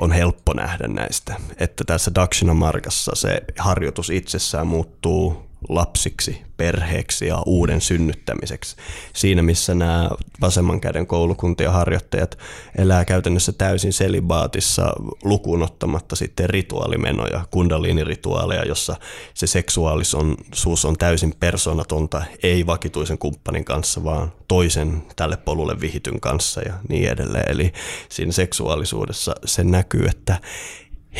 on 0.00 0.12
helppo 0.12 0.52
nähdä 0.52 0.88
näistä. 0.88 1.36
Että 1.58 1.84
tässä 1.84 2.10
Dakshina 2.14 2.54
Markassa 2.54 3.12
se 3.14 3.40
harjoitus 3.58 4.10
itsessään 4.10 4.66
muuttuu 4.66 5.45
lapsiksi, 5.68 6.42
perheeksi 6.56 7.26
ja 7.26 7.42
uuden 7.46 7.80
synnyttämiseksi. 7.80 8.76
Siinä, 9.12 9.42
missä 9.42 9.74
nämä 9.74 10.10
vasemman 10.40 10.80
käden 10.80 11.06
koulukuntien 11.06 11.72
harjoittajat 11.72 12.38
elää 12.78 13.04
käytännössä 13.04 13.52
täysin 13.52 13.92
selibaatissa 13.92 14.92
lukuun 15.24 15.62
ottamatta 15.62 16.16
sitten 16.16 16.50
rituaalimenoja, 16.50 17.44
kundaliinirituaaleja, 17.50 18.64
jossa 18.64 18.96
se 19.34 19.46
seksuaalisuus 19.46 20.84
on 20.84 20.96
täysin 20.98 21.34
persoonatonta, 21.40 22.22
ei 22.42 22.66
vakituisen 22.66 23.18
kumppanin 23.18 23.64
kanssa, 23.64 24.04
vaan 24.04 24.32
toisen 24.48 25.02
tälle 25.16 25.36
polulle 25.36 25.80
vihityn 25.80 26.20
kanssa 26.20 26.60
ja 26.60 26.74
niin 26.88 27.08
edelleen. 27.08 27.50
Eli 27.52 27.72
siinä 28.08 28.32
seksuaalisuudessa 28.32 29.34
se 29.44 29.64
näkyy, 29.64 30.06
että 30.06 30.40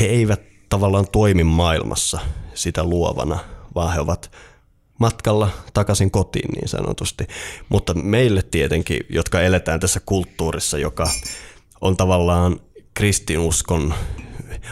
he 0.01 0.05
eivät 0.07 0.41
tavallaan 0.69 1.07
toimi 1.13 1.45
maailmassa 1.45 2.21
sitä 2.55 2.85
luovana– 2.85 3.39
vaan 3.77 3.95
he 3.95 4.01
ovat 4.01 4.31
matkalla 4.99 5.51
takaisin 5.75 6.11
kotiin 6.11 6.51
niin 6.55 6.69
sanotusti. 6.69 7.27
Mutta 7.69 7.95
meille 7.95 8.43
tietenkin, 8.43 9.01
jotka 9.09 9.41
eletään 9.41 9.81
tässä 9.81 10.01
kulttuurissa, 10.07 10.79
joka 10.79 11.11
on 11.81 11.97
tavallaan 11.97 12.61
kristinuskon 12.95 13.95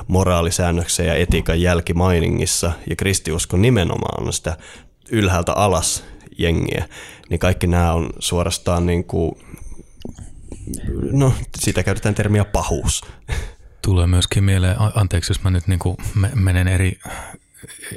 moraalisäännöksen 0.09 1.07
ja 1.07 1.15
etiikan 1.15 1.61
jälkimainingissa, 1.61 2.73
ja 2.91 2.97
kristiuskon 2.97 3.63
nimenomaan 3.63 4.27
on 4.27 4.33
sitä 4.33 4.57
ylhäältä 5.11 5.53
alas 5.53 6.05
jengiä, 6.39 6.89
niin 7.31 7.39
kaikki 7.41 7.67
nämä 7.67 7.93
on 7.93 8.11
suorastaan 8.19 8.87
niin 8.87 9.05
kuin, 9.05 9.33
no 11.13 11.33
siitä 11.59 11.83
käytetään 11.83 12.15
termiä 12.15 12.45
pahuus. 12.45 13.01
Tulee 13.83 14.07
myöskin 14.07 14.45
mieleen, 14.45 14.77
anteeksi 14.95 15.31
jos 15.31 15.43
mä 15.43 15.51
nyt 15.51 15.67
niin 15.67 15.79
kuin 15.79 15.97
menen 16.35 16.69
eri 16.69 16.99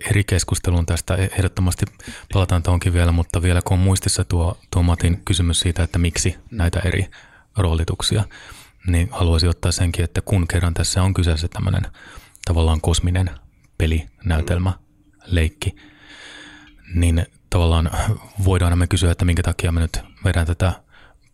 eri 0.10 0.24
keskustelun 0.24 0.86
tästä. 0.86 1.16
E- 1.16 1.30
ehdottomasti 1.38 1.86
palataan 2.34 2.64
tuonkin 2.64 2.94
vielä, 2.94 3.12
mutta 3.12 3.42
vielä 3.42 3.62
kun 3.62 3.78
on 3.78 3.84
muistissa 3.84 4.24
tuo, 4.24 4.58
tuo 4.72 4.84
Matin 4.84 5.22
kysymys 5.26 5.60
siitä, 5.60 5.84
että 5.84 6.00
miksi 6.00 6.36
näitä 6.52 6.80
eri 6.80 7.08
roolituksia, 7.58 8.24
niin 8.88 9.10
haluaisin 9.12 9.50
ottaa 9.50 9.72
senkin, 9.72 10.04
että 10.04 10.22
kun 10.22 10.48
kerran 10.48 10.74
tässä 10.74 11.04
on 11.04 11.14
kyseessä 11.14 11.48
tämmöinen 11.48 11.92
tavallaan 12.46 12.82
kosminen 12.82 13.30
peli, 13.78 14.06
näytelmä, 14.26 14.74
leikki, 15.26 15.76
niin 16.96 17.26
tavallaan 17.50 17.92
voidaan 18.46 18.78
me 18.78 18.88
kysyä, 18.88 19.12
että 19.12 19.26
minkä 19.26 19.44
takia 19.44 19.72
me 19.72 19.80
nyt 19.80 20.00
vedän 20.26 20.48
tätä 20.48 20.74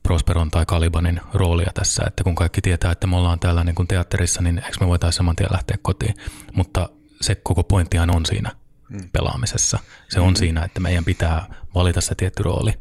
Prosperon 0.04 0.52
tai 0.52 0.66
Kalibanin 0.66 1.22
roolia 1.34 1.72
tässä, 1.74 2.04
että 2.08 2.24
kun 2.24 2.36
kaikki 2.36 2.62
tietää, 2.62 2.92
että 2.92 3.08
me 3.08 3.16
ollaan 3.16 3.40
täällä 3.40 3.64
niin 3.64 3.76
kuin 3.76 3.88
teatterissa, 3.88 4.42
niin 4.42 4.58
eikö 4.58 4.78
me 4.80 4.88
voitaisiin 4.88 5.18
saman 5.18 5.36
tien 5.36 5.50
lähteä 5.52 5.78
kotiin. 5.82 6.16
Mutta 6.54 6.90
se 7.24 7.36
koko 7.36 7.64
pointtihan 7.64 8.16
on 8.16 8.26
siinä 8.26 8.52
mm. 8.90 9.10
pelaamisessa. 9.14 9.80
Se 10.10 10.20
on 10.20 10.30
mm. 10.30 10.36
siinä, 10.36 10.64
että 10.64 10.80
meidän 10.80 11.06
pitää 11.06 11.46
valita 11.76 12.02
se 12.02 12.16
tietty 12.16 12.44
rooli 12.44 12.74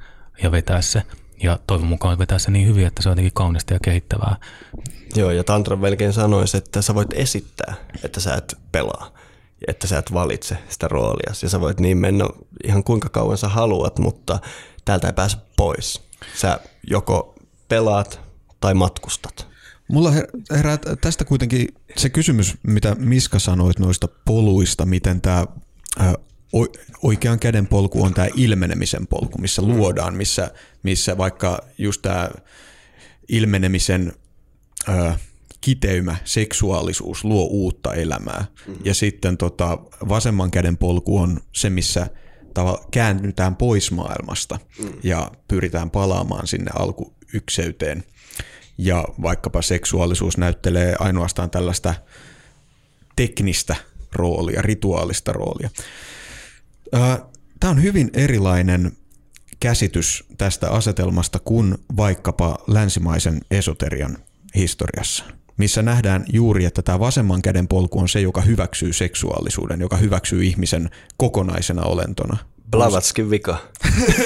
ja 0.42 0.52
vetää 0.52 0.82
se. 0.82 1.02
Ja 1.42 1.58
toivon 1.66 1.86
mukaan 1.86 2.18
vetää 2.18 2.38
se 2.38 2.50
niin 2.50 2.68
hyvin, 2.68 2.86
että 2.86 3.02
se 3.02 3.08
on 3.08 3.12
jotenkin 3.12 3.32
kaunista 3.34 3.74
ja 3.74 3.80
kehittävää. 3.80 4.36
Joo, 5.16 5.30
ja 5.30 5.44
Tantra 5.44 5.76
melkein 5.76 6.12
sanoisi, 6.12 6.56
että 6.56 6.82
sä 6.82 6.94
voit 6.94 7.12
esittää, 7.12 7.74
että 8.04 8.20
sä 8.20 8.34
et 8.34 8.58
pelaa 8.72 9.12
että 9.68 9.86
sä 9.86 9.98
et 9.98 10.12
valitse 10.12 10.58
sitä 10.68 10.88
roolia. 10.88 11.32
Ja 11.42 11.48
sä 11.48 11.60
voit 11.60 11.80
niin 11.80 11.98
mennä 11.98 12.24
ihan 12.64 12.84
kuinka 12.84 13.08
kauan 13.08 13.38
sä 13.38 13.48
haluat, 13.48 13.98
mutta 13.98 14.38
täältä 14.84 15.06
ei 15.06 15.12
pääse 15.12 15.36
pois. 15.56 16.02
Sä 16.34 16.60
joko 16.90 17.34
pelaat 17.68 18.20
tai 18.60 18.74
matkustat. 18.74 19.51
Mulla 19.92 20.12
herää 20.50 20.78
tästä 21.00 21.24
kuitenkin 21.24 21.68
se 21.96 22.08
kysymys, 22.08 22.54
mitä 22.62 22.94
Miska 22.94 23.38
sanoit 23.38 23.78
noista 23.78 24.08
poluista, 24.24 24.86
miten 24.86 25.20
tämä 25.20 25.46
oikean 27.02 27.38
käden 27.38 27.66
polku 27.66 28.02
on 28.02 28.14
tämä 28.14 28.28
ilmenemisen 28.36 29.06
polku, 29.06 29.38
missä 29.38 29.62
luodaan, 29.62 30.14
missä, 30.14 30.50
missä 30.82 31.18
vaikka 31.18 31.58
just 31.78 32.02
tämä 32.02 32.30
ilmenemisen 33.28 34.12
kiteymä, 35.60 36.16
seksuaalisuus 36.24 37.24
luo 37.24 37.44
uutta 37.44 37.94
elämää. 37.94 38.44
Mm-hmm. 38.66 38.82
Ja 38.84 38.94
sitten 38.94 39.36
tota, 39.36 39.78
vasemman 40.08 40.50
käden 40.50 40.76
polku 40.76 41.18
on 41.18 41.40
se, 41.52 41.70
missä 41.70 42.06
tava, 42.54 42.84
käännytään 42.90 43.56
pois 43.56 43.90
maailmasta 43.90 44.58
mm. 44.78 44.92
ja 45.02 45.30
pyritään 45.48 45.90
palaamaan 45.90 46.46
sinne 46.46 46.70
alkuykseyteen. 46.78 48.04
Ja 48.84 49.04
vaikkapa 49.22 49.62
seksuaalisuus 49.62 50.38
näyttelee 50.38 50.96
ainoastaan 50.98 51.50
tällaista 51.50 51.94
teknistä 53.16 53.76
roolia, 54.12 54.62
rituaalista 54.62 55.32
roolia. 55.32 55.70
Tämä 57.60 57.70
on 57.70 57.82
hyvin 57.82 58.10
erilainen 58.14 58.92
käsitys 59.60 60.24
tästä 60.38 60.70
asetelmasta 60.70 61.38
kuin 61.38 61.78
vaikkapa 61.96 62.58
länsimaisen 62.66 63.40
esoterian 63.50 64.18
historiassa 64.54 65.24
missä 65.56 65.82
nähdään 65.82 66.24
juuri, 66.32 66.64
että 66.64 66.82
tämä 66.82 67.00
vasemman 67.00 67.42
käden 67.42 67.68
polku 67.68 67.98
on 68.00 68.08
se, 68.08 68.20
joka 68.20 68.40
hyväksyy 68.40 68.92
seksuaalisuuden, 68.92 69.80
joka 69.80 69.96
hyväksyy 69.96 70.44
ihmisen 70.44 70.90
kokonaisena 71.16 71.82
olentona. 71.82 72.36
Blavatskin 72.72 73.30
vika. 73.30 73.58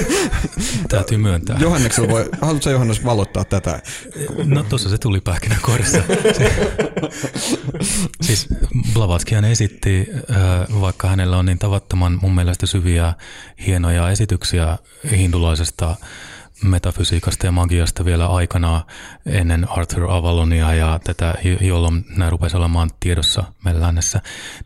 Täytyy 0.89 1.17
myöntää. 1.17 1.57
Johanneksella 1.59 2.09
voi, 2.09 2.29
haluatko 2.41 2.69
Johannes 2.69 3.05
valottaa 3.05 3.45
tätä? 3.45 3.81
No 4.43 4.63
tuossa 4.63 4.89
se 4.89 4.97
tuli 4.97 5.21
pähkinänkuoressa. 5.21 5.97
siis 8.25 8.47
Blavatskihan 8.93 9.45
esitti, 9.45 10.09
vaikka 10.81 11.07
hänellä 11.07 11.37
on 11.37 11.45
niin 11.45 11.59
tavattoman 11.59 12.19
mun 12.21 12.35
mielestä 12.35 12.65
syviä, 12.65 13.13
hienoja 13.67 14.09
esityksiä 14.09 14.77
hindulaisesta 15.11 15.95
metafysiikasta 16.63 17.45
ja 17.45 17.51
magiasta 17.51 18.05
vielä 18.05 18.27
aikana 18.27 18.85
ennen 19.25 19.69
Arthur 19.69 20.11
Avalonia 20.11 20.73
ja 20.73 20.99
tätä, 21.03 21.35
jolloin 21.61 22.05
nämä 22.09 22.29
rupesi 22.29 22.57
olemaan 22.57 22.89
tiedossa 22.99 23.43
meillä 23.65 23.81
lännessä, 23.81 24.21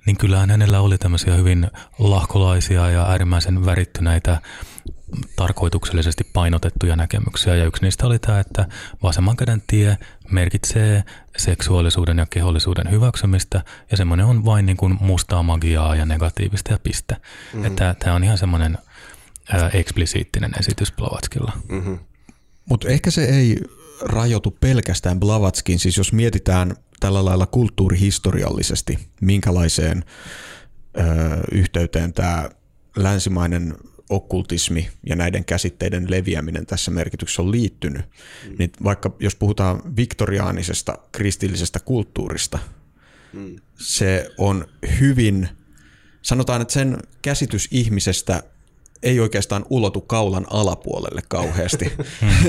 niin 0.05 0.17
kyllähän 0.17 0.49
hänellä 0.49 0.81
oli 0.81 0.97
tämmöisiä 0.97 1.35
hyvin 1.35 1.71
lahkolaisia 1.99 2.89
ja 2.89 3.09
äärimmäisen 3.09 3.65
värittyneitä 3.65 4.41
tarkoituksellisesti 5.35 6.23
painotettuja 6.23 6.95
näkemyksiä. 6.95 7.55
Ja 7.55 7.65
yksi 7.65 7.83
niistä 7.83 8.05
oli 8.05 8.19
tämä, 8.19 8.39
että 8.39 8.65
vasemman 9.03 9.37
käden 9.37 9.63
tie 9.67 9.97
merkitsee 10.31 11.03
seksuaalisuuden 11.37 12.17
ja 12.17 12.25
kehollisuuden 12.29 12.91
hyväksymistä, 12.91 13.63
ja 13.91 13.97
semmoinen 13.97 14.25
on 14.25 14.45
vain 14.45 14.65
niin 14.65 14.77
kuin 14.77 14.97
mustaa 14.99 15.43
magiaa 15.43 15.95
ja 15.95 16.05
negatiivista 16.05 16.71
ja 16.71 16.79
piste. 16.83 17.13
Mm-hmm. 17.13 17.65
Että 17.65 17.95
tämä 17.99 18.15
on 18.15 18.23
ihan 18.23 18.37
semmoinen– 18.37 18.77
eksplisiittinen 19.73 20.51
esitys 20.59 20.91
Blavatskilla. 20.91 21.51
Mm-hmm. 21.69 21.99
Mutta 22.69 22.87
ehkä 22.89 23.11
se 23.11 23.23
ei 23.23 23.57
rajoitu 24.01 24.51
pelkästään 24.51 25.19
Blavatskin, 25.19 25.79
siis 25.79 25.97
jos 25.97 26.13
mietitään 26.13 26.75
tällä 26.99 27.25
lailla 27.25 27.45
kulttuurihistoriallisesti, 27.45 28.99
minkälaiseen 29.21 30.05
ö, 30.97 31.01
yhteyteen 31.51 32.13
tämä 32.13 32.49
länsimainen 32.95 33.75
okkultismi 34.09 34.89
ja 35.09 35.15
näiden 35.15 35.45
käsitteiden 35.45 36.11
leviäminen 36.11 36.65
tässä 36.65 36.91
merkityksessä 36.91 37.41
on 37.41 37.51
liittynyt, 37.51 38.01
mm. 38.01 38.55
niin 38.59 38.71
vaikka 38.83 39.15
jos 39.19 39.35
puhutaan 39.35 39.95
viktoriaanisesta 39.95 40.97
kristillisestä 41.11 41.79
kulttuurista, 41.79 42.59
mm. 43.33 43.55
se 43.77 44.29
on 44.37 44.65
hyvin, 44.99 45.49
sanotaan, 46.21 46.61
että 46.61 46.73
sen 46.73 46.97
käsitys 47.21 47.67
ihmisestä 47.71 48.43
ei 49.03 49.19
oikeastaan 49.19 49.65
ulotu 49.69 50.01
kaulan 50.01 50.45
alapuolelle 50.49 51.21
kauheasti. 51.27 51.91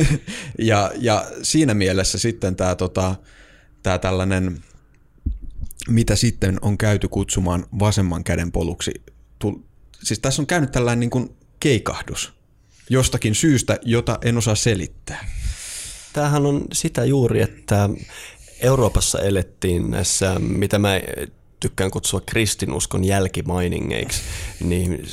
ja, 0.58 0.90
ja 0.96 1.26
siinä 1.42 1.74
mielessä 1.74 2.18
sitten 2.18 2.56
tämä 2.56 2.74
tota, 2.74 3.14
tää 3.82 3.98
tällainen, 3.98 4.64
mitä 5.88 6.16
sitten 6.16 6.58
on 6.62 6.78
käyty 6.78 7.08
kutsumaan 7.08 7.66
vasemman 7.78 8.24
käden 8.24 8.52
poluksi, 8.52 8.92
siis 10.02 10.18
tässä 10.18 10.42
on 10.42 10.46
käynyt 10.46 10.72
tällainen 10.72 11.00
niin 11.00 11.10
kuin 11.10 11.36
keikahdus 11.60 12.32
jostakin 12.90 13.34
syystä, 13.34 13.78
jota 13.82 14.18
en 14.22 14.38
osaa 14.38 14.54
selittää. 14.54 15.28
Tämähän 16.12 16.46
on 16.46 16.64
sitä 16.72 17.04
juuri, 17.04 17.42
että 17.42 17.90
Euroopassa 18.60 19.18
elettiin 19.18 19.90
näissä, 19.90 20.38
mitä 20.38 20.78
mä 20.78 21.00
tykkään 21.60 21.90
kutsua 21.90 22.20
kristinuskon 22.20 23.04
jälkimainingeiksi, 23.04 24.20
niin 24.60 25.08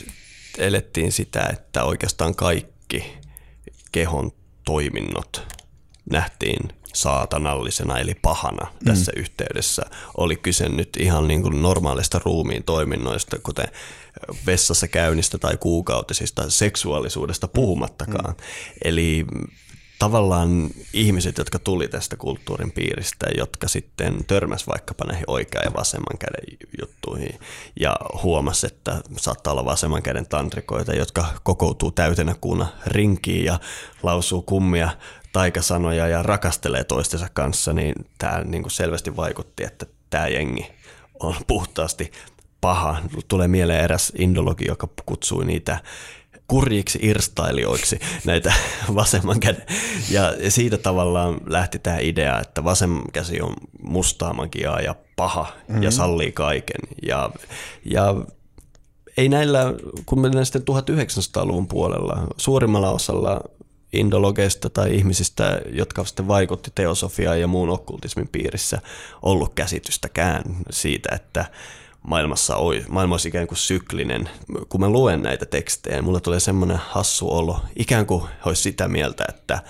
elettiin 0.58 1.12
sitä, 1.12 1.50
että 1.54 1.84
oikeastaan 1.84 2.36
kaikki 2.36 3.18
kehon 3.92 4.32
toiminnot 4.66 5.48
nähtiin 6.12 6.70
saatanallisena 6.94 7.98
eli 7.98 8.16
pahana 8.22 8.72
tässä 8.86 9.12
mm. 9.16 9.22
yhteydessä. 9.22 9.82
Oli 10.18 10.36
kyse 10.36 10.70
nyt 10.70 10.98
ihan 11.00 11.28
niin 11.28 11.42
kuin 11.42 11.62
normaalista 11.62 12.22
ruumiin 12.26 12.64
toiminnoista, 12.64 13.40
kuten 13.40 13.68
vessassa 14.46 14.88
käynnistä 14.88 15.38
tai 15.38 15.58
kuukautisista 15.58 16.50
seksuaalisuudesta 16.50 17.48
puhumattakaan. 17.48 18.36
Mm. 18.36 18.44
Eli 18.84 19.26
tavallaan 20.00 20.70
ihmiset, 20.94 21.38
jotka 21.38 21.60
tuli 21.60 21.88
tästä 21.88 22.16
kulttuurin 22.18 22.72
piiristä, 22.72 23.28
jotka 23.38 23.68
sitten 23.68 24.26
törmäs 24.26 24.68
vaikkapa 24.68 25.06
näihin 25.06 25.24
oikean 25.28 25.66
ja 25.66 25.74
vasemman 25.78 26.18
käden 26.20 26.58
juttuihin 26.82 27.40
ja 27.80 27.96
huomasi, 28.24 28.68
että 28.68 29.02
saattaa 29.18 29.54
olla 29.54 29.66
vasemman 29.66 30.04
käden 30.04 30.28
tantrikoita, 30.28 30.94
jotka 30.94 31.26
kokoutuu 31.44 31.92
täytenä 31.92 32.36
kuuna 32.42 32.68
rinkiin 32.86 33.46
ja 33.46 33.60
lausuu 34.04 34.42
kummia 34.42 34.90
taikasanoja 35.32 36.08
ja 36.08 36.24
rakastelee 36.24 36.84
toistensa 36.84 37.28
kanssa, 37.34 37.74
niin 37.74 37.96
tämä 38.18 38.44
niin 38.44 38.64
kuin 38.64 38.72
selvästi 38.72 39.16
vaikutti, 39.16 39.64
että 39.64 39.86
tämä 40.10 40.28
jengi 40.28 40.72
on 41.20 41.36
puhtaasti 41.48 42.12
paha. 42.62 43.02
Tulee 43.28 43.48
mieleen 43.48 43.84
eräs 43.84 44.12
indologi, 44.18 44.66
joka 44.68 44.88
kutsui 45.06 45.46
niitä 45.46 45.80
kurjiksi 46.50 47.00
irstailijoiksi 47.02 48.00
näitä 48.26 48.54
vasemman 48.96 49.40
käden. 49.40 49.66
Ja 50.10 50.34
siitä 50.50 50.78
tavallaan 50.78 51.38
lähti 51.46 51.80
tämä 51.80 51.98
idea, 51.98 52.40
että 52.40 52.64
vasemman 52.64 53.12
käsi 53.14 53.42
on 53.42 53.54
mustaa 53.82 54.34
magiaa 54.34 54.82
ja 54.82 54.96
paha 55.16 55.54
mm-hmm. 55.68 55.84
ja 55.84 55.92
sallii 55.92 56.32
kaiken. 56.32 56.82
Ja, 57.08 57.30
ja 57.86 58.16
ei 59.18 59.30
näillä, 59.30 59.74
kun 60.06 60.20
mennään 60.20 60.46
sitten 60.46 60.76
1900-luvun 60.76 61.68
puolella, 61.68 62.28
suurimmalla 62.38 62.92
osalla 62.92 63.42
indologeista 63.94 64.70
tai 64.70 64.96
ihmisistä, 64.96 65.62
jotka 65.72 66.06
sitten 66.06 66.28
vaikutti 66.28 66.72
teosofiaan 66.76 67.42
ja 67.42 67.48
muun 67.48 67.70
okkultismin 67.70 68.28
piirissä, 68.28 68.82
ollut 69.22 69.54
käsitystäkään 69.54 70.44
siitä, 70.70 71.16
että 71.16 71.46
maailmassa 72.08 72.56
oi, 72.56 72.86
maailma 72.90 73.14
olisi 73.14 73.28
ikään 73.28 73.48
kuin 73.48 73.58
syklinen. 73.58 74.30
Kun 74.70 74.82
mä 74.82 74.90
luen 74.90 75.22
näitä 75.22 75.46
tekstejä, 75.46 76.02
mulla 76.02 76.20
tulee 76.20 76.40
semmoinen 76.40 76.78
hassu 76.78 77.32
olo, 77.32 77.62
ikään 77.76 78.06
kuin 78.06 78.24
olisi 78.46 78.62
sitä 78.62 78.88
mieltä, 78.88 79.26
että 79.30 79.62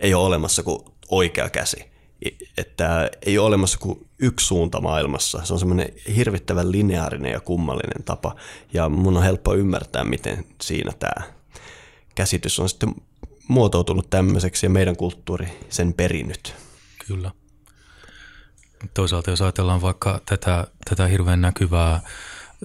ei 0.00 0.14
ole 0.14 0.26
olemassa 0.26 0.62
kuin 0.62 0.84
oikea 1.08 1.50
käsi. 1.50 1.84
Että 2.58 3.10
ei 3.26 3.38
ole 3.38 3.46
olemassa 3.46 3.78
kuin 3.78 4.06
yksi 4.18 4.46
suunta 4.46 4.80
maailmassa. 4.80 5.44
Se 5.44 5.52
on 5.52 5.58
semmoinen 5.58 5.92
hirvittävän 6.16 6.72
lineaarinen 6.72 7.32
ja 7.32 7.40
kummallinen 7.40 8.04
tapa. 8.04 8.36
Ja 8.72 8.88
mun 8.88 9.16
on 9.16 9.22
helppo 9.22 9.54
ymmärtää, 9.54 10.04
miten 10.04 10.44
siinä 10.62 10.92
tämä 10.98 11.26
käsitys 12.14 12.58
on 12.58 12.68
sitten 12.68 12.94
muotoutunut 13.48 14.10
tämmöiseksi 14.10 14.66
ja 14.66 14.70
meidän 14.70 14.96
kulttuuri 14.96 15.48
sen 15.68 15.94
perinyt. 15.94 16.54
Kyllä. 17.06 17.30
Toisaalta 18.94 19.30
jos 19.30 19.42
ajatellaan 19.42 19.82
vaikka 19.82 20.20
tätä, 20.26 20.66
tätä 20.90 21.06
hirveän 21.06 21.40
näkyvää 21.40 22.00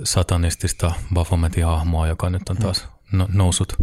satanistista 0.04 0.92
Baphometin 1.14 1.66
hahmoa, 1.66 2.08
joka 2.08 2.30
nyt 2.30 2.50
on 2.50 2.58
taas 2.58 2.88
no, 3.12 3.28
noussut 3.34 3.74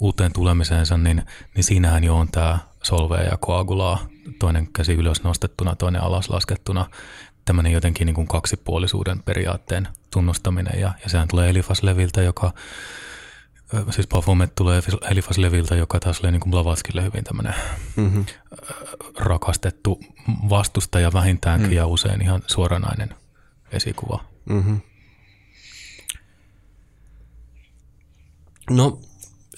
uuteen 0.00 0.32
tulemiseensa, 0.32 0.98
niin, 0.98 1.22
niin 1.54 1.64
siinähän 1.64 2.04
jo 2.04 2.16
on 2.16 2.28
tämä 2.28 2.58
solvea 2.82 3.22
ja 3.22 3.36
koagulaa, 3.36 4.06
toinen 4.38 4.72
käsi 4.72 4.92
ylös 4.92 5.22
nostettuna, 5.22 5.76
toinen 5.76 6.02
alas 6.02 6.28
laskettuna, 6.28 6.86
tämmöinen 7.44 7.72
jotenkin 7.72 8.06
niin 8.06 8.14
kuin 8.14 8.28
kaksipuolisuuden 8.28 9.22
periaatteen 9.22 9.88
tunnustaminen, 10.10 10.80
ja, 10.80 10.92
ja 11.02 11.10
sehän 11.10 11.28
tulee 11.28 11.50
Elifas-leviltä, 11.50 12.22
joka 12.22 12.52
siis 13.90 14.08
Baphomet 14.08 14.54
tulee 14.54 14.82
Elifas-leviltä, 15.10 15.74
joka 15.74 16.00
taas 16.00 16.20
oli 16.20 16.30
niin 16.30 16.40
kuin 16.40 16.50
Blavatskille 16.50 17.04
hyvin 17.04 17.24
tämmöinen 17.24 17.54
mm-hmm. 17.96 18.26
rakastettu 19.18 20.00
vastustaja 20.48 21.12
vähintäänkin 21.12 21.70
mm. 21.70 21.76
ja 21.76 21.86
usein 21.86 22.22
ihan 22.22 22.42
suoranainen 22.46 23.14
esikuva. 23.72 24.24
Mm-hmm. 24.48 24.80
No 28.70 29.00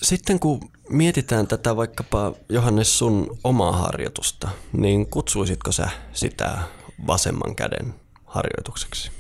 sitten 0.03 0.41
kun 0.41 0.71
mietitään 0.89 1.47
tätä 1.47 1.77
vaikkapa 1.77 2.33
Johannes 2.49 2.99
sun 2.99 3.39
omaa 3.45 3.73
harjoitusta, 3.73 4.49
niin 4.73 5.07
kutsuisitko 5.07 5.73
sä 5.73 5.89
sitä 6.13 6.59
vasemman 7.07 7.57
käden 7.57 7.95
harjoitukseksi? 8.25 9.11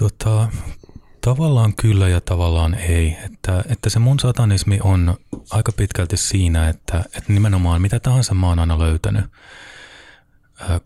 Tota, 0.00 0.48
tavallaan 1.24 1.74
kyllä 1.76 2.08
ja 2.08 2.20
tavallaan 2.20 2.74
ei. 2.74 3.16
Että, 3.24 3.64
että 3.68 3.90
se 3.90 3.98
mun 3.98 4.20
satanismi 4.20 4.78
on 4.82 5.16
aika 5.50 5.72
pitkälti 5.72 6.16
siinä, 6.16 6.68
että, 6.68 6.98
että 6.98 7.32
nimenomaan 7.32 7.82
mitä 7.82 8.00
tahansa 8.00 8.34
mä 8.34 8.48
oon 8.48 8.58
aina 8.58 8.78
löytänyt 8.78 9.24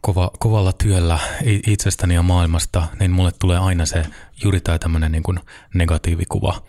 kova, 0.01 0.31
kovalla 0.39 0.73
työllä 0.73 1.19
itsestäni 1.67 2.15
ja 2.15 2.23
maailmasta, 2.23 2.89
niin 3.01 3.11
mulle 3.11 3.33
tulee 3.39 3.59
aina 3.59 3.87
se 3.87 4.05
juuri 4.43 4.61
tämä 4.61 4.79
tämmöinen 4.79 5.13
niin 5.13 5.41
negatiivikuva 5.75 6.63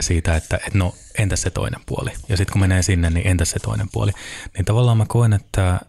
siitä, 0.00 0.36
että, 0.36 0.56
että 0.56 0.78
no 0.78 0.94
entäs 1.18 1.42
se 1.42 1.50
toinen 1.50 1.80
puoli. 1.86 2.10
Ja 2.28 2.36
sitten 2.36 2.52
kun 2.52 2.60
menee 2.60 2.82
sinne, 2.82 3.10
niin 3.10 3.26
entäs 3.26 3.50
se 3.50 3.58
toinen 3.58 3.88
puoli. 3.92 4.12
Niin 4.56 4.64
tavallaan 4.64 4.96
mä 4.96 5.06
koen, 5.08 5.32
että 5.32 5.80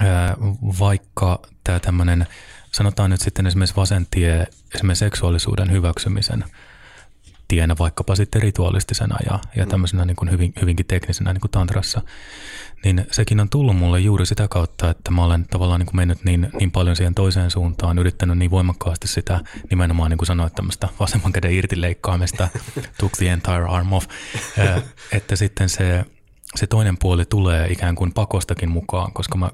ää, 0.00 0.36
vaikka 0.78 1.42
tämä 1.64 1.80
tämmöinen, 1.80 2.26
sanotaan 2.74 3.10
nyt 3.10 3.20
sitten 3.20 3.46
esimerkiksi 3.46 3.76
vasen 3.76 4.06
tie, 4.10 4.46
esimerkiksi 4.74 5.04
seksuaalisuuden 5.04 5.70
hyväksymisen 5.70 6.44
tienä 7.48 7.76
vaikkapa 7.78 8.16
sitten 8.16 8.42
ritualistisena 8.42 9.16
ja, 9.30 9.38
ja 9.56 9.64
mm. 9.64 9.70
tämmöisenä 9.70 10.04
niin 10.04 10.16
kuin 10.16 10.30
hyvin, 10.30 10.52
hyvinkin 10.60 10.86
teknisenä 10.86 11.32
niin 11.32 11.40
kuin 11.40 11.50
tantrassa, 11.50 12.02
niin 12.84 13.06
sekin 13.10 13.40
on 13.40 13.48
tullut 13.48 13.76
mulle 13.76 14.00
juuri 14.00 14.26
sitä 14.26 14.48
kautta, 14.48 14.90
että 14.90 15.10
mä 15.10 15.24
olen 15.24 15.46
tavallaan 15.50 15.80
niin 15.80 15.86
kuin 15.86 15.96
mennyt 15.96 16.24
niin, 16.24 16.50
niin 16.58 16.70
paljon 16.70 16.96
siihen 16.96 17.14
toiseen 17.14 17.50
suuntaan, 17.50 17.98
yrittänyt 17.98 18.38
niin 18.38 18.50
voimakkaasti 18.50 19.08
sitä 19.08 19.40
nimenomaan 19.70 20.10
niin 20.10 20.18
kuin 20.18 20.26
sanoit 20.26 20.54
tämmöistä 20.54 20.88
vasemman 21.00 21.32
käden 21.32 21.52
irtileikkaamista, 21.52 22.48
took 22.98 23.12
the 23.12 23.28
entire 23.28 23.64
arm 23.68 23.92
off, 23.92 24.06
että 25.12 25.36
sitten 25.36 25.68
se, 25.68 26.04
se 26.54 26.66
toinen 26.66 26.96
puoli 26.98 27.24
tulee 27.24 27.66
ikään 27.72 27.94
kuin 27.94 28.12
pakostakin 28.12 28.70
mukaan, 28.70 29.12
koska 29.12 29.38
mä 29.38 29.50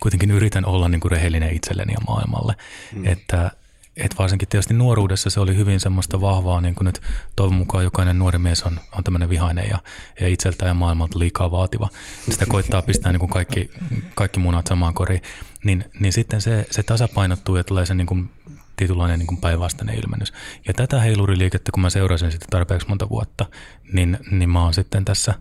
kuitenkin 0.00 0.30
yritän 0.30 0.66
olla 0.66 0.88
niin 0.88 1.00
kuin 1.00 1.12
rehellinen 1.12 1.56
itselleni 1.56 1.92
ja 1.92 2.00
maailmalle, 2.06 2.54
mm. 2.94 3.06
että 3.06 3.50
et 3.96 4.18
varsinkin 4.18 4.48
tietysti 4.48 4.74
nuoruudessa 4.74 5.30
se 5.30 5.40
oli 5.40 5.56
hyvin 5.56 5.80
semmoista 5.80 6.20
vahvaa, 6.20 6.60
niin 6.60 6.74
kuin 6.74 6.84
nyt 6.84 7.00
toivon 7.36 7.54
mukaan 7.54 7.84
jokainen 7.84 8.18
nuori 8.18 8.38
mies 8.38 8.62
on, 8.62 8.80
on 8.92 9.04
tämmöinen 9.04 9.28
vihainen 9.28 9.68
ja, 9.68 9.78
ja 10.20 10.28
itseltä 10.28 10.66
ja 10.66 10.74
maailmalta 10.74 11.18
liikaa 11.18 11.50
vaativa. 11.50 11.88
Sitä 12.30 12.46
koittaa 12.46 12.82
pistää 12.82 13.12
niin 13.12 13.20
kuin 13.20 13.30
kaikki, 13.30 13.70
kaikki 14.14 14.40
munat 14.40 14.66
samaan 14.66 14.94
koriin. 14.94 15.22
Niin, 15.64 15.84
niin 16.00 16.12
sitten 16.12 16.40
se, 16.40 16.66
se 16.70 16.82
tasapainottuu 16.82 17.56
ja 17.56 17.64
tulee 17.64 17.86
se 17.86 17.94
niin 17.94 18.06
kuin 18.06 18.30
tietynlainen 18.76 19.18
niin 19.18 19.26
kuin 19.26 19.40
päinvastainen 19.40 19.98
ilmennys. 20.04 20.32
Ja 20.68 20.74
tätä 20.74 21.00
heiluriliikettä, 21.00 21.72
kun 21.72 21.82
mä 21.82 21.90
seurasin 21.90 22.32
sitä 22.32 22.46
tarpeeksi 22.50 22.88
monta 22.88 23.08
vuotta, 23.08 23.46
niin, 23.92 24.18
niin 24.30 24.50
mä 24.50 24.62
oon 24.62 24.74
sitten 24.74 25.04
tässä 25.04 25.34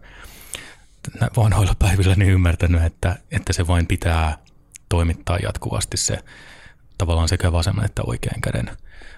vanhoilla 1.37 1.75
päivillä 1.79 2.15
niin 2.15 2.31
ymmärtänyt, 2.31 2.83
että, 2.83 3.15
että 3.31 3.53
se 3.53 3.67
vain 3.67 3.87
pitää 3.87 4.37
toimittaa 4.89 5.37
jatkuvasti 5.37 5.97
se 5.97 6.19
tavallaan 6.97 7.29
sekä 7.29 7.51
vasemman 7.51 7.85
että 7.85 8.01
oikean 8.05 8.41
käden 8.41 8.71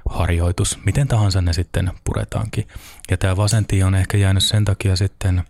harjoitus, 0.10 0.80
miten 0.86 1.08
tahansa 1.08 1.42
ne 1.42 1.54
sitten 1.54 1.92
puretaankin. 2.04 2.68
Ja 3.12 3.18
tämä 3.18 3.38
vasentii 3.38 3.84
on 3.84 3.96
ehkä 3.96 4.18
jäänyt 4.18 4.44
sen 4.44 4.66
takia 4.66 4.96
sitten 4.96 5.44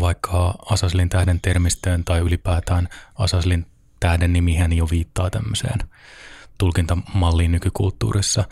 vaikka 0.00 0.54
Asaslin 0.70 1.08
tähden 1.08 1.40
termistöön 1.40 2.04
tai 2.04 2.20
ylipäätään 2.20 2.88
Asaslin 3.14 3.66
tähden 4.00 4.32
nimihän 4.32 4.72
jo 4.72 4.88
viittaa 4.90 5.30
tämmöiseen 5.30 5.78
tulkintamalliin 6.58 7.52
nykykulttuurissa 7.52 8.44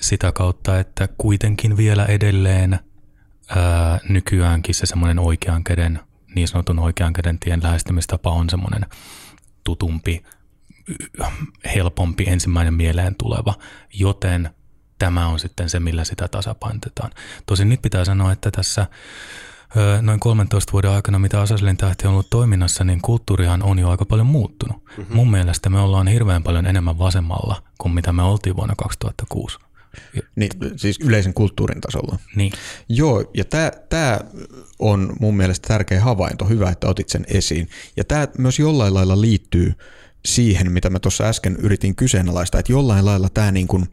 sitä 0.00 0.32
kautta, 0.32 0.80
että 0.80 1.08
kuitenkin 1.18 1.76
vielä 1.76 2.04
edelleen 2.04 2.78
ää, 3.48 3.98
nykyäänkin 4.08 4.74
se 4.74 4.86
semmoinen 4.86 5.18
oikean 5.18 5.64
käden, 5.64 6.00
niin 6.36 6.48
sanotun 6.48 6.78
oikean 6.78 7.12
käden 7.12 7.38
tien 7.38 7.62
lähestymistapa 7.62 8.30
on 8.30 8.50
semmoinen 8.50 8.86
tutumpi, 9.64 10.22
helpompi 11.74 12.24
ensimmäinen 12.28 12.74
mieleen 12.74 13.14
tuleva, 13.14 13.54
joten 13.94 14.50
tämä 14.98 15.28
on 15.28 15.38
sitten 15.38 15.70
se, 15.70 15.80
millä 15.80 16.04
sitä 16.04 16.28
tasapainotetaan. 16.28 17.10
Tosin 17.46 17.68
nyt 17.68 17.82
pitää 17.82 18.04
sanoa, 18.04 18.32
että 18.32 18.50
tässä 18.50 18.86
noin 20.02 20.20
13 20.20 20.72
vuoden 20.72 20.90
aikana, 20.90 21.18
mitä 21.18 21.40
Asaslin 21.40 21.76
tähti 21.76 22.06
on 22.06 22.12
ollut 22.12 22.30
toiminnassa, 22.30 22.84
niin 22.84 23.00
kulttuurihan 23.02 23.62
on 23.62 23.78
jo 23.78 23.90
aika 23.90 24.04
paljon 24.04 24.26
muuttunut. 24.26 24.84
Mm-hmm. 24.84 25.16
Mun 25.16 25.30
mielestä 25.30 25.70
me 25.70 25.80
ollaan 25.80 26.08
hirveän 26.08 26.42
paljon 26.42 26.66
enemmän 26.66 26.98
vasemmalla 26.98 27.62
kuin 27.78 27.94
mitä 27.94 28.12
me 28.12 28.22
oltiin 28.22 28.56
vuonna 28.56 28.74
2006. 28.78 29.58
Niin, 30.36 30.50
siis 30.76 30.98
yleisen 31.00 31.34
kulttuurin 31.34 31.80
tasolla. 31.80 32.18
Niin. 32.36 32.52
Joo, 32.88 33.30
ja 33.34 33.44
tämä 33.88 34.20
on 34.78 35.12
mun 35.20 35.36
mielestä 35.36 35.68
tärkeä 35.68 36.00
havainto. 36.00 36.44
Hyvä, 36.44 36.70
että 36.70 36.88
otit 36.88 37.08
sen 37.08 37.24
esiin. 37.28 37.68
Ja 37.96 38.04
tämä 38.04 38.28
myös 38.38 38.58
jollain 38.58 38.94
lailla 38.94 39.20
liittyy 39.20 39.72
siihen, 40.26 40.72
mitä 40.72 40.90
mä 40.90 40.98
tuossa 40.98 41.24
äsken 41.24 41.56
yritin 41.56 41.96
kyseenalaistaa, 41.96 42.58
että 42.58 42.72
jollain 42.72 43.04
lailla 43.04 43.28
tämä 43.28 43.52
niin 43.52 43.68
kuin, 43.68 43.86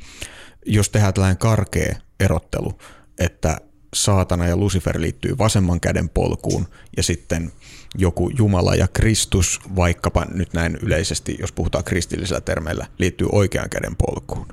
jos 0.66 0.89
tehdään 0.89 1.14
tällainen 1.14 1.38
karkea 1.38 1.95
erottelu, 2.20 2.80
että 3.20 3.58
saatana 3.93 4.47
ja 4.47 4.58
Lucifer 4.58 5.01
liittyy 5.01 5.38
vasemman 5.38 5.80
käden 5.80 6.10
polkuun 6.10 6.68
ja 6.97 7.04
sitten 7.04 7.51
joku 7.95 8.30
Jumala 8.38 8.76
ja 8.76 8.88
Kristus, 8.88 9.60
vaikkapa 9.76 10.26
nyt 10.34 10.54
näin 10.54 10.78
yleisesti, 10.82 11.38
jos 11.39 11.51
puhutaan 11.51 11.84
kristillisellä 11.84 12.41
termeillä, 12.41 12.88
liittyy 12.97 13.28
oikean 13.32 13.70
käden 13.70 13.95
polkuun. 13.95 14.47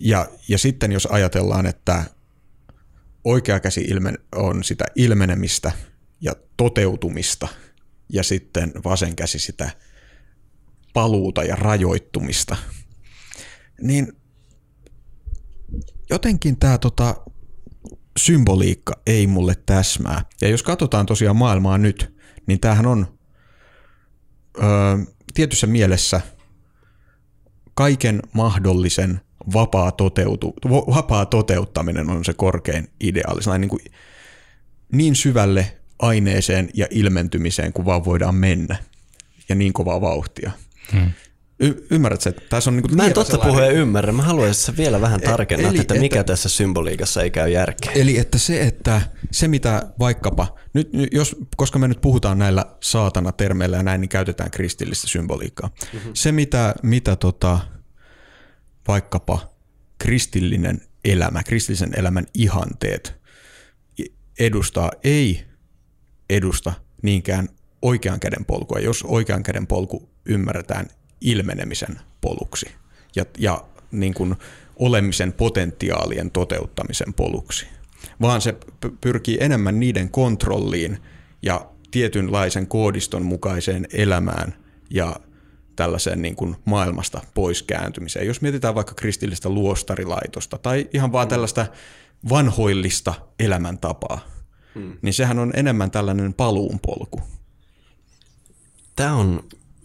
Ja, 0.00 0.28
ja 0.48 0.58
sitten 0.58 0.92
jos 0.92 1.06
ajatellaan, 1.06 1.66
että 1.66 2.04
oikea 3.24 3.60
käsi 3.60 3.80
ilmen, 3.80 4.18
on 4.34 4.64
sitä 4.64 4.84
ilmenemistä 4.96 5.72
ja 6.20 6.32
toteutumista– 6.56 7.48
ja 8.12 8.22
sitten 8.22 8.72
vasen 8.84 9.16
käsi 9.16 9.38
sitä 9.38 9.70
paluuta 10.92 11.44
ja 11.44 11.56
rajoittumista. 11.56 12.56
Niin 13.80 14.12
jotenkin 16.10 16.58
tämä 16.58 16.78
tota, 16.78 17.14
symboliikka 18.18 19.00
ei 19.06 19.26
mulle 19.26 19.54
täsmää. 19.66 20.24
Ja 20.40 20.48
jos 20.48 20.62
katsotaan 20.62 21.06
tosiaan 21.06 21.36
maailmaa 21.36 21.78
nyt, 21.78 22.16
niin 22.46 22.60
tämähän 22.60 22.86
on 22.86 23.18
ö, 24.58 24.62
tietyssä 25.34 25.66
mielessä 25.66 26.20
kaiken 27.78 28.22
mahdollisen 28.32 29.20
vapaa, 29.52 29.92
toteutu, 29.92 30.54
vapaa 30.70 31.26
toteuttaminen 31.26 32.10
on 32.10 32.24
se 32.24 32.32
korkein 32.32 32.88
ideaali. 33.00 33.58
Niin, 33.58 33.68
kuin, 33.68 33.80
niin 34.92 35.16
syvälle 35.16 35.76
aineeseen 35.98 36.68
ja 36.74 36.86
ilmentymiseen, 36.90 37.72
kun 37.72 37.84
vaan 37.84 38.04
voidaan 38.04 38.34
mennä. 38.34 38.76
Ja 39.48 39.54
niin 39.54 39.72
kovaa 39.72 40.00
vauhtia. 40.00 40.50
Hmm. 40.92 41.12
Y- 41.60 41.86
ymmärrätkö, 41.90 42.28
että 42.28 42.42
tässä 42.48 42.70
on 42.70 42.76
niin 42.76 42.96
Mä 42.96 43.06
en 43.06 43.12
totta 43.12 43.30
sellainen... 43.30 43.54
puheen 43.54 43.74
ymmärrä. 43.74 44.12
Mä 44.12 44.22
haluaisin 44.22 44.76
vielä 44.76 45.00
vähän 45.00 45.20
tarkennaa, 45.20 45.70
eli, 45.70 45.80
että 45.80 45.94
mikä 45.94 46.20
että, 46.20 46.32
tässä 46.32 46.48
symboliikassa 46.48 47.22
ei 47.22 47.30
käy 47.30 47.50
järkeä. 47.50 47.92
Eli 47.92 48.18
että 48.18 48.38
se, 48.38 48.62
että 48.62 49.02
se 49.30 49.48
mitä 49.48 49.86
vaikkapa, 49.98 50.56
nyt, 50.72 50.90
jos, 51.12 51.36
koska 51.56 51.78
me 51.78 51.88
nyt 51.88 52.00
puhutaan 52.00 52.38
näillä 52.38 52.66
saatana-termeillä 52.82 53.76
ja 53.76 53.82
näin, 53.82 54.00
niin 54.00 54.08
käytetään 54.08 54.50
kristillistä 54.50 55.06
symboliikkaa. 55.06 55.70
Mm-hmm. 55.92 56.10
Se 56.14 56.32
mitä, 56.32 56.74
mitä 56.82 57.16
tota, 57.16 57.58
vaikkapa 58.88 59.54
kristillinen 59.98 60.80
elämä, 61.04 61.42
kristillisen 61.42 61.92
elämän 61.96 62.26
ihanteet 62.34 63.14
edustaa, 64.38 64.90
ei 65.04 65.44
edusta 66.30 66.72
niinkään 67.02 67.48
oikean 67.82 68.20
käden 68.20 68.44
polkua, 68.44 68.78
jos 68.78 69.02
oikean 69.02 69.42
käden 69.42 69.66
polku 69.66 70.10
ymmärretään 70.26 70.86
ilmenemisen 71.20 72.00
poluksi 72.20 72.66
ja, 73.16 73.24
ja 73.38 73.64
niin 73.90 74.14
kuin 74.14 74.36
olemisen 74.76 75.32
potentiaalien 75.32 76.30
toteuttamisen 76.30 77.14
poluksi, 77.14 77.66
vaan 78.20 78.40
se 78.40 78.54
pyrkii 79.00 79.38
enemmän 79.40 79.80
niiden 79.80 80.10
kontrolliin 80.10 80.98
ja 81.42 81.70
tietynlaisen 81.90 82.66
koodiston 82.66 83.22
mukaiseen 83.22 83.86
elämään 83.92 84.54
ja 84.90 85.16
tällaiseen 85.76 86.22
niin 86.22 86.36
kuin 86.36 86.56
maailmasta 86.64 87.20
pois 87.34 87.62
kääntymiseen. 87.62 88.26
Jos 88.26 88.40
mietitään 88.40 88.74
vaikka 88.74 88.94
kristillistä 88.94 89.48
luostarilaitosta 89.48 90.58
tai 90.58 90.88
ihan 90.92 91.12
vaan 91.12 91.28
tällaista 91.28 91.66
vanhoillista 92.28 93.14
elämäntapaa, 93.38 94.20
hmm. 94.74 94.96
niin 95.02 95.14
sehän 95.14 95.38
on 95.38 95.52
enemmän 95.54 95.90
tällainen 95.90 96.34
paluunpolku. 96.34 97.20
Tämä 98.96 99.14
on 99.14 99.44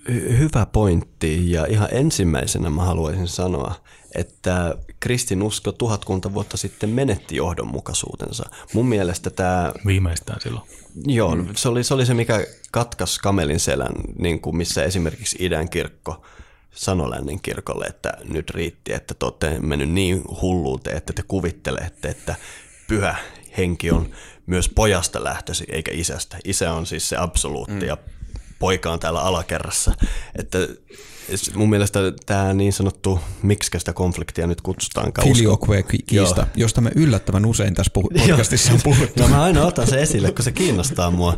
hyvä 0.10 0.66
pointti 0.66 1.52
ja 1.52 1.66
ihan 1.66 1.88
ensimmäisenä 1.92 2.70
mä 2.70 2.84
haluaisin 2.84 3.28
sanoa, 3.28 3.76
että 4.16 4.76
kristinusko 5.00 5.72
tuhatkunta 5.72 6.34
vuotta 6.34 6.58
sitten 6.58 6.90
menetti 6.90 7.36
johdonmukaisuutensa. 7.36 8.50
Mun 8.74 8.86
mielestä 8.86 9.30
tämä... 9.30 9.72
Viimeistään 9.86 10.42
silloin. 10.42 10.68
Joo, 11.06 11.36
mm. 11.36 11.48
se, 11.56 11.70
oli, 11.70 11.84
se 11.84 11.94
oli 11.94 12.06
se, 12.06 12.14
mikä 12.14 12.46
katkas 12.72 13.20
kamelin 13.20 13.60
selän, 13.60 13.94
niin 14.20 14.42
kuin 14.42 14.58
missä 14.58 14.84
esimerkiksi 14.84 15.38
idän 15.40 15.70
kirkko 15.70 16.26
sanoi 16.72 17.10
lännen 17.10 17.42
kirkolle, 17.42 17.86
että 17.86 18.14
nyt 18.24 18.50
riitti, 18.50 18.94
että 18.94 19.14
te 19.14 19.26
olette 19.26 19.60
mennyt 19.60 19.90
niin 19.90 20.22
hulluuteen, 20.42 20.98
että 20.98 21.14
te 21.14 21.24
kuvittelette, 21.28 22.10
että 22.10 22.36
pyhä 22.88 23.16
henki 23.58 23.92
on 23.92 24.10
myös 24.46 24.70
pojasta 24.70 25.24
lähtösi 25.24 25.66
eikä 25.70 25.92
isästä. 25.94 26.38
Isä 26.46 26.74
on 26.74 26.86
siis 26.86 27.10
se 27.10 27.18
absoluutti 27.18 27.74
mm. 27.74 27.88
ja 27.88 27.98
poika 28.60 28.92
on 28.92 29.00
täällä 29.00 29.22
alakerrassa. 29.22 29.92
Että 30.36 30.58
mun 31.56 31.70
mielestä 31.70 32.00
tämä 32.26 32.54
niin 32.54 32.74
sanottu, 32.74 33.20
miksi 33.42 33.80
sitä 33.80 33.94
konfliktia 33.94 34.48
nyt 34.48 34.62
kutsutaan 34.62 35.12
Filioque-kiista, 35.24 36.48
josta 36.56 36.82
me 36.82 36.92
yllättävän 36.96 37.46
usein 37.46 37.74
tässä 37.74 37.92
podcastissa 38.00 38.74
on 38.74 38.80
puhuttu. 38.84 39.22
No 39.22 39.28
mä 39.28 39.44
aina 39.44 39.66
otan 39.66 39.88
se 39.88 40.02
esille, 40.02 40.32
kun 40.32 40.46
se 40.46 40.52
kiinnostaa 40.52 41.12
mua. 41.12 41.38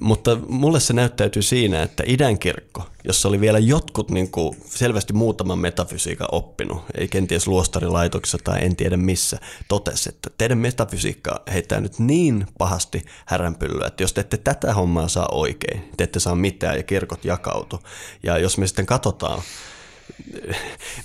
Mutta 0.00 0.38
mulle 0.48 0.80
se 0.80 0.92
näyttäytyy 0.92 1.42
siinä, 1.42 1.82
että 1.82 2.02
idän 2.06 2.38
kirkko, 2.38 2.86
jossa 3.04 3.28
oli 3.28 3.40
vielä 3.40 3.58
jotkut 3.58 4.10
niin 4.10 4.30
kuin 4.30 4.56
selvästi 4.64 5.12
muutaman 5.12 5.58
metafysiikan 5.58 6.28
oppinut, 6.32 6.82
ei 6.94 7.08
kenties 7.08 7.46
luostarilaitoksessa 7.46 8.38
tai 8.44 8.64
en 8.64 8.76
tiedä 8.76 8.96
missä, 8.96 9.38
totesi, 9.68 10.08
että 10.08 10.30
teidän 10.38 10.58
metafysiikka 10.58 11.42
heittää 11.52 11.80
nyt 11.80 11.98
niin 11.98 12.46
pahasti 12.58 13.04
häränpyllyä, 13.26 13.86
että 13.86 14.02
jos 14.02 14.12
te 14.12 14.20
ette 14.20 14.36
tätä 14.36 14.74
hommaa 14.74 15.08
saa 15.08 15.28
oikein, 15.32 15.90
te 15.96 16.04
ette 16.04 16.20
saa 16.20 16.34
mitään 16.34 16.76
ja 16.76 16.82
kirkot 16.82 17.24
jakautu. 17.24 17.80
Ja 18.22 18.38
jos 18.38 18.58
me 18.58 18.66
sitten 18.66 18.86
katsotaan, 18.86 19.42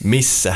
missä 0.04 0.56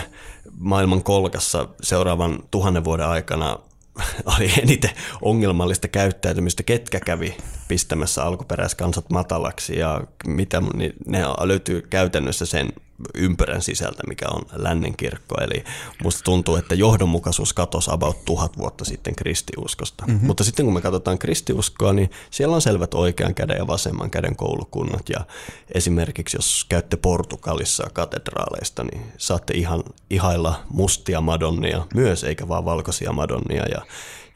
maailman 0.59 1.03
kolkassa 1.03 1.67
seuraavan 1.83 2.43
tuhannen 2.51 2.83
vuoden 2.83 3.07
aikana 3.07 3.59
oli 4.37 4.51
eniten 4.61 4.91
ongelmallista 5.21 5.87
käyttäytymistä, 5.87 6.63
ketkä 6.63 6.99
kävi 6.99 7.37
pistämässä 7.67 8.23
alkuperäiskansat 8.23 9.09
matalaksi 9.09 9.79
ja 9.79 10.01
mitä, 10.27 10.61
niin 10.73 10.93
ne 11.07 11.21
löytyy 11.41 11.81
käytännössä 11.81 12.45
sen 12.45 12.69
ympärän 13.15 13.61
sisältä, 13.61 14.03
mikä 14.07 14.25
on 14.29 14.41
lännen 14.53 14.97
kirkko. 14.97 15.35
Eli 15.41 15.63
musta 16.03 16.21
tuntuu, 16.23 16.55
että 16.55 16.75
johdonmukaisuus 16.75 17.53
katosi 17.53 17.91
about 17.93 18.25
tuhat 18.25 18.57
vuotta 18.57 18.85
sitten 18.85 19.15
kristiuskosta. 19.15 20.05
Mm-hmm. 20.07 20.27
Mutta 20.27 20.43
sitten 20.43 20.65
kun 20.65 20.73
me 20.73 20.81
katsotaan 20.81 21.19
kristiuskoa, 21.19 21.93
niin 21.93 22.11
siellä 22.31 22.55
on 22.55 22.61
selvät 22.61 22.93
oikean 22.93 23.35
käden 23.35 23.57
ja 23.57 23.67
vasemman 23.67 24.11
käden 24.11 24.35
koulukunnat. 24.35 25.09
Ja 25.09 25.25
esimerkiksi 25.73 26.37
jos 26.37 26.65
käytte 26.69 26.97
Portugalissa 26.97 27.87
katedraaleista, 27.93 28.83
niin 28.83 29.01
saatte 29.17 29.53
ihan 29.53 29.83
ihailla 30.09 30.59
mustia 30.69 31.21
madonnia 31.21 31.87
myös, 31.93 32.23
eikä 32.23 32.47
vaan 32.47 32.65
valkoisia 32.65 33.11
madonnia. 33.11 33.65
Ja, 33.65 33.81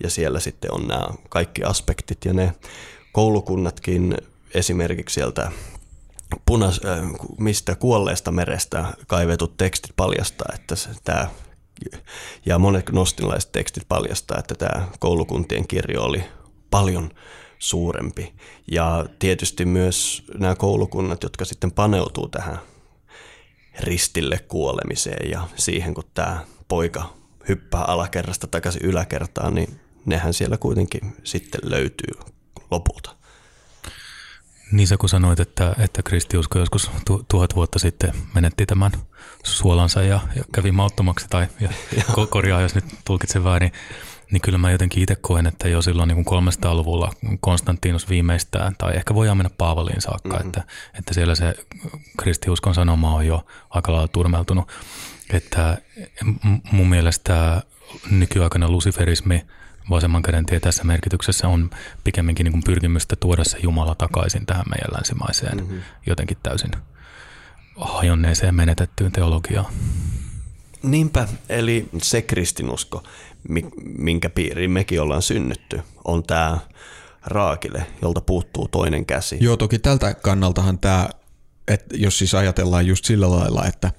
ja 0.04 0.10
siellä 0.10 0.40
sitten 0.40 0.74
on 0.74 0.88
nämä 0.88 1.08
kaikki 1.30 1.64
aspektit 1.64 2.26
ja 2.26 2.34
ne 2.34 2.54
koulukunnatkin 3.12 4.18
esimerkiksi 4.54 5.14
sieltä 5.14 5.52
punas, 6.46 6.82
äh, 6.86 7.00
mistä 7.38 7.76
kuolleesta 7.76 8.32
merestä 8.32 8.86
kaivetut 9.08 9.58
tekstit 9.58 9.96
paljastaa, 9.96 10.50
että 10.54 10.76
tämä 11.04 11.28
ja 12.46 12.60
monet 12.60 12.92
nostinlaiset 12.92 13.52
tekstit 13.52 13.84
paljastaa, 13.88 14.40
että 14.40 14.56
tämä 14.56 14.88
koulukuntien 15.00 15.68
kirjo 15.68 16.04
oli 16.04 16.24
paljon 16.72 17.12
suurempi. 17.60 18.34
Ja 18.72 19.06
tietysti 19.20 19.66
myös 19.66 20.24
nämä 20.38 20.56
koulukunnat, 20.56 21.24
jotka 21.24 21.46
sitten 21.46 21.72
paneutuu 21.72 22.28
tähän 22.28 22.60
ristille 23.80 24.40
kuolemiseen 24.40 25.32
ja 25.32 25.48
siihen, 25.56 25.94
kun 25.94 26.04
tämä 26.14 26.46
poika 26.68 27.14
hyppää 27.48 27.82
alakerrasta 27.82 28.48
takaisin 28.48 28.86
yläkertaan, 28.86 29.56
niin 29.56 29.80
nehän 30.06 30.34
siellä 30.34 30.58
kuitenkin 30.58 31.16
sitten 31.24 31.62
löytyy 31.64 32.14
lopulta. 32.72 33.16
Niin 34.72 34.88
se 34.88 34.98
kun 34.98 35.10
sanoit, 35.10 35.40
että, 35.40 35.76
että 35.80 36.04
kristiusko 36.04 36.60
joskus 36.60 36.92
tu, 37.06 37.26
tuhat 37.28 37.56
vuotta 37.56 37.80
sitten 37.80 38.14
menetti 38.34 38.66
tämän 38.66 38.92
suolansa 39.44 40.02
ja, 40.02 40.20
ja 40.36 40.44
kävi 40.54 40.72
mauttomaksi 40.72 41.26
tai 41.30 41.48
ja 41.60 41.70
ko, 42.16 42.28
korjaa, 42.28 42.62
jos 42.62 42.76
nyt 42.76 42.86
tulkitsen 43.06 43.44
väärin, 43.44 43.72
niin 44.32 44.42
kyllä 44.42 44.58
mä 44.58 44.72
jotenkin 44.72 45.04
itse 45.04 45.16
koen, 45.16 45.48
että 45.48 45.68
jo 45.68 45.82
silloin 45.82 46.08
niin 46.08 46.26
300-luvulla 46.26 47.14
Konstantinus 47.40 48.10
viimeistään, 48.10 48.76
tai 48.78 48.96
ehkä 48.96 49.16
voidaan 49.16 49.38
mennä 49.38 49.52
Paavaliin 49.58 50.02
saakka, 50.02 50.30
mm-hmm. 50.30 50.48
että, 50.48 50.64
että 51.00 51.14
siellä 51.14 51.36
se 51.36 51.56
kristiuskon 52.18 52.76
sanoma 52.76 53.16
on 53.16 53.28
jo 53.28 53.46
aika 53.70 53.92
lailla 53.92 54.08
turmeltunut. 54.08 54.72
Että 55.34 55.78
mun 56.72 56.90
mielestä 56.90 57.62
nykyaikainen 58.12 58.72
luciferismi– 58.72 59.46
vasemman 59.90 60.22
käden 60.22 60.46
tie 60.46 60.60
tässä 60.60 60.84
merkityksessä 60.84 61.48
on 61.48 61.70
pikemminkin 62.04 62.44
niin 62.44 62.52
kuin 62.52 62.64
pyrkimystä 62.64 63.16
tuoda 63.16 63.44
se 63.44 63.58
Jumala 63.64 63.96
takaisin 63.96 64.46
tähän 64.46 64.66
meidän 64.70 64.94
länsimaiseen 64.94 65.58
mm-hmm. 65.58 65.80
jotenkin 66.06 66.38
täysin 66.44 66.72
hajonneeseen 67.76 68.56
menetettyyn 68.56 69.12
teologiaan. 69.12 69.74
Niinpä, 70.84 71.28
eli 71.50 71.90
se 72.02 72.22
kristinusko, 72.22 73.04
minkä 73.98 74.30
piiriin 74.30 74.72
mekin 74.72 75.02
ollaan 75.02 75.22
synnytty, 75.22 75.82
on 76.04 76.24
tämä 76.24 76.58
raakile, 77.26 77.86
jolta 78.02 78.22
puuttuu 78.22 78.68
toinen 78.68 79.06
käsi. 79.06 79.38
Joo, 79.40 79.58
toki 79.58 79.80
tältä 79.80 80.14
kannaltahan 80.14 80.80
tämä, 80.80 81.10
että 81.68 81.96
jos 81.98 82.18
siis 82.18 82.36
ajatellaan 82.36 82.88
just 82.88 83.06
sillä 83.06 83.32
lailla, 83.32 83.66
että 83.66 83.92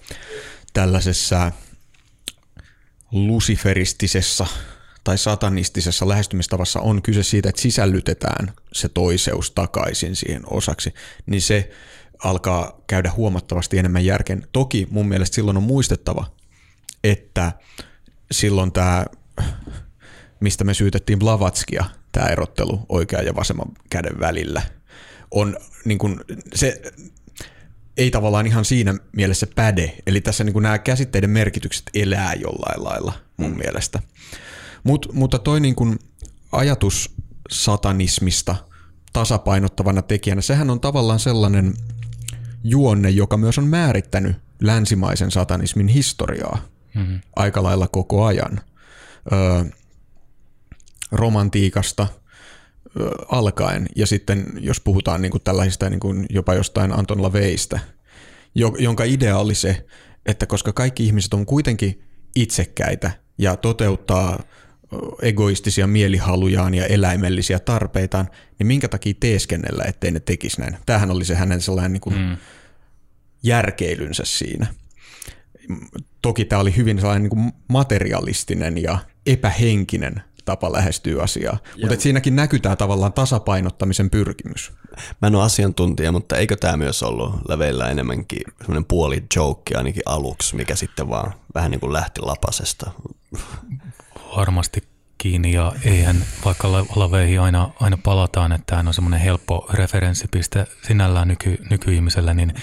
tällaisessa 0.72 1.52
luciferistisessa 3.12 4.46
tai 5.06 5.18
satanistisessa 5.18 6.08
lähestymistavassa 6.08 6.80
on 6.80 7.02
kyse 7.02 7.22
siitä, 7.22 7.48
että 7.48 7.62
sisällytetään 7.62 8.52
se 8.72 8.88
toiseus 8.88 9.50
takaisin 9.50 10.16
siihen 10.16 10.42
osaksi, 10.50 10.94
niin 11.26 11.42
se 11.42 11.70
alkaa 12.24 12.80
käydä 12.86 13.12
huomattavasti 13.16 13.78
enemmän 13.78 14.04
järkeen. 14.04 14.46
Toki 14.52 14.86
mun 14.90 15.08
mielestä 15.08 15.34
silloin 15.34 15.56
on 15.56 15.62
muistettava, 15.62 16.26
että 17.04 17.52
silloin 18.30 18.72
tämä, 18.72 19.04
mistä 20.40 20.64
me 20.64 20.74
syytettiin 20.74 21.18
Blavatskia, 21.18 21.84
tämä 22.12 22.26
erottelu 22.26 22.86
oikean 22.88 23.26
ja 23.26 23.34
vasemman 23.34 23.68
käden 23.90 24.20
välillä, 24.20 24.62
on 25.30 25.56
niin 25.84 25.98
kuin, 25.98 26.20
se 26.54 26.82
ei 27.96 28.10
tavallaan 28.10 28.46
ihan 28.46 28.64
siinä 28.64 28.94
mielessä 29.12 29.46
päde. 29.54 29.96
Eli 30.06 30.20
tässä 30.20 30.44
niin 30.44 30.52
kuin 30.52 30.62
nämä 30.62 30.78
käsitteiden 30.78 31.30
merkitykset 31.30 31.84
elää 31.94 32.34
jollain 32.34 32.84
lailla 32.84 33.12
mun 33.36 33.50
mm. 33.50 33.58
mielestä. 33.58 34.02
Mut, 34.86 35.08
mutta 35.12 35.38
toi 35.38 35.60
niin 35.60 35.74
kuin 35.74 35.98
ajatus 36.52 37.14
satanismista 37.50 38.56
tasapainottavana 39.12 40.02
tekijänä, 40.02 40.40
sehän 40.40 40.70
on 40.70 40.80
tavallaan 40.80 41.18
sellainen 41.18 41.74
juonne, 42.64 43.10
joka 43.10 43.36
myös 43.36 43.58
on 43.58 43.66
määrittänyt 43.66 44.36
länsimaisen 44.62 45.30
satanismin 45.30 45.88
historiaa 45.88 46.58
mm-hmm. 46.94 47.20
aika 47.36 47.62
lailla 47.62 47.88
koko 47.88 48.24
ajan. 48.24 48.60
Öö, 49.32 49.64
romantiikasta 51.12 52.06
öö, 53.00 53.10
alkaen, 53.30 53.86
ja 53.96 54.06
sitten 54.06 54.46
jos 54.60 54.80
puhutaan 54.80 55.22
niin 55.22 55.32
kuin 55.32 55.42
tällaisista 55.42 55.90
niin 55.90 56.00
kuin 56.00 56.26
jopa 56.30 56.54
jostain 56.54 56.92
Anton 56.92 57.22
Laveista, 57.22 57.78
jonka 58.78 59.04
idea 59.04 59.38
oli 59.38 59.54
se, 59.54 59.86
että 60.26 60.46
koska 60.46 60.72
kaikki 60.72 61.06
ihmiset 61.06 61.34
on 61.34 61.46
kuitenkin 61.46 62.02
itsekkäitä 62.34 63.10
ja 63.38 63.56
toteuttaa 63.56 64.42
egoistisia 65.22 65.86
mielihalujaan 65.86 66.74
ja 66.74 66.86
eläimellisiä 66.86 67.58
tarpeitaan, 67.58 68.28
niin 68.58 68.66
minkä 68.66 68.88
takia 68.88 69.14
teeskennellä, 69.20 69.84
ettei 69.84 70.10
ne 70.10 70.20
tekisi 70.20 70.60
näin? 70.60 70.76
Tämähän 70.86 71.10
oli 71.10 71.24
se 71.24 71.34
hänen 71.34 71.60
sellainen 71.60 71.92
niin 71.92 72.00
kuin 72.00 72.18
mm. 72.18 72.36
järkeilynsä 73.42 74.22
siinä. 74.26 74.66
Toki 76.22 76.44
tämä 76.44 76.60
oli 76.60 76.76
hyvin 76.76 76.98
sellainen 76.98 77.22
niin 77.22 77.30
kuin 77.30 77.52
materialistinen 77.68 78.82
ja 78.82 78.98
epähenkinen 79.26 80.22
tapa 80.44 80.72
lähestyä 80.72 81.22
asiaa, 81.22 81.58
ja. 81.76 81.86
mutta 81.88 82.02
siinäkin 82.02 82.36
näkyy 82.36 82.60
tämä 82.60 82.76
tavallaan 82.76 83.12
tasapainottamisen 83.12 84.10
pyrkimys. 84.10 84.72
Mä 85.22 85.28
en 85.28 85.34
ole 85.34 85.44
asiantuntija, 85.44 86.12
mutta 86.12 86.36
eikö 86.36 86.56
tämä 86.56 86.76
myös 86.76 87.02
ollut 87.02 87.34
leveillä 87.48 87.88
enemmänkin 87.88 88.40
semmoinen 88.58 88.84
puoli 88.84 89.24
joke 89.36 89.76
ainakin 89.76 90.02
aluksi, 90.06 90.56
mikä 90.56 90.76
sitten 90.76 91.08
vaan 91.08 91.34
vähän 91.54 91.70
niin 91.70 91.80
kuin 91.80 91.92
lähti 91.92 92.20
lapasesta? 92.20 92.90
Varmasti 94.36 94.82
kiinni 95.18 95.52
ja 95.52 95.72
eihän 95.84 96.16
vaikka 96.44 96.72
laveihin 96.72 97.40
aina, 97.40 97.70
aina 97.80 97.98
palataan, 98.02 98.52
että 98.52 98.76
tämä 98.76 98.88
on 98.88 98.94
semmoinen 98.94 99.20
helppo 99.20 99.66
referenssipiste 99.72 100.66
sinällään 100.86 101.28
nyky, 101.28 101.58
nykyihmisellä, 101.70 102.34
niin 102.34 102.54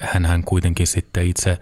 hän, 0.00 0.26
hän 0.26 0.44
kuitenkin 0.44 0.86
sitten 0.86 1.26
itse 1.26 1.58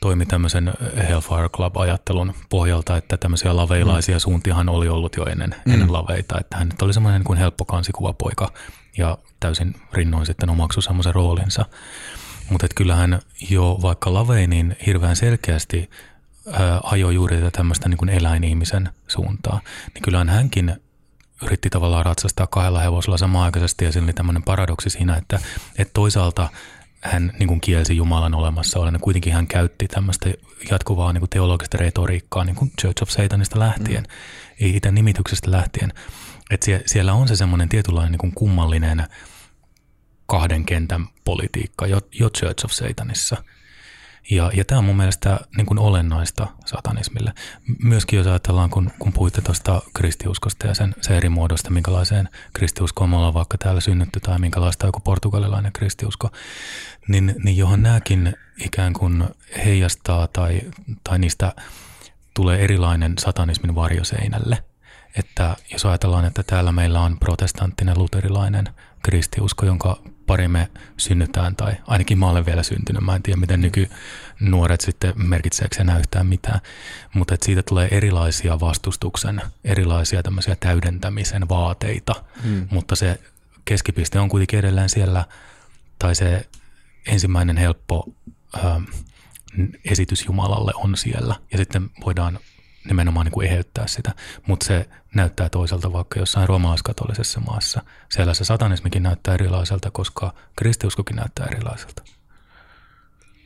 toimi 0.00 0.26
tämmöisen 0.26 0.72
Hellfire 1.08 1.48
Club-ajattelun 1.48 2.34
pohjalta, 2.48 2.96
että 2.96 3.16
tämmöisiä 3.16 3.56
laveilaisia 3.56 4.16
mm. 4.16 4.20
suuntiahan 4.20 4.68
oli 4.68 4.88
ollut 4.88 5.16
jo 5.16 5.24
ennen, 5.24 5.54
mm. 5.64 5.72
ennen 5.72 5.92
laveita, 5.92 6.40
että 6.40 6.56
hän 6.56 6.68
nyt 6.68 6.82
oli 6.82 6.92
semmoinen 6.94 7.20
niin 7.20 7.26
kuin 7.26 7.38
helppo 7.38 7.64
kansikuvapoika 7.64 8.52
ja 8.98 9.18
täysin 9.40 9.74
rinnoin 9.92 10.26
sitten 10.26 10.50
omaksu 10.50 10.80
semmoisen 10.80 11.14
roolinsa. 11.14 11.64
Mutta 12.50 12.66
kyllähän 12.74 13.20
jo 13.50 13.78
vaikka 13.82 14.14
lavei 14.14 14.46
niin 14.46 14.76
hirveän 14.86 15.16
selkeästi 15.16 15.90
ajoi 16.82 17.14
juuri 17.14 17.36
tätä 17.36 17.50
tämmöistä 17.50 17.88
niin 17.88 17.98
kuin 17.98 18.08
eläinihmisen 18.08 18.88
suuntaa, 19.08 19.60
niin 19.94 20.02
kyllähän 20.02 20.28
hänkin 20.28 20.76
yritti 21.42 21.70
tavallaan 21.70 22.06
ratsastaa 22.06 22.46
kahdella 22.46 22.80
hevosella 22.80 23.18
samaan 23.18 23.44
aikaisesti 23.44 23.84
ja 23.84 23.92
siinä 23.92 24.04
oli 24.04 24.12
tämmöinen 24.12 24.42
paradoksi 24.42 24.90
siinä, 24.90 25.16
että, 25.16 25.40
että 25.78 25.92
toisaalta 25.94 26.48
hän 27.00 27.32
niin 27.38 27.46
kuin 27.46 27.60
kielsi 27.60 27.96
Jumalan 27.96 28.34
olemassaolon 28.34 28.94
ja 28.94 28.98
kuitenkin 28.98 29.32
hän 29.32 29.46
käytti 29.46 29.88
tämmöistä 29.88 30.30
jatkuvaa 30.70 31.12
niin 31.12 31.20
kuin 31.20 31.30
teologista 31.30 31.76
retoriikkaa 31.76 32.44
niin 32.44 32.56
kuin 32.56 32.72
Church 32.80 33.02
of 33.02 33.08
Satanista 33.08 33.58
lähtien, 33.58 34.02
mm. 34.02 34.66
itse 34.66 34.90
nimityksestä 34.90 35.50
lähtien. 35.50 35.92
Että 36.50 36.66
siellä 36.86 37.14
on 37.14 37.28
se 37.28 37.36
semmoinen 37.36 37.68
tietynlainen 37.68 38.12
niin 38.12 38.18
kuin 38.18 38.34
kummallinen 38.34 39.06
kahden 40.26 40.64
kentän 40.64 41.06
politiikka 41.24 41.86
jo, 41.86 42.00
jo 42.12 42.30
Church 42.30 42.64
of 42.64 42.70
Satanissa– 42.70 43.36
ja, 44.30 44.50
ja 44.54 44.64
tämä 44.64 44.78
on 44.78 44.84
mun 44.84 44.96
mielestä 44.96 45.40
niin 45.56 45.66
kuin 45.66 45.78
olennaista 45.78 46.46
satanismille. 46.66 47.32
Myöskin 47.82 48.16
jos 48.16 48.26
ajatellaan, 48.26 48.70
kun, 48.70 48.90
kun 48.98 49.12
puhuitte 49.12 49.40
tuosta 49.40 49.82
kristiuskosta 49.94 50.66
ja 50.66 50.74
sen, 50.74 50.94
sen 51.00 51.16
eri 51.16 51.28
muodosta, 51.28 51.70
minkälaiseen 51.70 52.28
kristiuskoon 52.52 53.10
me 53.10 53.16
ollaan 53.16 53.34
vaikka 53.34 53.58
täällä 53.58 53.80
synnytty 53.80 54.20
tai 54.20 54.38
minkälaista 54.38 54.86
joku 54.86 55.00
portugalilainen 55.00 55.72
kristiusko, 55.72 56.30
niin, 57.08 57.34
niin 57.44 57.56
johon 57.56 57.82
nämäkin 57.82 58.36
ikään 58.58 58.92
kuin 58.92 59.24
heijastaa 59.64 60.28
tai, 60.28 60.60
tai 61.04 61.18
niistä 61.18 61.52
tulee 62.34 62.64
erilainen 62.64 63.14
satanismin 63.18 63.74
varjoseinälle. 63.74 64.64
Että 65.16 65.56
jos 65.72 65.86
ajatellaan, 65.86 66.24
että 66.24 66.42
täällä 66.42 66.72
meillä 66.72 67.00
on 67.00 67.18
protestanttinen 67.18 67.98
luterilainen 67.98 68.68
kristiusko, 69.04 69.66
jonka 69.66 70.02
pari 70.26 70.48
me 70.48 70.68
synnytään, 70.96 71.56
tai 71.56 71.72
ainakin 71.86 72.18
mä 72.18 72.30
olen 72.30 72.46
vielä 72.46 72.62
syntynyt. 72.62 73.02
Mä 73.02 73.16
en 73.16 73.22
tiedä, 73.22 73.40
miten 73.40 73.60
nykynuoret 73.60 74.80
sitten 74.80 75.12
merkitseekö 75.16 75.76
se 75.76 75.84
näyttää 75.84 76.24
mitään. 76.24 76.60
Mutta 77.14 77.36
siitä 77.42 77.62
tulee 77.62 77.88
erilaisia 77.90 78.60
vastustuksen, 78.60 79.42
erilaisia 79.64 80.22
tämmöisiä 80.22 80.56
täydentämisen 80.60 81.48
vaateita. 81.48 82.24
Hmm. 82.42 82.68
Mutta 82.70 82.96
se 82.96 83.20
keskipiste 83.64 84.20
on 84.20 84.28
kuitenkin 84.28 84.58
edelleen 84.58 84.88
siellä, 84.88 85.24
tai 85.98 86.14
se 86.14 86.46
ensimmäinen 87.06 87.56
helppo 87.56 88.14
ö, 88.56 88.60
esitys 89.84 90.24
Jumalalle 90.26 90.72
on 90.74 90.96
siellä. 90.96 91.34
Ja 91.52 91.58
sitten 91.58 91.90
voidaan 92.04 92.38
nimenomaan 92.88 93.26
niin 93.26 93.32
kuin 93.32 93.46
eheyttää 93.46 93.86
sitä, 93.86 94.14
mutta 94.46 94.66
se 94.66 94.88
näyttää 95.14 95.48
toiselta 95.48 95.92
vaikka 95.92 96.20
jossain 96.20 96.48
roomalaiskatolisessa 96.48 97.40
maassa. 97.40 97.82
Siellä 98.10 98.34
se 98.34 98.44
satanismikin 98.44 99.02
näyttää 99.02 99.34
erilaiselta, 99.34 99.90
koska 99.90 100.34
kristiuskokin 100.56 101.16
näyttää 101.16 101.46
erilaiselta. 101.46 102.02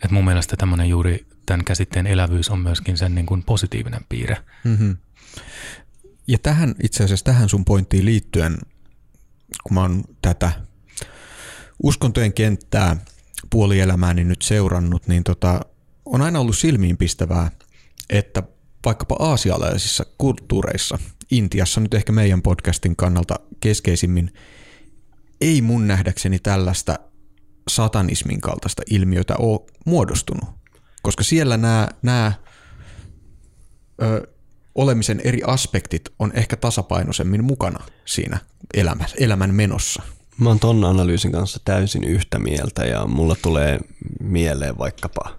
Et 0.04 0.10
mun 0.10 0.24
mielestä 0.24 0.56
tämmöinen 0.56 0.88
juuri 0.88 1.26
tämän 1.46 1.64
käsitteen 1.64 2.06
elävyys 2.06 2.50
on 2.50 2.58
myöskin 2.58 2.98
sen 2.98 3.14
niin 3.14 3.26
kuin 3.26 3.42
positiivinen 3.42 4.04
piirre. 4.08 4.36
Mm-hmm. 4.64 4.96
Ja 6.26 6.38
tähän 6.38 6.74
itse 6.82 7.04
asiassa 7.04 7.24
tähän 7.24 7.48
sun 7.48 7.64
pointtiin 7.64 8.04
liittyen, 8.04 8.58
kun 9.62 9.74
mä 9.74 9.80
oon 9.80 10.04
tätä 10.22 10.52
uskontojen 11.82 12.32
kenttää 12.32 12.96
puolielämääni 13.50 14.24
nyt 14.24 14.42
seurannut, 14.42 15.06
niin 15.06 15.24
tota, 15.24 15.60
on 16.04 16.22
aina 16.22 16.40
ollut 16.40 16.58
silmiinpistävää, 16.58 17.50
että 18.10 18.42
vaikkapa 18.84 19.16
aasialaisissa 19.18 20.06
kulttuureissa, 20.18 20.98
Intiassa 21.30 21.80
nyt 21.80 21.94
ehkä 21.94 22.12
meidän 22.12 22.42
podcastin 22.42 22.96
kannalta 22.96 23.40
keskeisimmin, 23.60 24.32
ei 25.40 25.62
mun 25.62 25.88
nähdäkseni 25.88 26.38
tällaista 26.38 26.98
satanismin 27.68 28.40
kaltaista 28.40 28.82
ilmiötä 28.90 29.36
ole 29.36 29.60
muodostunut. 29.86 30.48
Koska 31.02 31.24
siellä 31.24 31.56
nämä, 31.56 31.88
nämä 32.02 32.32
ö, 34.02 34.28
olemisen 34.74 35.20
eri 35.24 35.40
aspektit 35.46 36.02
on 36.18 36.32
ehkä 36.34 36.56
tasapainoisemmin 36.56 37.44
mukana 37.44 37.84
siinä 38.04 38.38
elämä, 38.74 39.04
elämän 39.18 39.54
menossa. 39.54 40.02
Mä 40.40 40.48
oon 40.48 40.60
ton 40.60 40.84
analyysin 40.84 41.32
kanssa 41.32 41.60
täysin 41.64 42.04
yhtä 42.04 42.38
mieltä 42.38 42.84
ja 42.84 43.06
mulla 43.06 43.36
tulee 43.42 43.78
mieleen 44.20 44.78
vaikkapa 44.78 45.38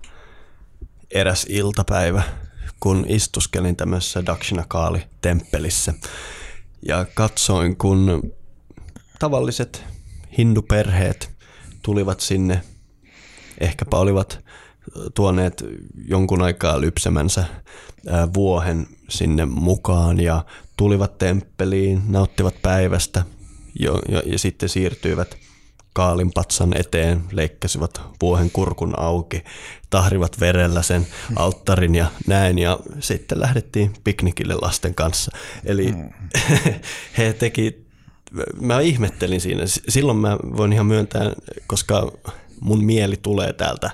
eräs 1.12 1.46
iltapäivä, 1.50 2.24
kun 2.80 3.06
istuskelin 3.08 3.76
tämmöisessä 3.76 4.26
Dakshinakali-temppelissä 4.26 5.94
ja 6.88 7.06
katsoin, 7.14 7.78
kun 7.78 8.32
tavalliset 9.20 9.84
hinduperheet 10.38 11.32
tulivat 11.82 12.20
sinne, 12.20 12.62
ehkäpä 13.60 13.98
olivat 13.98 14.40
tuoneet 15.14 15.64
jonkun 16.08 16.42
aikaa 16.42 16.82
lypsemänsä 16.82 17.46
vuohen 18.34 18.88
sinne 19.10 19.46
mukaan 19.46 20.20
ja 20.20 20.46
tulivat 20.78 21.18
temppeliin, 21.18 22.02
nauttivat 22.08 22.62
päivästä 22.62 23.24
jo, 23.80 24.00
jo, 24.10 24.22
ja 24.26 24.40
sitten 24.40 24.70
siirtyivät– 24.70 25.38
kaalin 26.00 26.32
patsan 26.34 26.78
eteen, 26.78 27.24
leikkasivat 27.32 28.02
vuohen 28.22 28.52
kurkun 28.52 29.00
auki, 29.00 29.44
tahrivat 29.90 30.40
verellä 30.40 30.82
sen 30.82 31.08
alttarin 31.36 31.96
ja 31.96 32.12
näin 32.28 32.60
ja 32.60 32.80
sitten 33.00 33.40
lähdettiin 33.40 33.94
piknikille 34.04 34.56
lasten 34.62 34.96
kanssa. 34.96 35.32
Eli 35.66 35.92
mm. 35.92 36.10
he 37.18 37.34
teki, 37.34 37.86
mä 38.62 38.80
ihmettelin 38.80 39.42
siinä, 39.42 39.64
silloin 39.90 40.18
mä 40.18 40.38
voin 40.58 40.74
ihan 40.74 40.86
myöntää, 40.86 41.34
koska 41.68 42.12
mun 42.60 42.84
mieli 42.84 43.16
tulee 43.22 43.54
täältä 43.54 43.92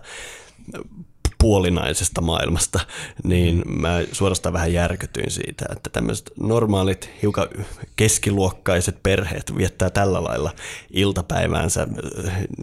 puolinaisesta 1.41 2.21
maailmasta, 2.21 2.79
niin 3.23 3.63
mä 3.65 3.99
suorastaan 4.11 4.53
vähän 4.53 4.73
järkytyin 4.73 5.31
siitä, 5.31 5.65
että 5.71 5.89
tämmöiset 5.89 6.31
normaalit, 6.39 7.09
hiukan 7.21 7.47
keskiluokkaiset 7.95 9.03
perheet 9.03 9.57
viettää 9.57 9.89
tällä 9.89 10.23
lailla 10.23 10.51
iltapäiväänsä 10.89 11.87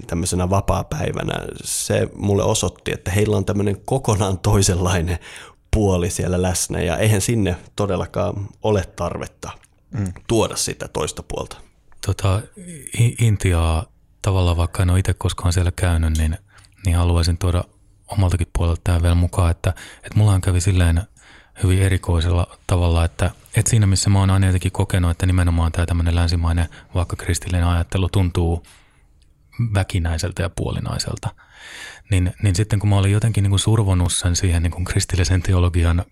tämmöisenä 0.06 0.50
vapaa-päivänä. 0.50 1.34
Se 1.64 2.08
mulle 2.14 2.42
osoitti, 2.42 2.92
että 2.92 3.10
heillä 3.10 3.36
on 3.36 3.44
tämmöinen 3.44 3.80
kokonaan 3.84 4.38
toisenlainen 4.38 5.18
puoli 5.74 6.10
siellä 6.10 6.42
läsnä 6.42 6.80
ja 6.80 6.96
eihän 6.96 7.20
sinne 7.20 7.56
todellakaan 7.76 8.48
ole 8.62 8.84
tarvetta 8.96 9.50
mm. 9.90 10.12
tuoda 10.28 10.56
sitä 10.56 10.88
toista 10.88 11.22
puolta. 11.22 11.56
Tota, 12.06 12.42
Intiaa 13.20 13.84
tavallaan 14.22 14.56
vaikka 14.56 14.82
en 14.82 14.90
ole 14.90 14.98
itse 14.98 15.14
koskaan 15.14 15.52
siellä 15.52 15.72
käynyt, 15.76 16.18
niin, 16.18 16.38
niin 16.84 16.96
haluaisin 16.96 17.38
tuoda 17.38 17.64
omaltakin 18.12 18.46
puolelta 18.52 18.80
tämä 18.84 19.02
vielä 19.02 19.14
mukaan, 19.14 19.50
että, 19.50 19.70
että 19.96 20.18
mullahan 20.18 20.40
kävi 20.40 20.60
silleen 20.60 21.02
hyvin 21.62 21.82
erikoisella 21.82 22.58
tavalla, 22.66 23.04
että, 23.04 23.30
että 23.56 23.70
siinä 23.70 23.86
missä 23.86 24.10
mä 24.10 24.18
oon 24.18 24.30
aina 24.30 24.46
jotenkin 24.46 24.72
kokenut, 24.72 25.10
että 25.10 25.26
nimenomaan 25.26 25.72
tämä 25.72 25.86
tämmöinen 25.86 26.14
länsimainen 26.14 26.68
vaikka 26.94 27.16
kristillinen 27.16 27.66
ajattelu 27.66 28.08
tuntuu 28.08 28.62
väkinäiseltä 29.74 30.42
ja 30.42 30.50
puolinaiselta, 30.50 31.28
niin, 32.10 32.34
niin 32.42 32.54
sitten 32.54 32.78
kun 32.78 32.88
mä 32.88 32.96
olin 32.96 33.12
jotenkin 33.12 33.42
niin 33.42 33.50
kuin 33.50 33.60
survonut 33.60 34.12
sen 34.12 34.36
siihen 34.36 34.62
niin 34.62 34.70
kuin 34.70 34.84
kristillisen 34.84 35.42
teologian 35.42 36.04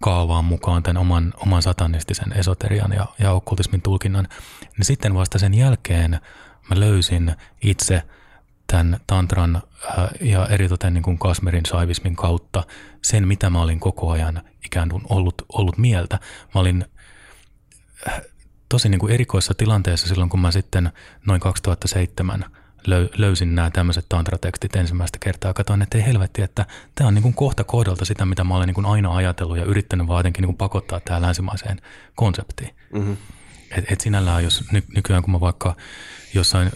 kaavaan 0.00 0.44
mukaan 0.44 0.82
tämän 0.82 1.00
oman, 1.00 1.34
oman 1.36 1.62
satanistisen 1.62 2.32
esoterian 2.32 2.92
ja, 2.92 3.06
ja 3.18 3.32
okkultismin 3.32 3.82
tulkinnan, 3.82 4.28
niin 4.60 4.84
sitten 4.84 5.14
vasta 5.14 5.38
sen 5.38 5.54
jälkeen 5.54 6.20
mä 6.70 6.80
löysin 6.80 7.36
itse– 7.62 8.02
tämän 8.70 9.00
tantran 9.06 9.62
ja 10.20 10.46
eritoten 10.46 10.94
niin 10.94 11.02
kuin 11.02 11.18
kasmerin 11.18 11.66
saivismin 11.66 12.16
kautta 12.16 12.62
sen, 13.02 13.28
mitä 13.28 13.50
mä 13.50 13.62
olin 13.62 13.80
koko 13.80 14.10
ajan 14.10 14.42
ikään 14.64 14.88
kuin 14.88 15.02
ollut, 15.08 15.42
ollut 15.52 15.78
mieltä. 15.78 16.18
Mä 16.54 16.60
olin 16.60 16.84
äh, 18.08 18.20
tosi 18.68 18.88
niin 18.88 18.98
kuin 18.98 19.12
erikoissa 19.12 19.54
tilanteessa 19.54 20.08
silloin, 20.08 20.30
kun 20.30 20.40
mä 20.40 20.50
sitten 20.50 20.92
noin 21.26 21.40
2007 21.40 22.44
löysin 23.16 23.54
nämä 23.54 23.70
tämmöiset 23.70 24.06
tantratekstit 24.08 24.76
ensimmäistä 24.76 25.18
kertaa. 25.20 25.54
Katoin, 25.54 25.82
että 25.82 25.98
ei 25.98 26.06
helvetti, 26.06 26.42
että 26.42 26.66
tämä 26.94 27.08
on 27.08 27.14
niin 27.14 27.22
kuin 27.22 27.34
kohta 27.34 27.64
kohdalta 27.64 28.04
sitä, 28.04 28.26
mitä 28.26 28.44
mä 28.44 28.56
olen 28.56 28.66
niin 28.66 28.74
kuin 28.74 28.86
aina 28.86 29.16
ajatellut 29.16 29.58
ja 29.58 29.64
yrittänyt 29.64 30.06
vaan 30.06 30.18
jotenkin 30.18 30.42
niin 30.42 30.48
kuin 30.48 30.56
pakottaa 30.56 31.00
tähän 31.00 31.22
länsimaiseen 31.22 31.80
konseptiin. 32.14 32.74
Mm-hmm. 32.92 33.16
Et, 33.70 33.92
et 33.92 34.00
sinällään, 34.00 34.44
jos 34.44 34.72
ny, 34.72 34.82
nykyään 34.94 35.22
kun 35.22 35.32
mä 35.32 35.40
vaikka 35.40 35.76
jossain 36.34 36.70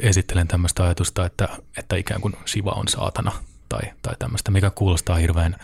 esittelen 0.00 0.48
tämmöistä 0.48 0.84
ajatusta, 0.84 1.26
että, 1.26 1.48
että 1.76 1.96
ikään 1.96 2.20
kuin 2.20 2.36
Shiva 2.46 2.70
on 2.70 2.88
saatana 2.88 3.32
tai, 3.68 3.80
tai 4.02 4.14
tämmöistä, 4.18 4.50
mikä 4.50 4.70
kuulostaa 4.70 5.16
hirveän 5.16 5.56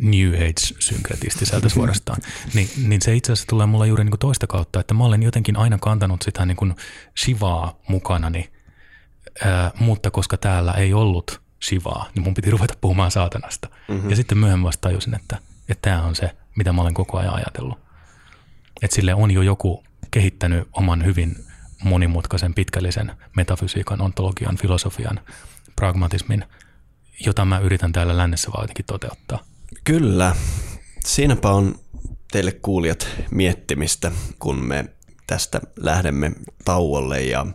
New 0.00 0.34
Age-synkretistiseltä 0.34 1.68
suorastaan, 1.68 2.18
niin, 2.54 2.68
niin 2.86 3.02
se 3.02 3.14
itse 3.14 3.32
asiassa 3.32 3.48
tulee 3.48 3.66
mulla 3.66 3.86
juuri 3.86 4.04
niin 4.04 4.10
kuin 4.10 4.20
toista 4.20 4.46
kautta, 4.46 4.80
että 4.80 4.94
mä 4.94 5.04
olen 5.04 5.22
jotenkin 5.22 5.56
aina 5.56 5.78
kantanut 5.78 6.22
sitä 6.22 6.46
niin 6.46 6.56
kuin 6.56 6.74
Shivaa 7.24 7.80
mukanani 7.88 8.50
ää, 9.44 9.70
mutta 9.80 10.10
koska 10.10 10.36
täällä 10.36 10.72
ei 10.72 10.94
ollut 10.94 11.40
Shivaa, 11.64 12.10
niin 12.14 12.22
mun 12.22 12.34
piti 12.34 12.50
ruveta 12.50 12.74
puhumaan 12.80 13.10
saatanasta. 13.10 13.68
Mm-hmm. 13.88 14.10
Ja 14.10 14.16
sitten 14.16 14.38
myöhemmin 14.38 14.66
vasta 14.66 14.80
tajusin, 14.80 15.14
että, 15.14 15.38
että 15.68 15.90
tämä 15.90 16.02
on 16.02 16.14
se, 16.14 16.30
mitä 16.56 16.72
mä 16.72 16.82
olen 16.82 16.94
koko 16.94 17.18
ajan 17.18 17.34
ajatellut. 17.34 17.78
Että 18.82 18.94
sille 18.94 19.14
on 19.14 19.30
jo 19.30 19.42
joku 19.42 19.84
kehittänyt 20.10 20.68
oman 20.72 21.04
hyvin 21.04 21.45
monimutkaisen, 21.84 22.54
pitkällisen 22.54 23.12
metafysiikan, 23.36 24.00
ontologian, 24.00 24.56
filosofian, 24.56 25.20
pragmatismin, 25.76 26.44
jota 27.26 27.44
mä 27.44 27.58
yritän 27.58 27.92
täällä 27.92 28.16
lännessä 28.16 28.50
vaan 28.52 28.62
jotenkin 28.62 28.84
toteuttaa. 28.84 29.44
Kyllä. 29.84 30.36
Siinäpä 31.04 31.50
on 31.50 31.74
teille 32.32 32.52
kuulijat 32.52 33.08
miettimistä, 33.30 34.12
kun 34.38 34.66
me 34.66 34.84
tästä 35.26 35.60
lähdemme 35.76 36.32
tauolle 36.64 37.22
ja, 37.22 37.46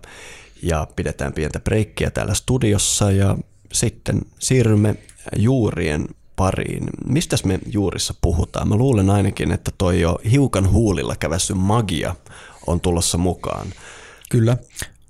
ja 0.64 0.88
pidetään 0.96 1.34
pientä 1.34 1.60
breikkiä 1.60 2.12
täällä 2.12 2.34
studiossa 2.34 3.12
ja 3.12 3.38
sitten 3.74 4.22
siirrymme 4.40 4.96
juurien 5.38 6.08
pariin. 6.36 6.84
Mistä 7.06 7.36
me 7.46 7.60
juurissa 7.72 8.14
puhutaan? 8.22 8.68
Mä 8.68 8.76
luulen 8.76 9.10
ainakin, 9.10 9.52
että 9.52 9.72
toi 9.78 10.02
jo 10.02 10.20
hiukan 10.32 10.72
huulilla 10.72 11.16
kävässy 11.16 11.54
magia 11.54 12.16
on 12.68 12.82
tulossa 12.82 13.18
mukaan. 13.18 13.68
Kyllä, 14.32 14.58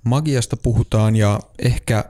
magiasta 0.03 0.57
puhutaan 0.57 1.15
ja 1.15 1.39
ehkä 1.59 2.05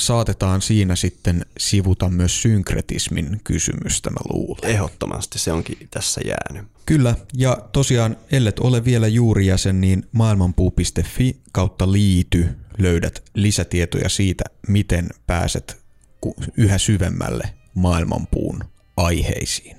saatetaan 0.00 0.62
siinä 0.62 0.96
sitten 0.96 1.46
sivuta 1.58 2.08
myös 2.08 2.42
synkretismin 2.42 3.40
kysymystä, 3.44 4.10
mä 4.10 4.16
luulen. 4.32 4.70
Ehdottomasti 4.70 5.38
se 5.38 5.52
onkin 5.52 5.88
tässä 5.90 6.20
jäänyt. 6.24 6.70
Kyllä, 6.86 7.14
ja 7.34 7.68
tosiaan, 7.72 8.16
ellet 8.32 8.58
ole 8.58 8.84
vielä 8.84 9.08
juurijäsen, 9.08 9.80
niin 9.80 10.06
maailmanpuu.fi 10.12 11.36
kautta 11.52 11.92
liity 11.92 12.48
löydät 12.78 13.22
lisätietoja 13.34 14.08
siitä, 14.08 14.44
miten 14.68 15.08
pääset 15.26 15.80
yhä 16.56 16.78
syvemmälle 16.78 17.54
maailmanpuun 17.74 18.64
aiheisiin. 18.96 19.77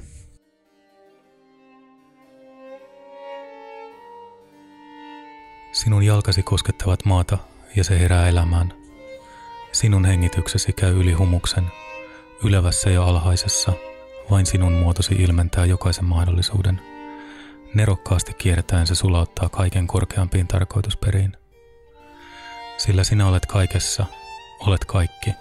Sinun 5.79 6.03
jalkasi 6.03 6.43
koskettavat 6.43 7.05
maata 7.05 7.37
ja 7.75 7.83
se 7.83 7.99
herää 7.99 8.27
elämään. 8.27 8.73
Sinun 9.71 10.05
hengityksesi 10.05 10.73
käy 10.73 10.99
yli 10.99 11.13
humuksen, 11.13 11.71
ylevässä 12.43 12.89
ja 12.89 13.03
alhaisessa, 13.03 13.73
vain 14.31 14.45
sinun 14.45 14.73
muotosi 14.73 15.15
ilmentää 15.15 15.65
jokaisen 15.65 16.05
mahdollisuuden. 16.05 16.81
Nerokkaasti 17.73 18.33
kiertäen 18.33 18.87
se 18.87 18.95
sulauttaa 18.95 19.49
kaiken 19.49 19.87
korkeampiin 19.87 20.47
tarkoitusperiin. 20.47 21.37
Sillä 22.77 23.03
sinä 23.03 23.27
olet 23.27 23.45
kaikessa, 23.45 24.05
olet 24.59 24.85
kaikki, 24.85 25.31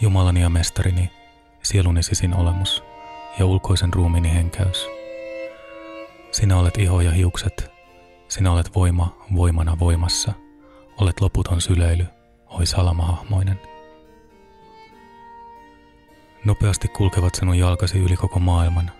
Jumalani 0.00 0.40
ja 0.40 0.48
mestarini, 0.48 1.10
sieluni 1.62 2.02
sisin 2.02 2.34
olemus 2.34 2.82
ja 3.38 3.46
ulkoisen 3.46 3.94
ruumiini 3.94 4.34
henkäys. 4.34 4.86
Sinä 6.32 6.56
olet 6.56 6.78
iho 6.78 7.00
ja 7.00 7.10
hiukset, 7.10 7.77
sinä 8.28 8.52
olet 8.52 8.74
voima 8.74 9.26
voimana 9.34 9.78
voimassa, 9.78 10.32
olet 11.00 11.20
loputon 11.20 11.60
syleily, 11.60 12.06
oi 12.46 12.66
salamahahmoinen. 12.66 13.60
Nopeasti 16.44 16.88
kulkevat 16.88 17.34
sinun 17.34 17.58
jalkasi 17.58 17.98
yli 17.98 18.16
koko 18.16 18.38
maailman, 18.38 18.90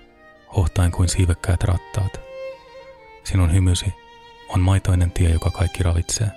hohtain 0.56 0.92
kuin 0.92 1.08
siivekkäät 1.08 1.64
rattaat. 1.64 2.20
Sinun 3.24 3.52
hymysi 3.52 3.94
on 4.48 4.60
maitoinen 4.60 5.10
tie, 5.10 5.30
joka 5.30 5.50
kaikki 5.50 5.82
ravitsee. 5.82 6.30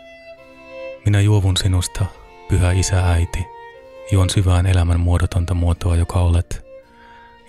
Minä 1.06 1.22
juovun 1.22 1.58
sinusta, 1.58 2.06
pyhä 2.50 2.72
isä 2.72 3.12
äiti, 3.12 3.48
juon 4.12 4.30
syvään 4.30 4.66
elämän 4.66 5.00
muodotonta 5.00 5.54
muotoa, 5.54 5.96
joka 5.96 6.20
olet, 6.20 6.66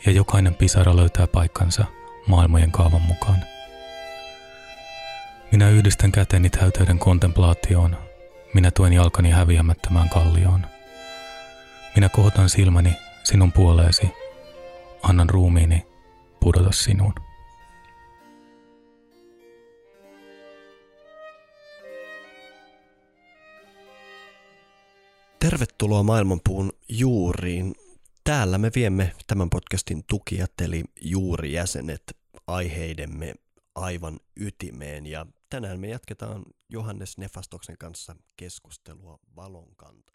ja 0.07 0.13
jokainen 0.13 0.55
pisara 0.55 0.97
löytää 0.97 1.27
paikkansa 1.27 1.85
maailmojen 2.27 2.73
kaavan 2.73 3.03
mukaan. 3.03 3.52
Minä 5.53 5.71
yhdistän 5.71 6.13
käteni 6.13 6.51
täyteyden 6.51 6.99
kontemplaatioon, 6.99 7.97
minä 8.55 8.71
tuen 8.71 8.93
jalkani 8.93 9.31
häviämättömään 9.31 10.09
kallioon. 10.09 10.67
Minä 11.97 12.09
kohotan 12.09 12.49
silmäni 12.49 12.93
sinun 13.25 13.53
puoleesi, 13.53 14.07
annan 15.03 15.31
ruumiini 15.31 15.87
pudota 16.41 16.73
sinuun. 16.73 17.15
Tervetuloa 25.39 26.03
Maailmanpuun 26.03 26.73
juuriin. 26.89 27.75
Täällä 28.25 28.59
me 28.59 28.71
viemme 28.75 29.13
tämän 29.27 29.51
podcastin 29.51 30.05
tukijat 30.07 30.61
eli 30.61 30.85
juurijäsenet 31.01 32.03
aiheidemme 32.47 33.35
aivan 33.75 34.21
ytimeen 34.37 35.07
ja 35.07 35.27
tänään 35.53 35.81
me 35.81 35.89
jatketaan 35.89 36.43
Johannes 36.69 37.19
Nefastoksen 37.19 37.79
kanssa 37.79 38.17
keskustelua 38.37 39.19
valonkantajasta. 39.37 40.12